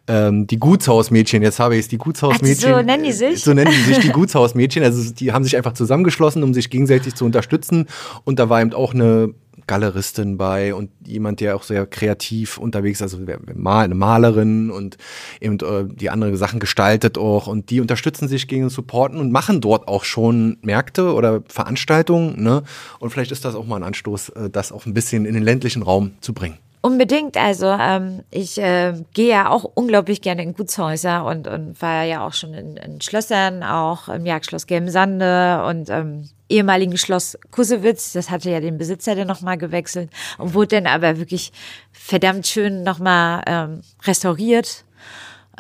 ähm, 0.07 0.47
die 0.47 0.59
Gutshausmädchen, 0.59 1.43
jetzt 1.43 1.59
habe 1.59 1.75
ich 1.75 1.81
es, 1.81 1.89
die 1.89 1.99
Gutshausmädchen. 1.99 2.73
Ach, 2.73 2.79
so 2.79 2.83
nennen 2.83 3.05
die 3.05 3.13
sich? 3.13 3.43
So 3.43 3.55
nennen 3.55 3.76
sich 3.85 3.99
die 3.99 4.11
Gutshausmädchen. 4.11 4.83
Also 4.83 5.13
die 5.13 5.33
haben 5.33 5.45
sich 5.45 5.57
einfach 5.57 5.73
zusammengeschlossen, 5.73 6.43
um 6.43 6.55
sich 6.55 6.71
gegenseitig 6.71 7.15
zu 7.15 7.25
unterstützen. 7.25 7.87
Und 8.25 8.39
da 8.39 8.49
war 8.49 8.61
eben 8.61 8.73
auch 8.73 8.95
eine 8.95 9.35
Galeristin 9.67 10.37
bei 10.37 10.75
und 10.75 10.91
jemand, 11.05 11.41
der 11.41 11.57
auch 11.57 11.63
sehr 11.63 11.87
kreativ 11.87 12.59
unterwegs 12.59 13.01
ist, 13.01 13.15
also 13.15 13.19
eine 13.19 13.95
Malerin 13.95 14.71
und 14.71 14.97
eben 15.41 15.59
äh, 15.61 15.85
die 15.87 16.11
andere 16.11 16.37
Sachen 16.37 16.61
gestaltet 16.61 17.19
auch 17.19 17.47
und 17.47 17.71
die 17.71 17.81
unterstützen 17.81 18.29
sich 18.29 18.47
gegen 18.47 18.69
supporten 18.69 19.19
und 19.19 19.33
machen 19.33 19.61
dort 19.61 19.89
auch 19.89 20.05
schon 20.05 20.59
Märkte 20.63 21.13
oder 21.13 21.43
Veranstaltungen, 21.49 22.43
ne? 22.43 22.63
Und 23.01 23.11
vielleicht 23.11 23.33
ist 23.33 23.45
das 23.45 23.55
auch 23.55 23.67
mal 23.67 23.77
ein 23.77 23.83
Anstoß, 23.83 24.29
äh, 24.31 24.51
das 24.51 24.73
auch 24.73 24.87
ein 24.87 24.95
bisschen 24.95 25.25
in 25.25 25.35
den 25.35 25.43
ländlichen 25.43 25.83
Raum 25.83 26.13
zu 26.21 26.33
bringen. 26.33 26.59
Unbedingt. 26.87 27.37
Also 27.37 27.67
ähm, 27.67 28.23
ich 28.31 28.59
äh, 28.59 28.93
gehe 29.13 29.31
ja 29.31 29.51
auch 29.51 29.65
unglaublich 29.65 30.21
gerne 30.21 30.45
in 30.45 30.55
Gutshäuser 30.55 31.25
und, 31.25 31.49
und 31.49 31.83
war 31.83 32.05
ja 32.05 32.25
auch 32.25 32.33
schon 32.33 32.55
in, 32.55 32.77
in 32.77 33.01
Schlössern, 33.01 33.65
auch 33.65 34.09
im 34.09 34.25
Jagdschloss 34.25 34.69
Gelmsande 34.69 35.65
und 35.67 35.91
ähm, 35.91 36.29
ehemaligen 36.49 36.97
Schloss 36.97 37.37
Kussewitz. 37.51 38.13
Das 38.13 38.31
hatte 38.31 38.53
ja 38.53 38.61
den 38.61 38.79
Besitzer 38.79 39.17
dann 39.17 39.27
nochmal 39.27 39.59
gewechselt 39.59 40.11
und 40.39 40.55
wurde 40.55 40.77
dann 40.77 40.87
aber 40.87 41.19
wirklich 41.19 41.51
verdammt 41.91 42.47
schön 42.47 42.85
nochmal 42.85 43.43
ähm, 43.49 43.81
restauriert. 44.05 44.85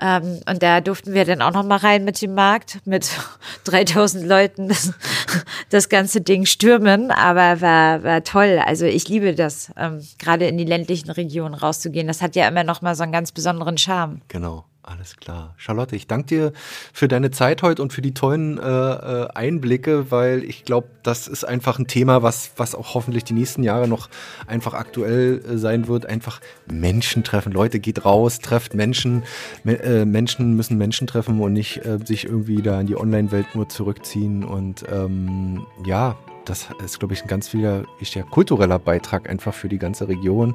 Ähm, 0.00 0.40
und 0.48 0.62
da 0.62 0.80
durften 0.80 1.14
wir 1.14 1.24
dann 1.24 1.40
auch 1.42 1.52
noch 1.52 1.64
mal 1.64 1.78
rein 1.78 2.04
mit 2.04 2.20
dem 2.20 2.34
Markt, 2.34 2.80
mit 2.84 3.10
3000 3.64 4.26
Leuten 4.26 4.68
das, 4.68 4.92
das 5.70 5.88
ganze 5.88 6.20
Ding 6.20 6.44
stürmen, 6.46 7.10
aber 7.10 7.60
war, 7.60 8.02
war 8.02 8.24
toll. 8.24 8.60
Also 8.64 8.84
ich 8.84 9.08
liebe 9.08 9.34
das, 9.34 9.72
ähm, 9.76 10.06
gerade 10.18 10.46
in 10.46 10.58
die 10.58 10.64
ländlichen 10.64 11.10
Regionen 11.10 11.54
rauszugehen. 11.54 12.06
Das 12.06 12.22
hat 12.22 12.36
ja 12.36 12.46
immer 12.46 12.64
noch 12.64 12.82
mal 12.82 12.94
so 12.94 13.02
einen 13.02 13.12
ganz 13.12 13.32
besonderen 13.32 13.78
Charme. 13.78 14.20
Genau, 14.28 14.64
alles 14.86 15.16
klar. 15.16 15.54
Charlotte, 15.56 15.96
ich 15.96 16.06
danke 16.06 16.26
dir 16.26 16.52
für 16.92 17.08
deine 17.08 17.32
Zeit 17.32 17.62
heute 17.62 17.82
und 17.82 17.92
für 17.92 18.02
die 18.02 18.14
tollen 18.14 18.56
äh, 18.58 18.62
äh, 18.62 19.28
Einblicke, 19.34 20.12
weil 20.12 20.44
ich 20.44 20.64
glaube, 20.64 20.88
das 21.02 21.26
ist 21.26 21.44
einfach 21.44 21.80
ein 21.80 21.88
Thema, 21.88 22.22
was, 22.22 22.52
was 22.56 22.76
auch 22.76 22.94
hoffentlich 22.94 23.24
die 23.24 23.32
nächsten 23.32 23.64
Jahre 23.64 23.88
noch 23.88 24.08
einfach 24.46 24.74
aktuell 24.74 25.42
äh, 25.44 25.58
sein 25.58 25.88
wird. 25.88 26.06
Einfach 26.06 26.40
Menschen 26.70 27.24
treffen. 27.24 27.52
Leute, 27.52 27.80
geht 27.80 28.04
raus, 28.04 28.38
trefft 28.38 28.74
Menschen. 28.74 29.24
Me 29.64 29.82
äh, 29.82 30.04
Menschen 30.04 30.54
müssen 30.54 30.78
Menschen 30.78 31.08
treffen 31.08 31.40
und 31.40 31.52
nicht 31.52 31.84
äh, 31.84 31.98
sich 32.04 32.24
irgendwie 32.24 32.62
da 32.62 32.80
in 32.80 32.86
die 32.86 32.96
Online-Welt 32.96 33.54
nur 33.54 33.68
zurückziehen. 33.68 34.44
Und 34.44 34.84
ähm, 34.88 35.66
ja, 35.84 36.16
das 36.44 36.68
ist, 36.84 37.00
glaube 37.00 37.14
ich, 37.14 37.22
ein 37.22 37.28
ganz 37.28 37.52
wichtiger, 37.52 38.24
kultureller 38.30 38.78
Beitrag 38.78 39.28
einfach 39.28 39.52
für 39.52 39.68
die 39.68 39.78
ganze 39.78 40.06
Region. 40.08 40.54